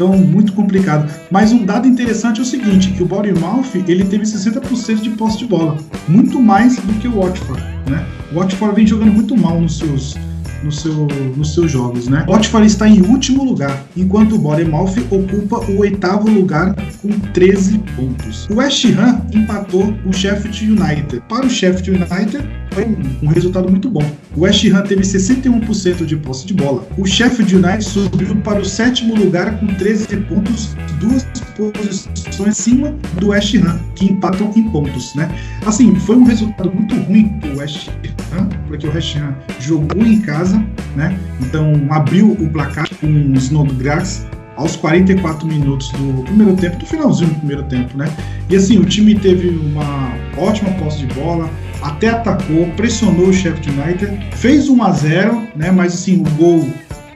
Então, 0.00 0.16
muito 0.16 0.54
complicado. 0.54 1.12
Mas 1.30 1.52
um 1.52 1.62
dado 1.62 1.86
interessante 1.86 2.40
é 2.40 2.42
o 2.42 2.46
seguinte, 2.46 2.90
que 2.92 3.02
o 3.02 3.06
Bournemouth, 3.06 3.66
ele 3.86 4.02
teve 4.04 4.24
60% 4.24 5.02
de 5.02 5.10
posse 5.10 5.36
de 5.36 5.44
bola. 5.44 5.76
Muito 6.08 6.40
mais 6.40 6.76
do 6.76 6.94
que 6.94 7.06
o 7.06 7.20
Watford, 7.20 7.62
né? 7.86 8.06
O 8.32 8.36
Watford 8.36 8.74
vem 8.74 8.86
jogando 8.86 9.12
muito 9.12 9.36
mal 9.36 9.60
nos 9.60 9.76
seus 9.76 10.16
no 10.62 10.72
seu, 10.72 11.06
nos 11.36 11.54
seus 11.54 11.70
jogos, 11.70 12.08
né? 12.08 12.24
Watford 12.26 12.66
está 12.66 12.88
em 12.88 13.00
último 13.02 13.44
lugar, 13.44 13.82
enquanto 13.96 14.34
o 14.36 14.38
Bournemouth 14.38 14.94
ocupa 15.10 15.58
o 15.70 15.80
oitavo 15.80 16.30
lugar 16.30 16.74
com 17.00 17.08
13 17.32 17.78
pontos. 17.96 18.48
O 18.50 18.56
West 18.56 18.84
Ham 18.86 19.22
empatou 19.32 19.94
o 20.04 20.12
Sheffield 20.12 20.70
United. 20.70 21.22
Para 21.28 21.46
o 21.46 21.50
Sheffield 21.50 21.90
United, 21.90 22.46
foi 22.72 22.84
um, 23.22 23.26
resultado 23.28 23.68
muito 23.68 23.88
bom. 23.88 24.04
O 24.36 24.42
West 24.42 24.64
Ham 24.66 24.82
teve 24.82 25.02
61% 25.02 26.04
de 26.04 26.16
posse 26.16 26.46
de 26.46 26.54
bola. 26.54 26.86
O 26.96 27.06
Sheffield 27.06 27.56
United 27.56 27.84
subiu 27.84 28.36
para 28.36 28.60
o 28.60 28.64
sétimo 28.64 29.14
lugar 29.14 29.58
com 29.58 29.66
13 29.66 30.16
pontos, 30.28 30.76
duas 31.00 31.26
posições 31.56 32.48
acima 32.48 32.94
do 33.18 33.28
West 33.28 33.54
Ham, 33.56 33.78
que 33.94 34.06
empatam 34.06 34.52
em 34.56 34.64
pontos, 34.70 35.14
né? 35.14 35.30
Assim, 35.66 35.94
foi 35.96 36.16
um 36.16 36.24
resultado 36.24 36.72
muito 36.72 36.94
ruim 37.02 37.28
para 37.40 37.50
o 37.50 37.58
West 37.58 37.88
Ham, 38.32 38.48
porque 38.66 38.86
o 38.86 38.94
West 38.94 39.16
Ham 39.16 39.34
jogou 39.58 40.04
em 40.04 40.20
casa, 40.20 40.64
né? 40.96 41.18
Então 41.40 41.86
abriu 41.90 42.32
o 42.32 42.48
placar 42.50 42.88
com 43.00 43.06
o 43.06 43.34
Snodgrass 43.34 44.26
aos 44.56 44.76
44 44.76 45.46
minutos 45.46 45.90
do 45.92 46.22
primeiro 46.24 46.54
tempo, 46.54 46.76
do 46.76 46.86
finalzinho 46.86 47.30
do 47.30 47.36
primeiro 47.36 47.62
tempo, 47.64 47.96
né? 47.96 48.12
E 48.48 48.56
assim, 48.56 48.78
o 48.78 48.84
time 48.84 49.14
teve 49.14 49.48
uma 49.48 50.12
ótima 50.36 50.70
posse 50.72 50.98
de 50.98 51.06
bola, 51.14 51.48
até 51.82 52.08
atacou, 52.08 52.66
pressionou 52.76 53.28
o 53.28 53.32
Sheffield 53.32 53.70
United, 53.70 54.36
fez 54.36 54.68
1 54.68 54.82
a 54.82 54.92
0, 54.92 55.48
né? 55.56 55.70
Mas 55.70 55.94
assim, 55.94 56.20
o 56.20 56.30
gol 56.36 56.68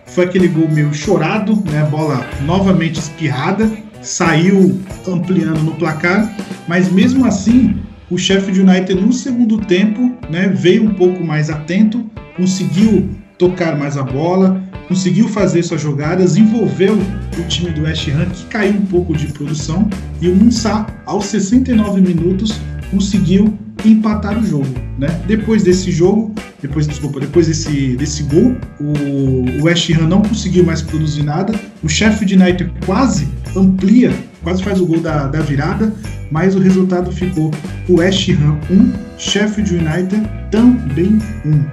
foi 0.07 0.25
aquele 0.25 0.49
gol 0.49 0.69
meio 0.69 0.93
chorado, 0.95 1.63
né? 1.71 1.83
A 1.83 1.87
bola 1.87 2.27
novamente 2.45 3.01
espirrada, 3.01 3.71
saiu 4.05 4.81
ampliando 5.09 5.63
no 5.63 5.73
placar, 5.73 6.31
mas 6.69 6.93
mesmo 6.93 7.25
assim, 7.25 7.77
o 8.11 8.19
Sheffield 8.19 8.61
United 8.61 9.01
no 9.01 9.13
segundo 9.13 9.59
tempo, 9.59 10.15
né, 10.31 10.49
veio 10.49 10.85
um 10.85 10.95
pouco 10.95 11.25
mais 11.25 11.51
atento, 11.51 12.05
conseguiu 12.37 13.11
tocar 13.39 13.77
mais 13.77 13.97
a 13.97 14.03
bola, 14.03 14.63
conseguiu 14.87 15.29
fazer 15.29 15.63
suas 15.63 15.81
jogadas, 15.81 16.37
envolveu 16.37 16.97
o 17.39 17.43
time 17.49 17.71
do 17.71 17.83
West 17.83 18.07
Ham, 18.09 18.27
que 18.27 18.45
caiu 18.47 18.75
um 18.75 18.87
pouco 18.87 19.17
de 19.17 19.27
produção, 19.29 19.89
e 20.21 20.29
o 20.29 20.35
Munsá, 20.35 20.87
aos 21.07 21.27
69 21.27 22.01
minutos, 22.01 22.61
conseguiu 22.91 23.59
empatar 23.89 24.39
o 24.39 24.45
jogo, 24.45 24.69
né? 24.99 25.09
Depois 25.27 25.63
desse 25.63 25.91
jogo, 25.91 26.35
depois 26.61 26.87
desculpa, 26.87 27.21
depois 27.21 27.47
desse, 27.47 27.97
desse 27.97 28.23
gol, 28.25 28.57
o, 28.81 29.61
o 29.61 29.65
West 29.65 29.91
Ham 29.91 30.07
não 30.07 30.23
conseguiu 30.23 30.65
mais 30.65 30.83
produzir 30.83 31.23
nada. 31.23 31.55
O 31.83 31.89
Sheffield 31.89 32.35
United 32.35 32.73
quase 32.87 33.29
amplia 33.57 34.13
quase 34.45 34.63
faz 34.63 34.81
o 34.81 34.87
gol 34.87 35.01
da, 35.01 35.27
da 35.27 35.41
virada, 35.41 35.93
mas 36.31 36.55
o 36.55 36.61
resultado 36.61 37.11
ficou 37.11 37.51
o 37.89 37.99
West 37.99 38.29
Ham 38.29 38.61
1, 38.71 38.93
Sheffield 39.19 39.75
United 39.75 40.23
também 40.51 41.19
1. 41.45 41.65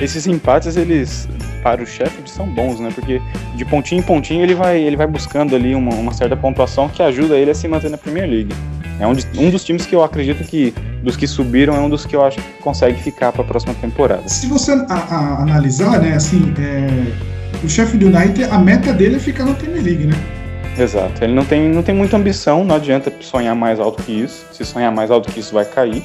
Esses 0.00 0.26
empates, 0.26 0.76
eles, 0.76 1.28
para 1.62 1.82
o 1.82 1.86
Sheffield, 1.86 2.30
são 2.30 2.46
bons, 2.46 2.78
né? 2.78 2.90
Porque 2.94 3.20
de 3.56 3.64
pontinho 3.64 3.98
em 4.00 4.02
pontinho 4.02 4.42
ele 4.42 4.54
vai, 4.54 4.80
ele 4.80 4.96
vai 4.96 5.06
buscando 5.06 5.56
ali 5.56 5.74
uma, 5.74 5.94
uma 5.94 6.12
certa 6.12 6.36
pontuação 6.36 6.88
que 6.88 7.02
ajuda 7.02 7.36
ele 7.36 7.50
a 7.50 7.54
se 7.54 7.66
manter 7.66 7.90
na 7.90 7.98
Premier 7.98 8.28
League. 8.28 8.54
É 8.98 9.06
um, 9.06 9.12
de, 9.14 9.26
um 9.38 9.50
dos 9.50 9.64
times 9.64 9.84
que 9.84 9.94
eu 9.94 10.02
acredito 10.02 10.42
que, 10.44 10.74
dos 11.02 11.16
que 11.16 11.26
subiram, 11.26 11.74
é 11.74 11.80
um 11.80 11.88
dos 11.88 12.06
que 12.06 12.16
eu 12.16 12.24
acho 12.24 12.40
que 12.40 12.62
consegue 12.62 13.00
ficar 13.02 13.32
para 13.32 13.42
a 13.42 13.44
próxima 13.44 13.74
temporada. 13.74 14.26
Se 14.28 14.46
você 14.46 14.72
a, 14.72 14.94
a, 14.94 15.42
analisar, 15.42 16.00
né, 16.00 16.14
assim, 16.14 16.54
é, 16.58 17.12
o 17.64 17.68
Sheffield 17.68 18.06
United, 18.06 18.44
a 18.44 18.58
meta 18.58 18.92
dele 18.92 19.16
é 19.16 19.18
ficar 19.18 19.44
na 19.44 19.54
Premier 19.54 19.82
League, 19.82 20.06
né? 20.06 20.14
Exato. 20.78 21.24
Ele 21.24 21.34
não 21.34 21.44
tem, 21.44 21.68
não 21.68 21.82
tem 21.82 21.94
muita 21.94 22.16
ambição, 22.16 22.64
não 22.64 22.76
adianta 22.76 23.12
sonhar 23.20 23.54
mais 23.54 23.80
alto 23.80 24.02
que 24.02 24.12
isso. 24.12 24.46
Se 24.52 24.64
sonhar 24.64 24.92
mais 24.92 25.10
alto 25.10 25.32
que 25.32 25.40
isso, 25.40 25.54
vai 25.54 25.64
cair. 25.64 26.04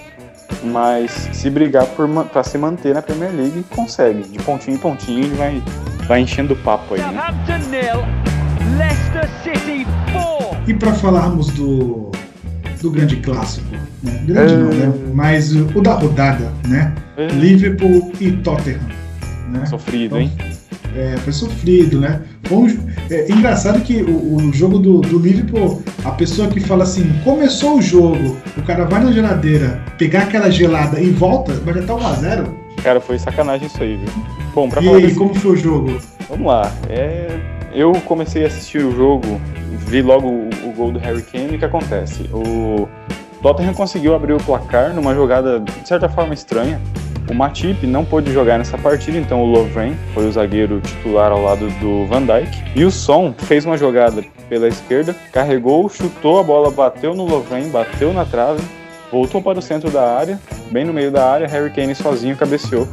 Mas 0.64 1.30
se 1.34 1.50
brigar 1.50 1.86
para 1.86 2.44
se 2.44 2.58
manter 2.58 2.94
na 2.94 3.02
Premier 3.02 3.32
League, 3.34 3.64
consegue. 3.70 4.24
De 4.24 4.40
pontinho 4.40 4.76
em 4.76 4.80
pontinho, 4.80 5.26
ele 5.26 5.36
vai, 5.36 5.64
vai 6.08 6.22
enchendo 6.22 6.54
o 6.54 6.58
papo 6.58 6.94
aí. 6.94 7.02
Né? 7.02 7.08
E 10.68 10.74
para 10.74 10.94
falarmos 10.94 11.48
do, 11.50 12.12
do 12.82 12.92
grande 12.92 13.18
clássico, 13.18 13.68
né? 14.04 14.24
grande 14.26 14.54
é... 14.54 14.58
não, 14.58 14.70
né? 14.70 14.94
Mas 15.14 15.54
o, 15.56 15.66
o, 15.76 15.82
da 15.82 15.94
rodada, 15.94 16.52
né? 16.68 16.94
É... 17.18 17.28
Liverpool 17.28 18.12
e 18.20 18.32
Tottenham. 18.32 18.80
Né? 19.50 19.66
Sofrido, 19.66 20.20
então, 20.20 20.22
hein? 20.22 20.32
É, 20.96 21.16
foi 21.18 21.32
sofrido, 21.32 22.00
né? 22.00 22.22
Bom, 22.50 22.68
é 23.10 23.32
engraçado 23.32 23.80
que 23.82 24.02
o, 24.02 24.36
o 24.36 24.54
jogo 24.54 24.78
do, 24.78 25.00
do, 25.00 25.20
Liverpool, 25.20 25.82
a 26.04 26.12
pessoa 26.12 26.50
que 26.50 26.60
fala 26.60 26.84
assim, 26.84 27.10
começou 27.24 27.78
o 27.78 27.82
jogo, 27.82 28.38
o 28.58 28.62
cara 28.64 28.84
vai 28.84 29.02
na 29.02 29.12
geladeira, 29.12 29.82
pegar 29.98 30.24
aquela 30.24 30.50
gelada 30.50 31.00
e 31.00 31.10
volta, 31.10 31.54
vai 31.54 31.76
já 31.76 31.84
tá 31.84 31.94
1x0. 31.94 32.50
Cara, 32.84 33.00
foi 33.00 33.18
sacanagem 33.20 33.68
isso 33.68 33.82
aí, 33.82 33.96
viu? 33.96 34.10
Bom, 34.54 34.68
pra 34.68 34.82
e 34.82 34.90
aí, 34.90 35.02
desse... 35.04 35.16
como 35.16 35.34
foi 35.34 35.52
o 35.52 35.56
jogo? 35.56 35.98
Vamos 36.28 36.48
lá. 36.48 36.74
É... 36.90 37.40
Eu 37.74 37.94
comecei 38.02 38.44
a 38.44 38.48
assistir 38.48 38.84
o 38.84 38.94
jogo, 38.94 39.40
vi 39.88 40.02
logo 40.02 40.50
gol 40.82 40.92
do 40.92 41.00
Harry 41.00 41.22
Kane 41.22 41.56
o 41.56 41.60
que 41.60 41.66
acontece? 41.66 42.28
O 42.34 42.88
Tottenham 43.42 43.74
conseguiu 43.74 44.16
abrir 44.16 44.34
o 44.34 44.44
placar 44.44 44.94
numa 44.94 45.14
jogada 45.14 45.60
de 45.60 45.88
certa 45.88 46.10
forma 46.10 46.34
estranha. 46.34 46.82
O 47.30 47.36
Matip 47.36 47.86
não 47.86 48.04
pôde 48.04 48.34
jogar 48.34 48.58
nessa 48.58 48.78
partida, 48.78 49.18
então 49.18 49.42
o 49.42 49.46
Lovren 49.46 49.96
foi 50.14 50.28
o 50.28 50.32
zagueiro 50.32 50.82
titular 50.82 51.32
ao 51.32 51.42
lado 51.42 51.70
do 51.80 52.06
Van 52.08 52.24
Dijk. 52.24 52.64
E 52.76 52.84
o 52.84 52.92
Son 52.92 53.32
fez 53.38 53.64
uma 53.64 53.78
jogada 53.78 54.24
pela 54.50 54.68
esquerda, 54.68 55.16
carregou, 55.32 55.88
chutou, 55.88 56.40
a 56.40 56.44
bola 56.44 56.72
bateu 56.72 57.14
no 57.14 57.26
Lovren, 57.26 57.70
bateu 57.70 58.12
na 58.12 58.26
trave, 58.26 58.62
voltou 59.12 59.42
para 59.42 59.60
o 59.60 59.62
centro 59.62 59.92
da 59.92 60.18
área, 60.18 60.40
bem 60.72 60.84
no 60.84 60.92
meio 60.92 61.12
da 61.12 61.26
área, 61.30 61.48
Harry 61.48 61.70
Kane 61.70 61.94
sozinho 61.94 62.36
cabeceou 62.36 62.88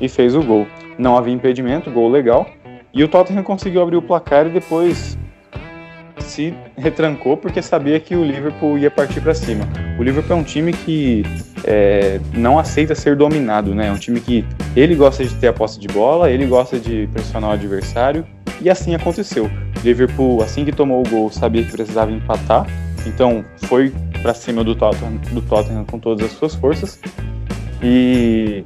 e 0.00 0.08
fez 0.08 0.34
o 0.34 0.42
gol. 0.42 0.66
Não 0.98 1.16
havia 1.16 1.32
impedimento, 1.32 1.90
gol 1.90 2.10
legal. 2.10 2.46
E 2.92 3.04
o 3.04 3.08
Tottenham 3.08 3.44
conseguiu 3.44 3.80
abrir 3.80 3.96
o 3.96 4.02
placar 4.02 4.46
e 4.46 4.50
depois 4.50 5.16
se 6.30 6.54
retrancou 6.76 7.36
porque 7.36 7.60
sabia 7.60 7.98
que 7.98 8.14
o 8.14 8.24
Liverpool 8.24 8.78
ia 8.78 8.90
partir 8.90 9.20
para 9.20 9.34
cima. 9.34 9.68
O 9.98 10.02
Liverpool 10.02 10.36
é 10.36 10.40
um 10.40 10.44
time 10.44 10.72
que 10.72 11.24
é, 11.64 12.20
não 12.32 12.58
aceita 12.58 12.94
ser 12.94 13.16
dominado, 13.16 13.74
né? 13.74 13.88
É 13.88 13.92
um 13.92 13.98
time 13.98 14.20
que 14.20 14.44
ele 14.76 14.94
gosta 14.94 15.24
de 15.24 15.34
ter 15.34 15.48
a 15.48 15.52
posse 15.52 15.78
de 15.78 15.88
bola, 15.88 16.30
ele 16.30 16.46
gosta 16.46 16.78
de 16.78 17.08
pressionar 17.12 17.50
o 17.50 17.52
adversário 17.52 18.24
e 18.60 18.70
assim 18.70 18.94
aconteceu. 18.94 19.50
Liverpool, 19.82 20.42
assim 20.42 20.64
que 20.64 20.72
tomou 20.72 21.04
o 21.04 21.08
gol, 21.08 21.30
sabia 21.30 21.64
que 21.64 21.72
precisava 21.72 22.10
empatar, 22.12 22.66
então 23.06 23.44
foi 23.64 23.92
para 24.22 24.34
cima 24.34 24.62
do 24.62 24.74
Tottenham, 24.74 25.16
do 25.32 25.42
Tottenham 25.42 25.84
com 25.84 25.98
todas 25.98 26.26
as 26.26 26.32
suas 26.32 26.54
forças 26.54 27.00
e 27.82 28.64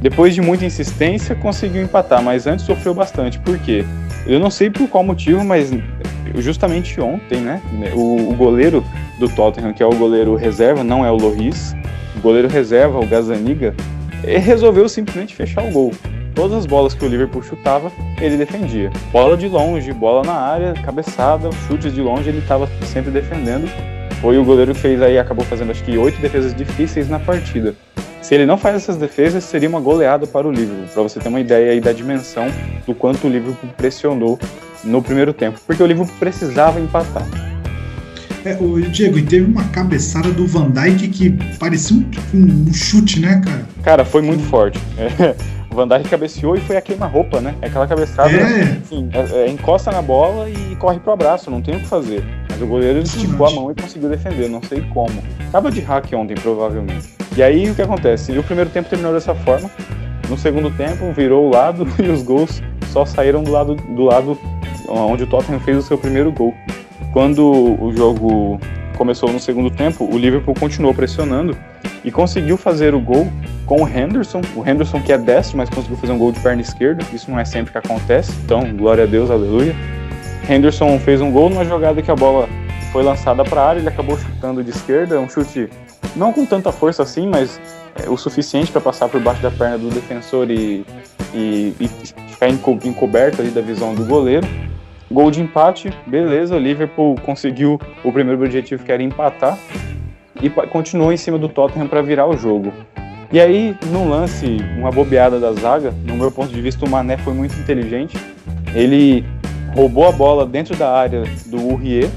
depois 0.00 0.34
de 0.34 0.40
muita 0.40 0.64
insistência 0.64 1.34
conseguiu 1.34 1.82
empatar, 1.82 2.22
mas 2.22 2.46
antes 2.46 2.64
sofreu 2.64 2.94
bastante. 2.94 3.38
Por 3.38 3.58
quê? 3.58 3.84
Eu 4.26 4.38
não 4.38 4.50
sei 4.50 4.70
por 4.70 4.88
qual 4.88 5.02
motivo, 5.02 5.42
mas 5.44 5.70
justamente 6.36 7.00
ontem, 7.00 7.40
né? 7.40 7.60
O, 7.94 8.30
o, 8.30 8.34
goleiro 8.34 8.84
do 9.18 9.28
Tottenham, 9.28 9.72
que 9.72 9.82
é 9.82 9.86
o 9.86 9.94
goleiro 9.94 10.34
reserva, 10.36 10.84
não 10.84 11.04
é 11.04 11.10
o 11.10 11.16
Loris, 11.16 11.74
o 12.16 12.20
goleiro 12.20 12.48
reserva, 12.48 12.98
o 12.98 13.06
Gazaniga, 13.06 13.74
resolveu 14.22 14.88
simplesmente 14.88 15.34
fechar 15.34 15.64
o 15.64 15.70
gol. 15.70 15.92
Todas 16.34 16.58
as 16.58 16.66
bolas 16.66 16.94
que 16.94 17.04
o 17.04 17.08
Liverpool 17.08 17.42
chutava, 17.42 17.90
ele 18.20 18.36
defendia. 18.36 18.90
Bola 19.12 19.36
de 19.36 19.48
longe, 19.48 19.92
bola 19.92 20.22
na 20.24 20.32
área, 20.32 20.74
cabeçada, 20.74 21.50
chutes 21.66 21.92
de 21.92 22.00
longe, 22.00 22.28
ele 22.28 22.38
estava 22.38 22.68
sempre 22.84 23.10
defendendo. 23.10 23.68
Foi 24.20 24.38
o 24.38 24.44
goleiro 24.44 24.74
que 24.74 24.80
fez 24.80 25.02
aí, 25.02 25.18
acabou 25.18 25.44
fazendo 25.44 25.70
acho 25.70 25.82
que 25.82 25.96
oito 25.96 26.20
defesas 26.20 26.54
difíceis 26.54 27.08
na 27.08 27.18
partida. 27.18 27.74
Se 28.22 28.34
ele 28.34 28.46
não 28.46 28.56
faz 28.56 28.76
essas 28.76 28.96
defesas, 28.96 29.42
seria 29.44 29.68
uma 29.68 29.80
goleada 29.80 30.26
para 30.26 30.46
o 30.46 30.52
Liverpool, 30.52 30.86
para 30.92 31.02
você 31.02 31.18
ter 31.18 31.28
uma 31.28 31.40
ideia 31.40 31.72
aí 31.72 31.80
da 31.80 31.90
dimensão 31.90 32.46
do 32.86 32.94
quanto 32.94 33.26
o 33.26 33.30
Liverpool 33.30 33.70
pressionou 33.76 34.38
no 34.84 35.02
primeiro 35.02 35.32
tempo, 35.32 35.60
porque 35.66 35.82
o 35.82 35.86
Liverpool 35.86 36.14
precisava 36.18 36.80
empatar. 36.80 37.26
É, 38.44 38.56
o 38.58 38.80
Diego, 38.80 39.18
e 39.18 39.22
teve 39.22 39.44
uma 39.44 39.64
cabeçada 39.64 40.30
do 40.30 40.46
Van 40.46 40.70
Dijk 40.70 41.08
que 41.08 41.30
parecia 41.58 41.96
um, 41.96 42.10
um, 42.32 42.68
um 42.68 42.72
chute, 42.72 43.20
né, 43.20 43.40
cara? 43.44 43.66
Cara, 43.82 44.04
foi 44.04 44.22
muito 44.22 44.42
forte. 44.44 44.80
É, 44.96 45.34
o 45.70 45.74
Van 45.76 45.86
Dijk 45.86 46.08
cabeceou 46.08 46.56
e 46.56 46.60
foi 46.60 46.76
a 46.76 46.80
queima-roupa, 46.80 47.40
né? 47.40 47.54
É 47.60 47.66
aquela 47.66 47.86
cabeçada, 47.86 48.30
é. 48.30 48.78
Assim, 48.82 49.10
é, 49.12 49.44
é, 49.44 49.50
encosta 49.50 49.92
na 49.92 50.00
bola 50.00 50.48
e 50.48 50.74
corre 50.76 50.98
pro 51.00 51.12
abraço, 51.12 51.50
não 51.50 51.60
tem 51.60 51.76
o 51.76 51.80
que 51.80 51.86
fazer. 51.86 52.24
Mas 52.48 52.62
o 52.62 52.66
goleiro 52.66 53.00
esticou 53.00 53.46
a 53.46 53.50
mão 53.50 53.70
e 53.70 53.74
conseguiu 53.74 54.08
defender, 54.08 54.48
não 54.48 54.62
sei 54.62 54.80
como. 54.92 55.22
Tava 55.52 55.70
de 55.70 55.80
hack 55.80 56.10
ontem, 56.14 56.34
provavelmente. 56.34 57.10
E 57.36 57.42
aí 57.42 57.70
o 57.70 57.74
que 57.74 57.82
acontece? 57.82 58.32
E 58.32 58.38
o 58.38 58.42
primeiro 58.42 58.70
tempo 58.70 58.88
terminou 58.88 59.12
dessa 59.12 59.34
forma. 59.34 59.70
No 60.30 60.38
segundo 60.38 60.70
tempo 60.70 61.12
virou 61.12 61.46
o 61.46 61.50
lado 61.50 61.86
e 62.02 62.08
os 62.08 62.22
gols 62.22 62.62
só 62.90 63.04
saíram 63.04 63.42
do 63.42 63.50
lado 63.50 63.74
do 63.74 64.04
lado 64.04 64.38
onde 64.90 65.24
o 65.24 65.26
Tottenham 65.26 65.60
fez 65.60 65.78
o 65.78 65.82
seu 65.82 65.96
primeiro 65.96 66.32
gol. 66.32 66.54
Quando 67.12 67.42
o 67.44 67.92
jogo 67.96 68.60
começou 68.96 69.32
no 69.32 69.40
segundo 69.40 69.70
tempo, 69.70 70.04
o 70.04 70.18
Liverpool 70.18 70.54
continuou 70.54 70.92
pressionando 70.92 71.56
e 72.04 72.10
conseguiu 72.10 72.56
fazer 72.56 72.94
o 72.94 73.00
gol 73.00 73.30
com 73.66 73.82
o 73.82 73.88
Henderson. 73.88 74.40
O 74.54 74.68
Henderson 74.68 75.00
que 75.00 75.12
é 75.12 75.18
destro, 75.18 75.56
mas 75.56 75.68
conseguiu 75.70 75.96
fazer 75.96 76.12
um 76.12 76.18
gol 76.18 76.32
de 76.32 76.40
perna 76.40 76.60
esquerda. 76.60 77.04
Isso 77.12 77.30
não 77.30 77.38
é 77.38 77.44
sempre 77.44 77.72
que 77.72 77.78
acontece. 77.78 78.32
Então, 78.44 78.64
glória 78.74 79.04
a 79.04 79.06
Deus, 79.06 79.30
aleluia. 79.30 79.74
Henderson 80.48 80.98
fez 80.98 81.20
um 81.20 81.30
gol 81.30 81.48
numa 81.48 81.64
jogada 81.64 82.02
que 82.02 82.10
a 82.10 82.16
bola 82.16 82.48
foi 82.92 83.02
lançada 83.02 83.44
para 83.44 83.60
a 83.60 83.68
área, 83.68 83.80
ele 83.80 83.88
acabou 83.88 84.18
chutando 84.18 84.64
de 84.64 84.70
esquerda, 84.70 85.20
um 85.20 85.28
chute 85.28 85.68
não 86.16 86.32
com 86.32 86.44
tanta 86.44 86.72
força 86.72 87.04
assim, 87.04 87.28
mas 87.28 87.60
é, 87.94 88.08
o 88.08 88.16
suficiente 88.16 88.72
para 88.72 88.80
passar 88.80 89.08
por 89.08 89.20
baixo 89.20 89.40
da 89.42 89.50
perna 89.50 89.78
do 89.78 89.88
defensor 89.90 90.50
e, 90.50 90.84
e, 91.32 91.74
e 91.78 91.88
ficar 92.28 92.48
encoberto 92.48 93.40
ali 93.40 93.50
da 93.50 93.60
visão 93.60 93.94
do 93.94 94.04
goleiro. 94.04 94.46
Gol 95.12 95.28
de 95.32 95.42
empate, 95.42 95.90
beleza, 96.06 96.56
Liverpool 96.56 97.16
conseguiu 97.22 97.80
o 98.04 98.12
primeiro 98.12 98.40
objetivo 98.40 98.84
que 98.84 98.92
era 98.92 99.02
empatar 99.02 99.58
e 100.40 100.48
continuou 100.48 101.12
em 101.12 101.16
cima 101.16 101.36
do 101.36 101.48
Tottenham 101.48 101.88
para 101.88 102.00
virar 102.00 102.28
o 102.28 102.36
jogo. 102.36 102.72
E 103.32 103.40
aí, 103.40 103.76
num 103.90 104.08
lance, 104.08 104.58
uma 104.78 104.92
bobeada 104.92 105.40
da 105.40 105.52
zaga, 105.52 105.92
no 106.04 106.14
meu 106.14 106.30
ponto 106.30 106.52
de 106.52 106.60
vista, 106.60 106.84
o 106.84 106.88
Mané 106.88 107.16
foi 107.16 107.34
muito 107.34 107.58
inteligente. 107.58 108.16
Ele 108.72 109.24
roubou 109.74 110.06
a 110.06 110.12
bola 110.12 110.46
dentro 110.46 110.76
da 110.76 110.92
área 110.92 111.24
do 111.46 111.60
Urrier 111.60 112.08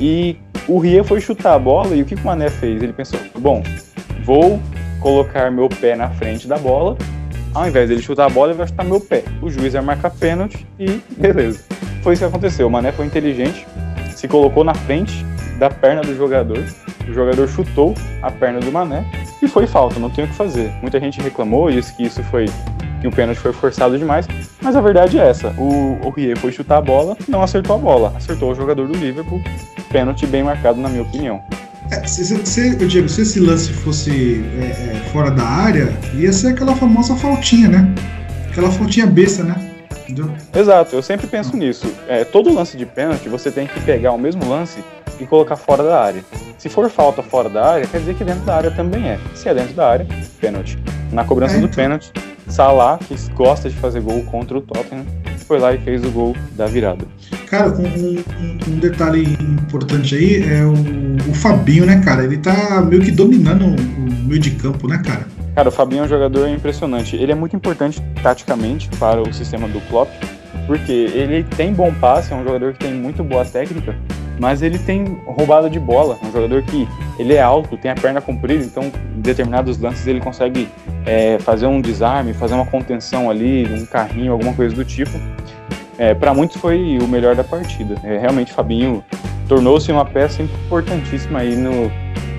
e 0.00 0.36
o 0.66 0.74
Urrier 0.74 1.04
foi 1.04 1.20
chutar 1.20 1.54
a 1.54 1.58
bola 1.58 1.94
e 1.94 2.02
o 2.02 2.04
que 2.04 2.16
o 2.16 2.20
Mané 2.20 2.50
fez? 2.50 2.82
Ele 2.82 2.92
pensou: 2.92 3.20
bom, 3.38 3.62
vou 4.24 4.58
colocar 4.98 5.52
meu 5.52 5.68
pé 5.68 5.94
na 5.94 6.10
frente 6.10 6.48
da 6.48 6.58
bola, 6.58 6.96
ao 7.54 7.68
invés 7.68 7.88
dele 7.88 8.02
chutar 8.02 8.26
a 8.26 8.28
bola, 8.30 8.50
ele 8.50 8.58
vai 8.58 8.66
chutar 8.66 8.84
meu 8.84 8.98
pé. 9.00 9.22
O 9.40 9.48
juiz 9.48 9.72
vai 9.72 9.82
marcar 9.82 10.10
pênalti 10.10 10.66
e 10.80 11.00
beleza 11.16 11.62
foi 12.04 12.12
isso 12.12 12.22
que 12.22 12.28
aconteceu. 12.28 12.66
O 12.66 12.70
Mané 12.70 12.92
foi 12.92 13.06
inteligente, 13.06 13.66
se 14.14 14.28
colocou 14.28 14.62
na 14.62 14.74
frente 14.74 15.24
da 15.58 15.70
perna 15.70 16.02
do 16.02 16.14
jogador, 16.14 16.62
o 17.08 17.12
jogador 17.12 17.48
chutou 17.48 17.94
a 18.22 18.30
perna 18.30 18.60
do 18.60 18.70
Mané 18.70 19.04
e 19.42 19.48
foi 19.48 19.66
falta, 19.66 19.98
não 19.98 20.10
tem 20.10 20.24
o 20.24 20.28
que 20.28 20.34
fazer. 20.34 20.70
Muita 20.82 21.00
gente 21.00 21.20
reclamou 21.20 21.70
disse 21.72 21.94
que 21.94 22.02
isso 22.04 22.22
foi 22.24 22.44
que 23.00 23.08
o 23.08 23.10
pênalti 23.10 23.38
foi 23.38 23.52
forçado 23.52 23.98
demais, 23.98 24.26
mas 24.62 24.76
a 24.76 24.80
verdade 24.80 25.18
é 25.18 25.28
essa. 25.28 25.48
O, 25.58 26.10
Rie 26.10 26.36
foi 26.36 26.52
chutar 26.52 26.78
a 26.78 26.80
bola, 26.82 27.16
não 27.26 27.42
acertou 27.42 27.76
a 27.76 27.78
bola, 27.78 28.12
acertou 28.16 28.52
o 28.52 28.54
jogador 28.54 28.86
do 28.86 28.94
Liverpool. 28.94 29.42
Pênalti 29.90 30.26
bem 30.26 30.42
marcado, 30.42 30.80
na 30.80 30.88
minha 30.88 31.02
opinião. 31.02 31.42
É, 31.90 32.06
se, 32.06 32.24
se, 32.24 32.76
Diego, 32.86 33.08
se 33.08 33.22
esse 33.22 33.40
lance 33.40 33.72
fosse 33.72 34.42
é, 34.58 34.64
é, 34.64 35.10
fora 35.10 35.30
da 35.30 35.44
área, 35.44 35.92
ia 36.14 36.32
ser 36.32 36.48
aquela 36.48 36.74
famosa 36.74 37.14
faltinha, 37.16 37.68
né? 37.68 37.94
Aquela 38.50 38.70
faltinha 38.70 39.06
besta, 39.06 39.42
né? 39.42 39.73
Exato, 40.54 40.94
eu 40.94 41.02
sempre 41.02 41.26
penso 41.26 41.56
nisso. 41.56 41.92
É, 42.08 42.24
todo 42.24 42.52
lance 42.52 42.76
de 42.76 42.86
pênalti, 42.86 43.28
você 43.28 43.50
tem 43.50 43.66
que 43.66 43.80
pegar 43.80 44.12
o 44.12 44.18
mesmo 44.18 44.48
lance 44.48 44.82
e 45.20 45.26
colocar 45.26 45.56
fora 45.56 45.82
da 45.82 46.00
área. 46.00 46.24
Se 46.58 46.68
for 46.68 46.88
falta 46.88 47.22
fora 47.22 47.48
da 47.48 47.72
área, 47.72 47.86
quer 47.86 47.98
dizer 47.98 48.14
que 48.14 48.24
dentro 48.24 48.42
da 48.44 48.56
área 48.56 48.70
também 48.70 49.08
é. 49.08 49.18
Se 49.34 49.48
é 49.48 49.54
dentro 49.54 49.74
da 49.74 49.88
área, 49.88 50.06
pênalti. 50.40 50.78
Na 51.12 51.24
cobrança 51.24 51.54
é, 51.54 51.58
então. 51.58 51.68
do 51.68 51.74
pênalti, 51.74 52.12
Salah, 52.48 52.98
que 52.98 53.14
gosta 53.34 53.68
de 53.68 53.76
fazer 53.76 54.00
gol 54.00 54.22
contra 54.24 54.58
o 54.58 54.60
Tottenham, 54.60 55.04
foi 55.46 55.58
lá 55.58 55.74
e 55.74 55.78
fez 55.78 56.04
o 56.04 56.10
gol 56.10 56.34
da 56.56 56.66
virada. 56.66 57.06
Cara, 57.46 57.70
um, 57.70 57.84
um, 57.84 58.24
um, 58.68 58.78
detalhe 58.78 59.22
importante 59.40 60.14
aí 60.16 60.42
é 60.42 60.64
o, 60.64 60.72
o, 61.30 61.34
Fabinho, 61.34 61.84
né, 61.86 62.00
cara? 62.04 62.24
Ele 62.24 62.38
tá 62.38 62.80
meio 62.80 63.02
que 63.02 63.10
dominando 63.10 63.66
o 63.66 64.26
meio 64.26 64.40
de 64.40 64.52
campo, 64.52 64.88
né, 64.88 65.00
cara? 65.04 65.26
Cara, 65.54 65.68
o 65.68 65.72
Fabinho 65.72 66.02
é 66.02 66.04
um 66.04 66.08
jogador 66.08 66.48
impressionante. 66.48 67.14
Ele 67.14 67.30
é 67.30 67.34
muito 67.34 67.54
importante 67.54 68.02
taticamente 68.22 68.88
para 68.98 69.22
o 69.22 69.32
sistema 69.32 69.68
do 69.68 69.80
Klopp, 69.82 70.10
porque 70.66 70.92
ele 70.92 71.44
tem 71.44 71.72
bom 71.72 71.94
passe, 71.94 72.32
é 72.32 72.36
um 72.36 72.42
jogador 72.42 72.72
que 72.72 72.80
tem 72.80 72.92
muito 72.92 73.22
boa 73.22 73.44
técnica, 73.44 73.96
mas 74.40 74.62
ele 74.62 74.78
tem 74.80 75.16
roubada 75.26 75.70
de 75.70 75.78
bola. 75.78 76.18
É 76.20 76.26
um 76.26 76.32
jogador 76.32 76.62
que 76.62 76.88
ele 77.20 77.34
é 77.34 77.40
alto, 77.40 77.76
tem 77.76 77.90
a 77.90 77.94
perna 77.94 78.20
comprida, 78.20 78.64
então 78.64 78.90
em 79.16 79.20
determinados 79.20 79.78
lances 79.78 80.04
ele 80.08 80.20
consegue 80.20 80.68
é, 81.06 81.38
fazer 81.38 81.66
um 81.66 81.80
desarme, 81.80 82.34
fazer 82.34 82.54
uma 82.54 82.66
contenção 82.66 83.30
ali, 83.30 83.64
um 83.72 83.86
carrinho, 83.86 84.32
alguma 84.32 84.54
coisa 84.54 84.74
do 84.74 84.84
tipo. 84.84 85.16
É, 85.96 86.14
para 86.14 86.34
muitos 86.34 86.56
foi 86.56 86.98
o 87.00 87.06
melhor 87.06 87.36
da 87.36 87.44
partida. 87.44 87.94
É, 88.02 88.18
realmente 88.18 88.52
Fabinho 88.52 89.04
tornou-se 89.48 89.92
uma 89.92 90.04
peça 90.04 90.42
importantíssima 90.42 91.38
aí 91.38 91.54
no, 91.54 91.92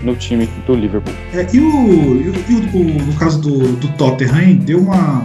no 0.04 0.16
time 0.16 0.48
do 0.66 0.76
Liverpool. 0.76 1.14
É, 1.34 1.48
e, 1.54 1.60
o, 1.60 2.22
e 2.22 2.30
o, 2.30 2.78
o, 2.78 3.06
no 3.06 3.14
caso 3.14 3.42
do, 3.42 3.76
do 3.78 3.88
Tottenham, 3.94 4.56
deu 4.56 4.80
uma, 4.80 5.24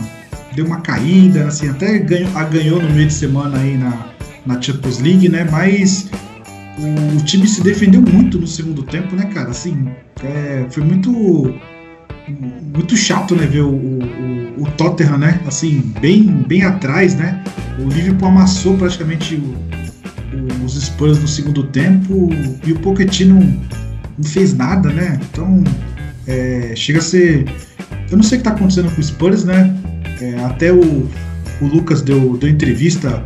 deu 0.55 0.67
uma 0.67 0.81
caída, 0.81 1.47
assim, 1.47 1.69
até 1.69 1.99
ganhou, 1.99 2.31
ganhou 2.51 2.83
no 2.83 2.91
meio 2.91 3.07
de 3.07 3.13
semana 3.13 3.59
aí 3.59 3.77
na, 3.77 4.07
na 4.47 4.61
Champions 4.61 5.01
League, 5.01 5.29
né? 5.29 5.47
Mas 5.51 6.11
o 6.79 7.25
time 7.25 7.47
se 7.47 7.63
defendeu 7.63 8.01
muito 8.01 8.39
no 8.39 8.47
segundo 8.47 8.83
tempo, 8.83 9.15
né, 9.15 9.27
cara? 9.27 9.51
Assim, 9.51 9.89
é, 10.23 10.67
foi 10.71 10.85
muito 10.85 11.55
muito 12.77 12.97
chato, 12.97 13.35
né, 13.35 13.45
ver 13.45 13.63
o, 13.63 13.75
o, 13.75 14.63
o, 14.63 14.71
Tottenham, 14.77 15.19
né, 15.19 15.41
assim, 15.47 15.93
bem, 16.01 16.23
bem 16.47 16.63
atrás, 16.63 17.17
né? 17.17 17.43
O 17.79 17.89
Liverpool 17.89 18.29
amassou 18.29 18.77
praticamente 18.77 19.35
o, 19.35 20.65
os 20.65 20.81
Spurs 20.81 21.19
no 21.19 21.27
segundo 21.27 21.65
tempo 21.65 22.29
e 22.65 22.73
o 22.73 22.79
Pochettino 22.79 23.41
não 24.21 24.31
fez 24.31 24.55
nada, 24.55 24.91
né? 24.91 25.19
Então, 25.31 25.63
é, 26.27 26.73
chega 26.77 26.99
a 26.99 27.03
ser... 27.03 27.45
Eu 28.11 28.17
não 28.17 28.25
sei 28.25 28.39
o 28.39 28.43
que 28.43 28.49
está 28.49 28.57
acontecendo 28.57 28.95
com 28.95 29.01
o 29.01 29.05
Spurs, 29.05 29.45
né? 29.45 29.75
É, 30.21 30.45
até 30.45 30.73
o, 30.73 31.09
o 31.61 31.67
Lucas 31.67 32.03
deu, 32.03 32.37
deu 32.37 32.49
entrevista, 32.49 33.25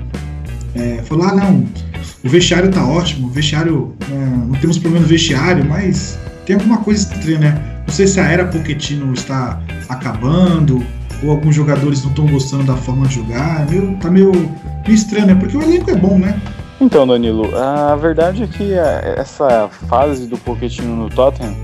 é, 0.74 1.02
falou, 1.02 1.26
ah, 1.26 1.34
não 1.34 1.66
o 2.24 2.28
vestiário 2.28 2.70
tá 2.70 2.82
ótimo, 2.82 3.26
o 3.26 3.30
vestiário. 3.30 3.94
É, 4.10 4.14
não 4.14 4.54
temos 4.54 4.78
problema 4.78 5.02
no 5.02 5.08
vestiário, 5.08 5.62
mas 5.64 6.18
tem 6.46 6.56
alguma 6.56 6.78
coisa 6.78 7.02
estranha, 7.02 7.38
né? 7.38 7.82
Não 7.86 7.94
sei 7.94 8.06
se 8.06 8.18
a 8.18 8.24
era 8.24 8.46
Pochettino 8.46 9.12
está 9.12 9.60
acabando, 9.90 10.82
ou 11.22 11.30
alguns 11.30 11.54
jogadores 11.54 12.02
não 12.02 12.08
estão 12.10 12.26
gostando 12.26 12.64
da 12.64 12.76
forma 12.76 13.06
de 13.06 13.16
jogar. 13.16 13.66
É 13.66 13.70
meio, 13.70 13.96
tá 14.00 14.10
meio, 14.10 14.32
meio 14.32 14.94
estranho, 14.94 15.26
né? 15.26 15.34
Porque 15.34 15.54
o 15.54 15.62
elenco 15.62 15.90
é 15.90 15.96
bom, 15.96 16.18
né? 16.18 16.40
Então, 16.80 17.06
Danilo, 17.06 17.56
a 17.56 17.94
verdade 17.96 18.42
é 18.42 18.46
que 18.46 18.74
essa 18.74 19.68
fase 19.68 20.26
do 20.26 20.36
Pochettino 20.36 20.96
no 20.96 21.08
Tottenham, 21.08 21.54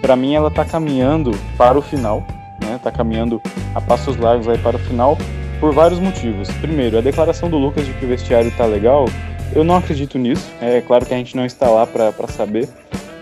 para 0.00 0.16
mim, 0.16 0.34
ela 0.34 0.50
tá 0.50 0.64
caminhando 0.64 1.32
para 1.58 1.78
o 1.78 1.82
final, 1.82 2.24
né? 2.60 2.78
Tá 2.82 2.90
caminhando 2.90 3.40
a 3.74 3.80
passos 3.80 4.16
largos 4.16 4.48
aí 4.48 4.58
para 4.58 4.76
o 4.76 4.80
final 4.80 5.18
por 5.58 5.74
vários 5.74 5.98
motivos. 5.98 6.48
Primeiro, 6.60 6.96
a 6.96 7.00
declaração 7.00 7.50
do 7.50 7.58
Lucas 7.58 7.84
de 7.84 7.92
que 7.94 8.04
o 8.04 8.08
vestiário 8.08 8.50
tá 8.56 8.64
legal 8.64 9.06
eu 9.54 9.64
não 9.64 9.76
acredito 9.76 10.18
nisso. 10.18 10.50
É 10.60 10.80
claro 10.80 11.04
que 11.04 11.14
a 11.14 11.16
gente 11.16 11.36
não 11.36 11.44
está 11.44 11.68
lá 11.68 11.86
para 11.86 12.28
saber, 12.28 12.68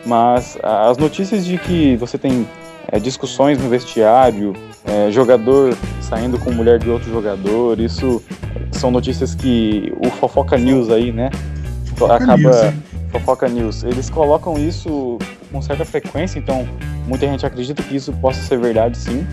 mas 0.05 0.59
as 0.63 0.99
notícias 0.99 1.45
de 1.45 1.57
que 1.59 1.97
você 1.97 2.19
tem 2.19 2.47
é, 2.91 2.99
discussões 2.99 3.59
no 3.59 3.69
vestiário, 3.69 4.55
é, 4.85 5.11
jogador 5.11 5.77
saindo 6.01 6.39
com 6.39 6.53
mulher 6.53 6.79
de 6.79 6.89
outro 6.89 7.11
jogador, 7.11 7.81
isso 7.81 8.23
são 8.79 8.91
notícias 8.91 9.35
que 9.35 9.93
o 9.99 10.11
Fofoca 10.11 10.57
News 10.57 10.91
aí, 10.91 11.13
né, 11.13 11.31
Fofoca 11.85 12.15
acaba 12.15 12.39
News, 12.39 12.75
Fofoca 13.11 13.49
News. 13.49 13.85
Eles 13.85 14.09
colocam 14.09 14.59
isso 14.59 15.19
com 15.51 15.61
certa 15.61 15.85
frequência, 15.85 16.39
então 16.39 16.67
muita 17.07 17.27
gente 17.27 17.45
acredita 17.45 17.83
que 17.83 17.97
isso 17.97 18.13
possa 18.15 18.41
ser 18.41 18.59
verdade, 18.59 18.97
sim. 18.97 19.27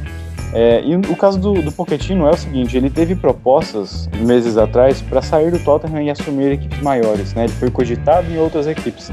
É, 0.54 0.82
e 0.86 0.96
o 0.96 1.16
caso 1.18 1.38
do, 1.38 1.62
do 1.62 1.72
Pochettino 1.72 2.26
é 2.28 2.30
o 2.30 2.38
seguinte, 2.38 2.78
ele 2.78 2.90
teve 2.90 3.14
propostas 3.14 4.08
meses 4.22 4.58
atrás 4.58 5.02
para 5.02 5.22
sair 5.22 5.52
do 5.52 5.60
Tottenham 5.60 6.02
e 6.02 6.10
assumir 6.10 6.54
equipes 6.54 6.80
maiores, 6.82 7.34
né? 7.34 7.44
Ele 7.44 7.54
foi 7.54 7.70
cogitado 7.70 8.32
em 8.32 8.38
outras 8.38 8.66
equipes. 8.66 9.12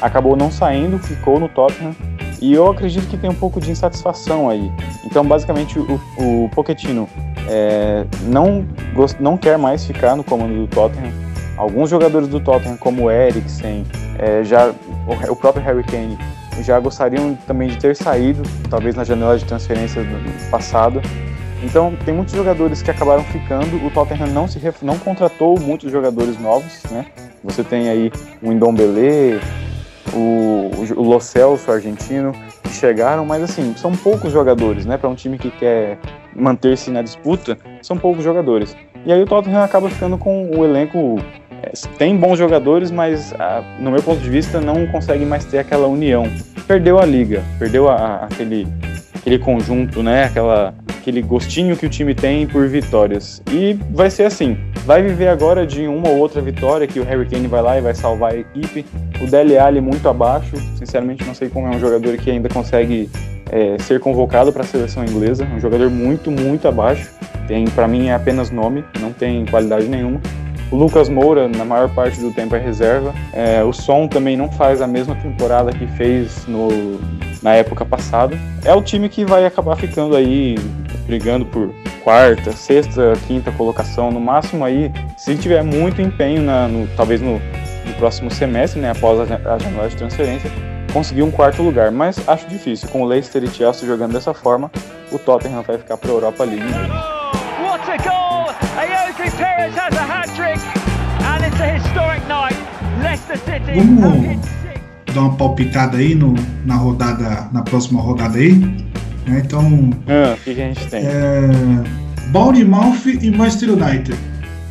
Acabou 0.00 0.34
não 0.34 0.50
saindo, 0.50 0.98
ficou 0.98 1.38
no 1.38 1.48
Tottenham 1.48 1.94
e 2.40 2.54
eu 2.54 2.70
acredito 2.70 3.06
que 3.06 3.18
tem 3.18 3.28
um 3.28 3.34
pouco 3.34 3.60
de 3.60 3.70
insatisfação 3.70 4.48
aí. 4.48 4.72
Então, 5.04 5.24
basicamente, 5.26 5.78
o, 5.78 6.00
o 6.16 6.48
Pochettino 6.54 7.06
é, 7.48 8.04
não, 8.24 8.64
não 9.18 9.36
quer 9.36 9.56
mais 9.56 9.84
ficar 9.84 10.14
no 10.14 10.22
comando 10.22 10.54
do 10.54 10.66
Tottenham. 10.66 11.12
Alguns 11.56 11.90
jogadores 11.90 12.28
do 12.28 12.38
Tottenham, 12.38 12.76
como 12.76 13.04
o 13.04 13.10
Eriksen, 13.10 13.84
é, 14.18 14.44
já, 14.44 14.68
o, 15.06 15.32
o 15.32 15.36
próprio 15.36 15.64
Harry 15.64 15.82
Kane, 15.82 16.18
já 16.62 16.78
gostariam 16.78 17.36
também 17.46 17.68
de 17.68 17.78
ter 17.78 17.96
saído, 17.96 18.42
talvez 18.68 18.94
na 18.94 19.04
janela 19.04 19.38
de 19.38 19.44
transferência 19.44 20.02
passada. 20.50 21.00
Então, 21.62 21.96
tem 22.04 22.14
muitos 22.14 22.34
jogadores 22.34 22.82
que 22.82 22.90
acabaram 22.90 23.24
ficando. 23.24 23.84
O 23.84 23.90
Tottenham 23.90 24.28
não 24.28 24.46
se 24.46 24.60
não 24.82 24.98
contratou 24.98 25.58
muitos 25.58 25.90
jogadores 25.90 26.38
novos, 26.40 26.84
né? 26.90 27.06
Você 27.42 27.64
tem 27.64 27.88
aí 27.88 28.12
o 28.42 28.52
Indombele, 28.52 29.40
o, 30.12 30.70
o 30.96 31.02
Lo 31.02 31.20
Celso, 31.20 31.70
argentino, 31.70 32.32
que 32.62 32.70
chegaram, 32.70 33.24
mas 33.24 33.42
assim, 33.42 33.74
são 33.76 33.92
poucos 33.92 34.32
jogadores, 34.32 34.86
né? 34.86 34.96
Para 34.96 35.08
um 35.08 35.14
time 35.14 35.38
que 35.38 35.50
quer 35.50 35.98
manter-se 36.38 36.90
na 36.90 37.02
disputa, 37.02 37.58
são 37.82 37.98
poucos 37.98 38.24
jogadores. 38.24 38.76
E 39.04 39.12
aí 39.12 39.22
o 39.22 39.26
Tottenham 39.26 39.62
acaba 39.62 39.88
ficando 39.90 40.16
com 40.18 40.50
o 40.50 40.64
elenco 40.64 41.18
é, 41.62 41.72
tem 41.96 42.16
bons 42.16 42.38
jogadores, 42.38 42.90
mas 42.90 43.34
ah, 43.38 43.62
no 43.80 43.90
meu 43.90 44.02
ponto 44.02 44.20
de 44.20 44.30
vista 44.30 44.60
não 44.60 44.86
consegue 44.86 45.24
mais 45.24 45.44
ter 45.44 45.58
aquela 45.58 45.86
união. 45.86 46.24
Perdeu 46.66 46.98
a 46.98 47.04
liga, 47.04 47.42
perdeu 47.58 47.88
a, 47.88 48.26
aquele, 48.30 48.66
aquele 49.14 49.38
conjunto, 49.38 50.02
né? 50.02 50.24
Aquela, 50.24 50.74
aquele 50.98 51.20
gostinho 51.20 51.76
que 51.76 51.86
o 51.86 51.88
time 51.88 52.14
tem 52.14 52.46
por 52.46 52.68
vitórias. 52.68 53.42
E 53.50 53.78
vai 53.90 54.10
ser 54.10 54.24
assim. 54.24 54.56
Vai 54.84 55.02
viver 55.02 55.28
agora 55.28 55.66
de 55.66 55.86
uma 55.86 56.08
ou 56.08 56.18
outra 56.18 56.40
vitória 56.40 56.86
que 56.86 57.00
o 57.00 57.04
Harry 57.04 57.26
Kane 57.26 57.46
vai 57.46 57.60
lá 57.60 57.78
e 57.78 57.80
vai 57.80 57.94
salvar 57.94 58.32
a 58.32 58.36
equipe. 58.36 58.86
O 59.20 59.26
Dele 59.26 59.58
Alli 59.58 59.80
muito 59.80 60.08
abaixo. 60.08 60.56
Sinceramente 60.76 61.24
não 61.24 61.34
sei 61.34 61.48
como 61.48 61.66
é 61.66 61.70
um 61.70 61.80
jogador 61.80 62.16
que 62.16 62.30
ainda 62.30 62.48
consegue 62.48 63.10
é, 63.50 63.76
ser 63.78 64.00
convocado 64.00 64.52
para 64.52 64.62
a 64.62 64.66
seleção 64.66 65.04
inglesa. 65.04 65.44
Um 65.44 65.60
jogador 65.60 65.90
muito, 65.90 66.30
muito 66.30 66.66
abaixo. 66.68 67.10
Tem, 67.46 67.64
para 67.66 67.88
mim, 67.88 68.08
é 68.08 68.14
apenas 68.14 68.50
nome, 68.50 68.84
não 69.00 69.12
tem 69.12 69.46
qualidade 69.46 69.86
nenhuma. 69.86 70.20
O 70.70 70.76
Lucas 70.76 71.08
Moura, 71.08 71.48
na 71.48 71.64
maior 71.64 71.88
parte 71.88 72.20
do 72.20 72.30
tempo, 72.30 72.54
é 72.54 72.58
reserva. 72.58 73.14
É, 73.32 73.64
o 73.64 73.72
Som 73.72 74.06
também 74.06 74.36
não 74.36 74.52
faz 74.52 74.82
a 74.82 74.86
mesma 74.86 75.14
temporada 75.14 75.72
que 75.72 75.86
fez 75.86 76.46
no, 76.46 76.68
na 77.42 77.54
época 77.54 77.86
passada. 77.86 78.36
É 78.64 78.74
o 78.74 78.82
time 78.82 79.08
que 79.08 79.24
vai 79.24 79.46
acabar 79.46 79.76
ficando 79.76 80.14
aí 80.14 80.56
brigando 81.06 81.46
por 81.46 81.72
quarta, 82.04 82.52
sexta, 82.52 83.14
quinta 83.26 83.50
colocação, 83.52 84.10
no 84.10 84.20
máximo 84.20 84.64
aí, 84.64 84.92
se 85.16 85.36
tiver 85.36 85.62
muito 85.62 86.02
empenho, 86.02 86.42
na, 86.42 86.68
no, 86.68 86.86
talvez 86.96 87.20
no, 87.20 87.34
no, 87.34 87.94
próximo 87.98 88.30
semestre, 88.30 88.80
né, 88.80 88.90
após 88.90 89.18
a, 89.30 89.54
a 89.54 89.58
janela 89.58 89.88
de 89.88 89.96
transferência, 89.96 90.50
conseguir 90.92 91.22
um 91.22 91.30
quarto 91.30 91.62
lugar. 91.62 91.90
Mas 91.90 92.26
acho 92.28 92.46
difícil. 92.48 92.88
Com 92.88 93.02
o 93.02 93.06
Leicester 93.06 93.42
e 93.44 93.48
Chelsea 93.48 93.86
jogando 93.86 94.12
dessa 94.12 94.34
forma, 94.34 94.70
o 95.10 95.18
Tottenham 95.18 95.62
vai 95.62 95.78
ficar 95.78 95.96
para 95.96 96.10
a 96.10 96.14
Europa 96.14 96.44
League. 96.44 96.64
What 97.62 97.90
a 97.90 97.96
goal! 97.98 98.28
Perez 99.38 99.72
has 99.76 99.94
a 99.96 100.02
hat-trick 100.02 100.58
and 101.22 101.44
it's 101.46 101.60
a 101.60 101.76
historic 101.76 102.26
night. 102.26 102.56
Leicester 103.00 103.36
City 103.38 103.78
Vamos 103.78 105.14
dar 105.14 105.20
uma 105.20 105.36
palpitada 105.36 105.98
aí 105.98 106.14
no, 106.14 106.34
na 106.64 106.74
rodada, 106.74 107.48
na 107.52 107.62
próxima 107.62 108.00
rodada 108.00 108.36
aí. 108.36 108.54
Né? 109.26 109.42
Então. 109.44 109.90
Ah, 110.08 110.34
o 110.34 110.40
que, 110.42 110.54
que, 110.56 110.60
a 110.60 110.64
gente 110.66 110.86
tem? 110.88 111.04
É, 111.06 111.50
Bournemouth 112.32 113.06
e 113.06 113.30
Manchester 113.30 113.70
United. 113.70 114.18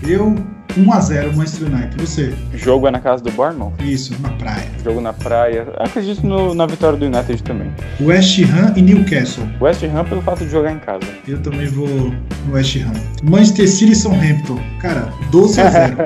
Eu 0.03 0.35
1x0 0.75 1.35
Manchester 1.35 1.67
United. 1.73 1.95
Você? 2.05 2.33
Jogo 2.53 2.87
é 2.87 2.91
na 2.91 2.99
casa 2.99 3.23
do 3.23 3.31
Bournemouth? 3.31 3.73
Isso, 3.79 4.13
na 4.21 4.29
praia. 4.29 4.67
Jogo 4.83 5.01
na 5.01 5.13
praia. 5.13 5.67
Acredito 5.77 6.25
no, 6.25 6.53
na 6.53 6.65
vitória 6.65 6.97
do 6.97 7.05
United 7.05 7.41
também. 7.43 7.71
West 8.01 8.39
Ham 8.43 8.73
e 8.75 8.81
Newcastle. 8.81 9.47
West 9.59 9.83
Ham 9.83 10.05
pelo 10.05 10.21
fato 10.21 10.43
de 10.45 10.51
jogar 10.51 10.71
em 10.71 10.79
casa. 10.79 11.05
Eu 11.27 11.39
também 11.41 11.67
vou 11.67 11.87
no 11.87 12.53
West 12.53 12.75
Ham. 12.77 12.93
Manchester 13.23 13.67
City 13.69 13.91
e 13.91 13.95
Southampton. 13.95 14.59
Cara, 14.79 15.11
12 15.31 15.61
a 15.61 15.69
0. 15.71 15.97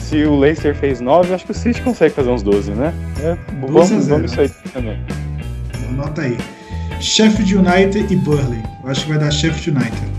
Se 0.00 0.22
o 0.24 0.38
Leicester 0.38 0.74
fez 0.74 1.00
9, 1.00 1.34
acho 1.34 1.44
que 1.46 1.52
o 1.52 1.54
City 1.54 1.80
consegue 1.80 2.14
fazer 2.14 2.30
uns 2.30 2.42
12, 2.42 2.70
né? 2.72 2.92
É, 3.22 3.36
vamos, 3.60 4.06
vamos 4.06 4.30
isso 4.30 4.40
aí 4.40 4.48
também. 4.72 4.98
Anota 5.88 6.22
aí. 6.22 6.36
Sheffield 7.00 7.56
United 7.56 8.12
e 8.12 8.16
Burley. 8.16 8.62
Eu 8.84 8.90
acho 8.90 9.04
que 9.04 9.10
vai 9.10 9.18
dar 9.18 9.30
Sheffield 9.30 9.70
United. 9.70 10.12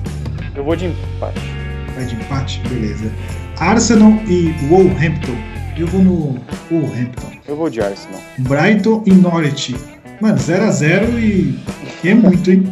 Eu 0.56 0.64
vou 0.64 0.76
de 0.76 0.86
empate. 0.88 1.55
Vai 1.96 2.06
de 2.06 2.16
empate? 2.16 2.62
Beleza. 2.68 3.10
Arsenal 3.58 4.12
e 4.28 4.54
Wolverhampton. 4.68 5.36
Eu 5.78 5.88
vou 5.88 6.02
no 6.02 6.40
Wolverhampton. 6.70 7.32
Eu 7.48 7.56
vou 7.56 7.70
de 7.70 7.82
Arsenal. 7.82 8.20
Brighton 8.40 9.02
e 9.06 9.14
Norwich. 9.14 9.76
Mano, 10.22 10.38
0x0 10.38 11.18
e... 11.18 11.60
e 12.04 12.10
é 12.10 12.14
muito, 12.14 12.52
hein? 12.52 12.64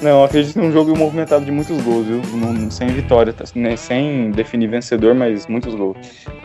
Não, 0.00 0.24
acredito 0.24 0.58
num 0.58 0.72
jogo 0.72 0.96
movimentado 0.96 1.44
de 1.44 1.50
muitos 1.50 1.80
gols, 1.82 2.06
viu? 2.06 2.20
Sem 2.70 2.88
vitória, 2.88 3.32
tá? 3.32 3.44
né? 3.54 3.76
sem 3.76 4.30
definir 4.30 4.68
vencedor, 4.68 5.14
mas 5.14 5.46
muitos 5.46 5.74
gols. 5.74 5.96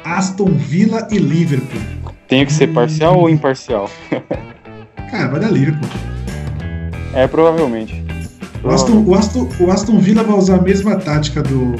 Aston 0.03 0.51
Villa 0.51 1.07
e 1.11 1.17
Liverpool. 1.17 1.81
Tem 2.27 2.45
que 2.45 2.53
ser 2.53 2.67
parcial 2.67 3.15
hum. 3.15 3.21
ou 3.21 3.29
imparcial? 3.29 3.89
Cara, 5.11 5.27
vai 5.27 5.39
dar 5.39 5.51
Liverpool. 5.51 5.89
É, 7.13 7.27
provavelmente. 7.27 8.01
O 8.63 8.69
Aston, 8.69 9.03
o, 9.05 9.15
Aston, 9.15 9.49
o 9.59 9.71
Aston 9.71 9.99
Villa 9.99 10.23
vai 10.23 10.35
usar 10.35 10.55
a 10.57 10.61
mesma 10.61 10.97
tática 10.97 11.41
do 11.41 11.75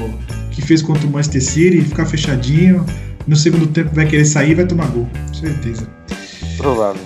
que 0.50 0.62
fez 0.62 0.82
contra 0.82 1.06
o 1.06 1.10
Manchester 1.10 1.42
City, 1.42 1.82
ficar 1.82 2.06
fechadinho. 2.06 2.84
No 3.26 3.36
segundo 3.36 3.66
tempo 3.66 3.94
vai 3.94 4.06
querer 4.06 4.24
sair 4.24 4.52
e 4.52 4.54
vai 4.54 4.66
tomar 4.66 4.86
gol. 4.86 5.08
Certeza. 5.32 5.86
Provável. 6.56 7.02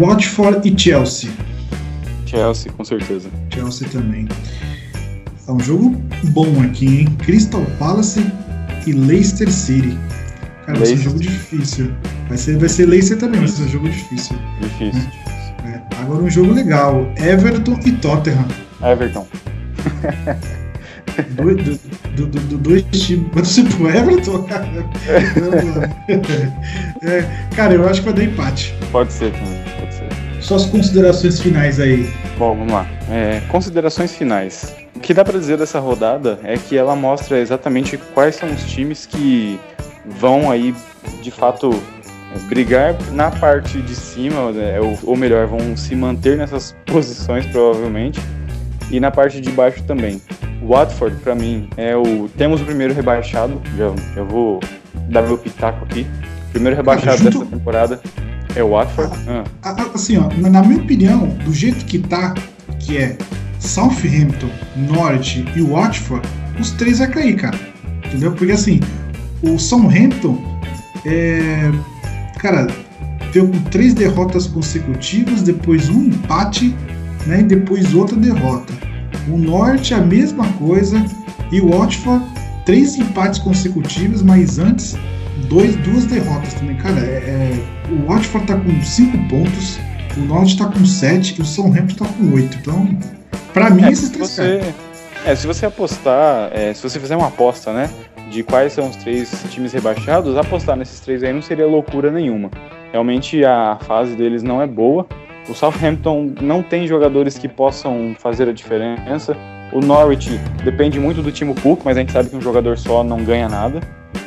Watford 0.00 0.68
e 0.68 0.78
Chelsea. 0.78 1.30
Chelsea, 2.26 2.72
com 2.72 2.84
certeza. 2.84 3.28
Chelsea 3.52 3.88
também. 3.88 4.28
É 5.46 5.52
um 5.52 5.60
jogo 5.60 6.00
bom 6.30 6.62
aqui, 6.62 7.00
hein? 7.00 7.08
Crystal 7.18 7.64
Palace 7.78 8.24
e 8.86 8.92
Leicester 8.92 9.50
City. 9.50 9.98
Cara, 10.64 10.78
vai 10.78 10.86
ser 10.86 10.94
um 10.94 10.98
jogo 10.98 11.18
difícil. 11.18 11.90
Vai 12.28 12.38
ser, 12.38 12.58
vai 12.58 12.68
ser 12.68 12.86
Leicester 12.86 13.18
também, 13.18 13.40
vai 13.40 13.48
ser 13.48 13.62
um 13.62 13.68
jogo 13.68 13.88
difícil. 13.88 14.36
Difícil. 14.60 15.02
É. 15.26 15.33
Agora 16.00 16.22
um 16.22 16.30
jogo 16.30 16.52
legal. 16.52 17.06
Everton 17.16 17.78
e 17.84 17.92
Tottenham. 17.92 18.46
Everton. 18.82 19.26
dois, 21.30 21.80
do, 22.16 22.26
do, 22.26 22.40
do, 22.40 22.58
dois 22.58 22.82
times. 22.92 23.26
Mas 23.34 23.48
você 23.48 23.62
pro 23.64 23.88
Everton, 23.88 24.42
cara. 24.44 24.66
é, 27.02 27.24
cara, 27.54 27.74
eu 27.74 27.88
acho 27.88 28.02
que 28.02 28.10
vai 28.10 28.14
dar 28.14 28.24
empate. 28.24 28.74
Pode 28.90 29.12
ser 29.12 29.32
também, 29.32 29.62
pode 29.78 29.94
ser. 29.94 30.08
Suas 30.42 30.66
considerações 30.66 31.40
finais 31.40 31.80
aí. 31.80 32.12
Bom, 32.38 32.56
vamos 32.56 32.72
lá. 32.72 32.86
É, 33.10 33.40
considerações 33.48 34.14
finais. 34.14 34.74
O 34.94 35.00
que 35.00 35.14
dá 35.14 35.24
para 35.24 35.38
dizer 35.38 35.56
dessa 35.56 35.78
rodada 35.78 36.38
é 36.42 36.56
que 36.56 36.76
ela 36.76 36.96
mostra 36.96 37.38
exatamente 37.38 37.96
quais 37.96 38.36
são 38.36 38.52
os 38.52 38.64
times 38.64 39.06
que 39.06 39.58
vão 40.20 40.50
aí, 40.50 40.74
de 41.22 41.30
fato, 41.30 41.70
brigar 42.48 42.96
na 43.12 43.30
parte 43.30 43.80
de 43.80 43.94
cima, 43.94 44.52
né, 44.52 44.80
ou, 44.80 44.98
ou 45.04 45.16
melhor, 45.16 45.46
vão 45.46 45.76
se 45.76 45.94
manter 45.94 46.36
nessas 46.36 46.74
posições 46.86 47.46
provavelmente, 47.46 48.20
e 48.90 49.00
na 49.00 49.10
parte 49.10 49.40
de 49.40 49.50
baixo 49.50 49.82
também. 49.84 50.20
Watford, 50.66 51.16
para 51.16 51.34
mim, 51.34 51.68
é 51.76 51.94
o. 51.96 52.28
Temos 52.36 52.60
o 52.62 52.64
primeiro 52.64 52.94
rebaixado, 52.94 53.60
já, 53.76 53.92
já 54.14 54.22
vou 54.22 54.60
dar 55.10 55.22
meu 55.22 55.36
pitaco 55.36 55.84
aqui. 55.84 56.06
Primeiro 56.52 56.76
rebaixado 56.76 57.18
Cara, 57.18 57.30
dessa 57.30 57.44
temporada 57.44 58.00
é 58.54 58.62
o 58.62 58.70
Watford. 58.70 59.12
Ah, 59.28 59.44
ah. 59.62 59.90
Assim, 59.94 60.16
ó, 60.16 60.28
na 60.36 60.62
minha 60.62 60.80
opinião, 60.80 61.26
do 61.44 61.52
jeito 61.52 61.84
que 61.84 61.98
tá, 61.98 62.34
que 62.78 62.96
é 62.96 63.16
Southampton, 63.58 64.48
Norte 64.76 65.44
e 65.54 65.62
Watford, 65.62 66.26
os 66.58 66.70
três 66.72 66.98
vai 66.98 67.08
cair, 67.08 67.36
cara. 67.36 67.58
Entendeu? 68.06 68.32
Porque 68.32 68.52
assim, 68.52 68.80
o 69.42 69.58
Southampton 69.58 70.38
é. 71.04 71.70
Cara, 72.44 72.66
veio 73.32 73.48
com 73.48 73.58
três 73.70 73.94
derrotas 73.94 74.46
consecutivas, 74.46 75.40
depois 75.40 75.88
um 75.88 76.02
empate, 76.02 76.76
né? 77.26 77.40
E 77.40 77.42
depois 77.42 77.94
outra 77.94 78.14
derrota. 78.14 78.70
O 79.26 79.38
Norte 79.38 79.94
a 79.94 80.00
mesma 80.02 80.46
coisa 80.58 81.02
e 81.50 81.58
o 81.58 81.70
Watford 81.70 82.22
três 82.66 82.96
empates 82.96 83.38
consecutivos, 83.38 84.20
mas 84.20 84.58
antes 84.58 84.94
dois, 85.48 85.74
duas 85.76 86.04
derrotas 86.04 86.52
também. 86.52 86.76
Cara, 86.76 87.00
é, 87.00 87.02
é, 87.02 87.64
o 87.90 88.06
Watford 88.06 88.46
tá 88.46 88.56
com 88.58 88.82
cinco 88.82 89.16
pontos, 89.26 89.78
o 90.14 90.20
Norte 90.20 90.58
tá 90.58 90.66
com 90.66 90.84
sete 90.84 91.38
e 91.38 91.40
o 91.40 91.46
Southampton 91.46 92.04
tá 92.04 92.12
com 92.12 92.34
oito. 92.34 92.58
Então, 92.58 92.94
para 93.54 93.70
mim, 93.70 93.84
é, 93.84 93.90
esses 93.90 94.10
três 94.10 94.28
você, 94.28 94.74
é, 95.24 95.34
se 95.34 95.46
você 95.46 95.64
apostar, 95.64 96.50
é, 96.52 96.74
se 96.74 96.82
você 96.82 97.00
fizer 97.00 97.16
uma 97.16 97.28
aposta, 97.28 97.72
né, 97.72 97.88
de 98.30 98.42
quais 98.42 98.72
são 98.72 98.88
os 98.88 98.96
três 98.96 99.44
times 99.50 99.72
rebaixados, 99.72 100.36
apostar 100.36 100.76
nesses 100.76 101.00
três 101.00 101.22
aí 101.22 101.32
não 101.32 101.42
seria 101.42 101.66
loucura 101.66 102.10
nenhuma. 102.10 102.50
Realmente 102.92 103.44
a 103.44 103.78
fase 103.82 104.14
deles 104.14 104.42
não 104.42 104.62
é 104.62 104.66
boa. 104.66 105.06
O 105.48 105.54
Southampton 105.54 106.32
não 106.40 106.62
tem 106.62 106.86
jogadores 106.86 107.36
que 107.36 107.48
possam 107.48 108.14
fazer 108.18 108.48
a 108.48 108.52
diferença. 108.52 109.36
O 109.72 109.80
Norwich 109.80 110.30
depende 110.62 110.98
muito 110.98 111.20
do 111.20 111.30
Timo 111.30 111.54
Cook, 111.60 111.80
mas 111.84 111.96
a 111.96 112.00
gente 112.00 112.12
sabe 112.12 112.30
que 112.30 112.36
um 112.36 112.40
jogador 112.40 112.78
só 112.78 113.04
não 113.04 113.22
ganha 113.24 113.48
nada. 113.48 113.80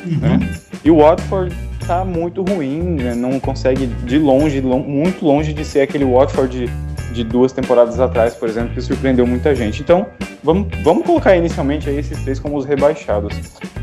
Uhum. 0.06 0.18
Né? 0.18 0.38
E 0.84 0.90
o 0.90 0.98
Watford 0.98 1.54
tá 1.86 2.04
muito 2.04 2.42
ruim, 2.42 2.96
né? 2.96 3.14
não 3.14 3.40
consegue 3.40 3.86
de 3.86 4.18
longe, 4.18 4.60
muito 4.60 5.24
longe 5.24 5.54
de 5.54 5.64
ser 5.64 5.80
aquele 5.80 6.04
Watford 6.04 6.66
de, 6.66 7.14
de, 7.14 7.24
duas 7.24 7.50
temporadas 7.52 7.98
atrás, 7.98 8.34
por 8.34 8.46
exemplo, 8.48 8.74
que 8.74 8.80
surpreendeu 8.82 9.26
muita 9.26 9.54
gente. 9.54 9.80
Então, 9.80 10.06
vamos, 10.44 10.68
vamos 10.84 11.06
colocar 11.06 11.34
inicialmente 11.34 11.88
aí 11.88 11.96
esses 11.96 12.22
três 12.22 12.38
como 12.38 12.58
os 12.58 12.66
rebaixados. 12.66 13.34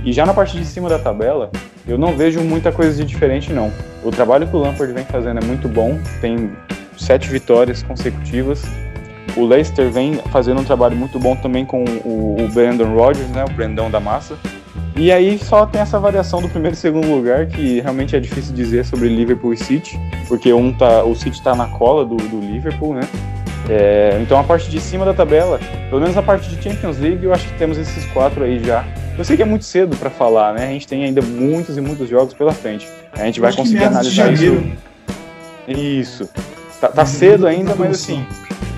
E 0.06 0.14
já 0.14 0.24
na 0.24 0.36
parte 0.36 0.56
de 0.56 0.64
cima 0.64 0.88
da 0.88 1.00
tabela, 1.00 1.50
eu 1.88 1.98
não 1.98 2.16
vejo 2.16 2.40
muita 2.42 2.72
coisa 2.72 2.96
de 2.96 3.04
diferente, 3.04 3.52
não. 3.52 3.72
O 4.04 4.12
trabalho 4.12 4.48
que 4.48 4.56
o 4.56 4.60
Lampard 4.60 4.94
vem 4.94 5.04
fazendo 5.04 5.40
é 5.40 5.44
muito 5.44 5.68
bom, 5.68 5.98
tem 6.22 6.52
sete 6.96 7.28
vitórias 7.28 7.82
consecutivas. 7.82 8.64
O 9.36 9.44
Leicester 9.44 9.90
vem 9.90 10.14
fazendo 10.32 10.62
um 10.62 10.64
trabalho 10.64 10.96
muito 10.96 11.20
bom 11.20 11.36
também 11.36 11.66
com 11.66 11.84
o, 11.84 12.36
o 12.40 12.48
Brandon 12.50 12.94
Rodgers, 12.94 13.28
né, 13.30 13.44
o 13.44 13.50
Brandão 13.52 13.90
da 13.90 14.00
massa. 14.00 14.38
E 14.96 15.12
aí 15.12 15.40
só 15.40 15.66
tem 15.66 15.82
essa 15.82 16.00
variação 16.00 16.40
do 16.40 16.48
primeiro 16.48 16.76
e 16.76 16.80
segundo 16.80 17.12
lugar, 17.12 17.48
que 17.48 17.82
realmente 17.82 18.16
é 18.16 18.20
difícil 18.20 18.54
dizer 18.54 18.86
sobre 18.86 19.10
Liverpool 19.10 19.54
e 19.54 19.58
City, 19.58 20.00
porque 20.28 20.54
um 20.54 20.72
tá, 20.72 21.04
o 21.04 21.16
City 21.16 21.38
está 21.38 21.56
na 21.56 21.66
cola 21.68 22.06
do, 22.06 22.16
do 22.16 22.40
Liverpool, 22.40 22.94
né? 22.94 23.02
É, 23.68 24.20
então 24.22 24.40
a 24.40 24.44
parte 24.44 24.70
de 24.70 24.80
cima 24.80 25.04
da 25.04 25.14
tabela, 25.14 25.60
pelo 25.90 26.00
menos 26.00 26.16
a 26.16 26.22
parte 26.22 26.48
de 26.48 26.62
Champions 26.62 27.00
League, 27.00 27.26
eu 27.26 27.34
acho 27.34 27.46
que 27.48 27.58
temos 27.58 27.80
esses 27.80 28.06
quatro 28.12 28.44
aí 28.44 28.64
já. 28.64 28.86
Eu 29.18 29.24
sei 29.24 29.38
que 29.38 29.44
é 29.44 29.46
muito 29.46 29.66
cedo 29.66 29.96
para 29.96 30.10
falar, 30.10 30.54
né? 30.54 30.66
A 30.68 30.72
gente 30.72 30.88
tem 30.88 31.06
ainda 31.06 31.22
muitos 31.22 31.78
e 31.78 31.82
muitos 31.82 32.10
jogos 32.10 32.34
pela 32.34 32.52
frente. 32.52 32.88
A 33.14 33.26
gente 33.26 33.40
vai 33.40 33.54
conseguir 33.54 33.86
analisar 33.86 34.34
isso. 34.34 34.64
Isso. 35.68 36.30
Tá, 36.80 36.90
tá 36.90 37.06
cedo 37.06 37.48
ainda, 37.48 37.74
mas 37.76 37.92
assim, 37.92 38.26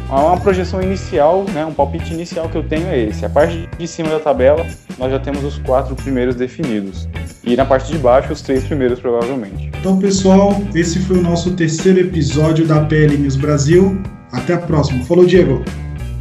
uma 0.09 0.37
projeção 0.37 0.81
inicial, 0.81 1.43
né, 1.53 1.65
um 1.65 1.73
palpite 1.73 2.13
inicial 2.13 2.47
que 2.47 2.55
eu 2.55 2.63
tenho 2.63 2.87
é 2.87 2.99
esse. 2.99 3.25
A 3.25 3.29
parte 3.29 3.67
de 3.77 3.87
cima 3.87 4.09
da 4.09 4.19
tabela, 4.19 4.65
nós 4.97 5.11
já 5.11 5.19
temos 5.19 5.43
os 5.43 5.57
quatro 5.59 5.95
primeiros 5.95 6.35
definidos. 6.35 7.09
E 7.43 7.55
na 7.55 7.65
parte 7.65 7.91
de 7.91 7.97
baixo, 7.97 8.31
os 8.31 8.41
três 8.41 8.63
primeiros, 8.63 8.99
provavelmente. 8.99 9.71
Então, 9.79 9.97
pessoal, 9.97 10.61
esse 10.73 10.99
foi 10.99 11.17
o 11.17 11.21
nosso 11.21 11.55
terceiro 11.55 11.99
episódio 11.99 12.65
da 12.65 12.81
PL 12.85 13.17
News 13.17 13.35
Brasil. 13.35 14.01
Até 14.31 14.53
a 14.53 14.57
próxima. 14.57 15.03
Falou, 15.05 15.25
Diego. 15.25 15.63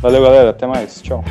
Valeu, 0.01 0.23
galera. 0.23 0.51
Até 0.51 0.67
mais. 0.67 1.03
Tchau. 1.03 1.25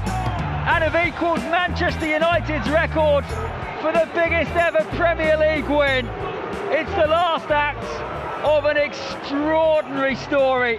And 0.00 0.84
have 0.84 1.06
equaled 1.06 1.40
Manchester 1.50 2.06
United's 2.06 2.68
record 2.70 3.24
for 3.80 3.92
the 3.92 4.08
biggest 4.14 4.50
ever 4.52 4.84
Premier 4.96 5.36
League 5.36 5.68
win. 5.68 6.06
It's 6.70 6.90
the 6.92 7.06
last 7.06 7.50
act 7.50 7.84
of 8.44 8.64
an 8.64 8.76
extraordinary 8.76 10.14
story. 10.14 10.78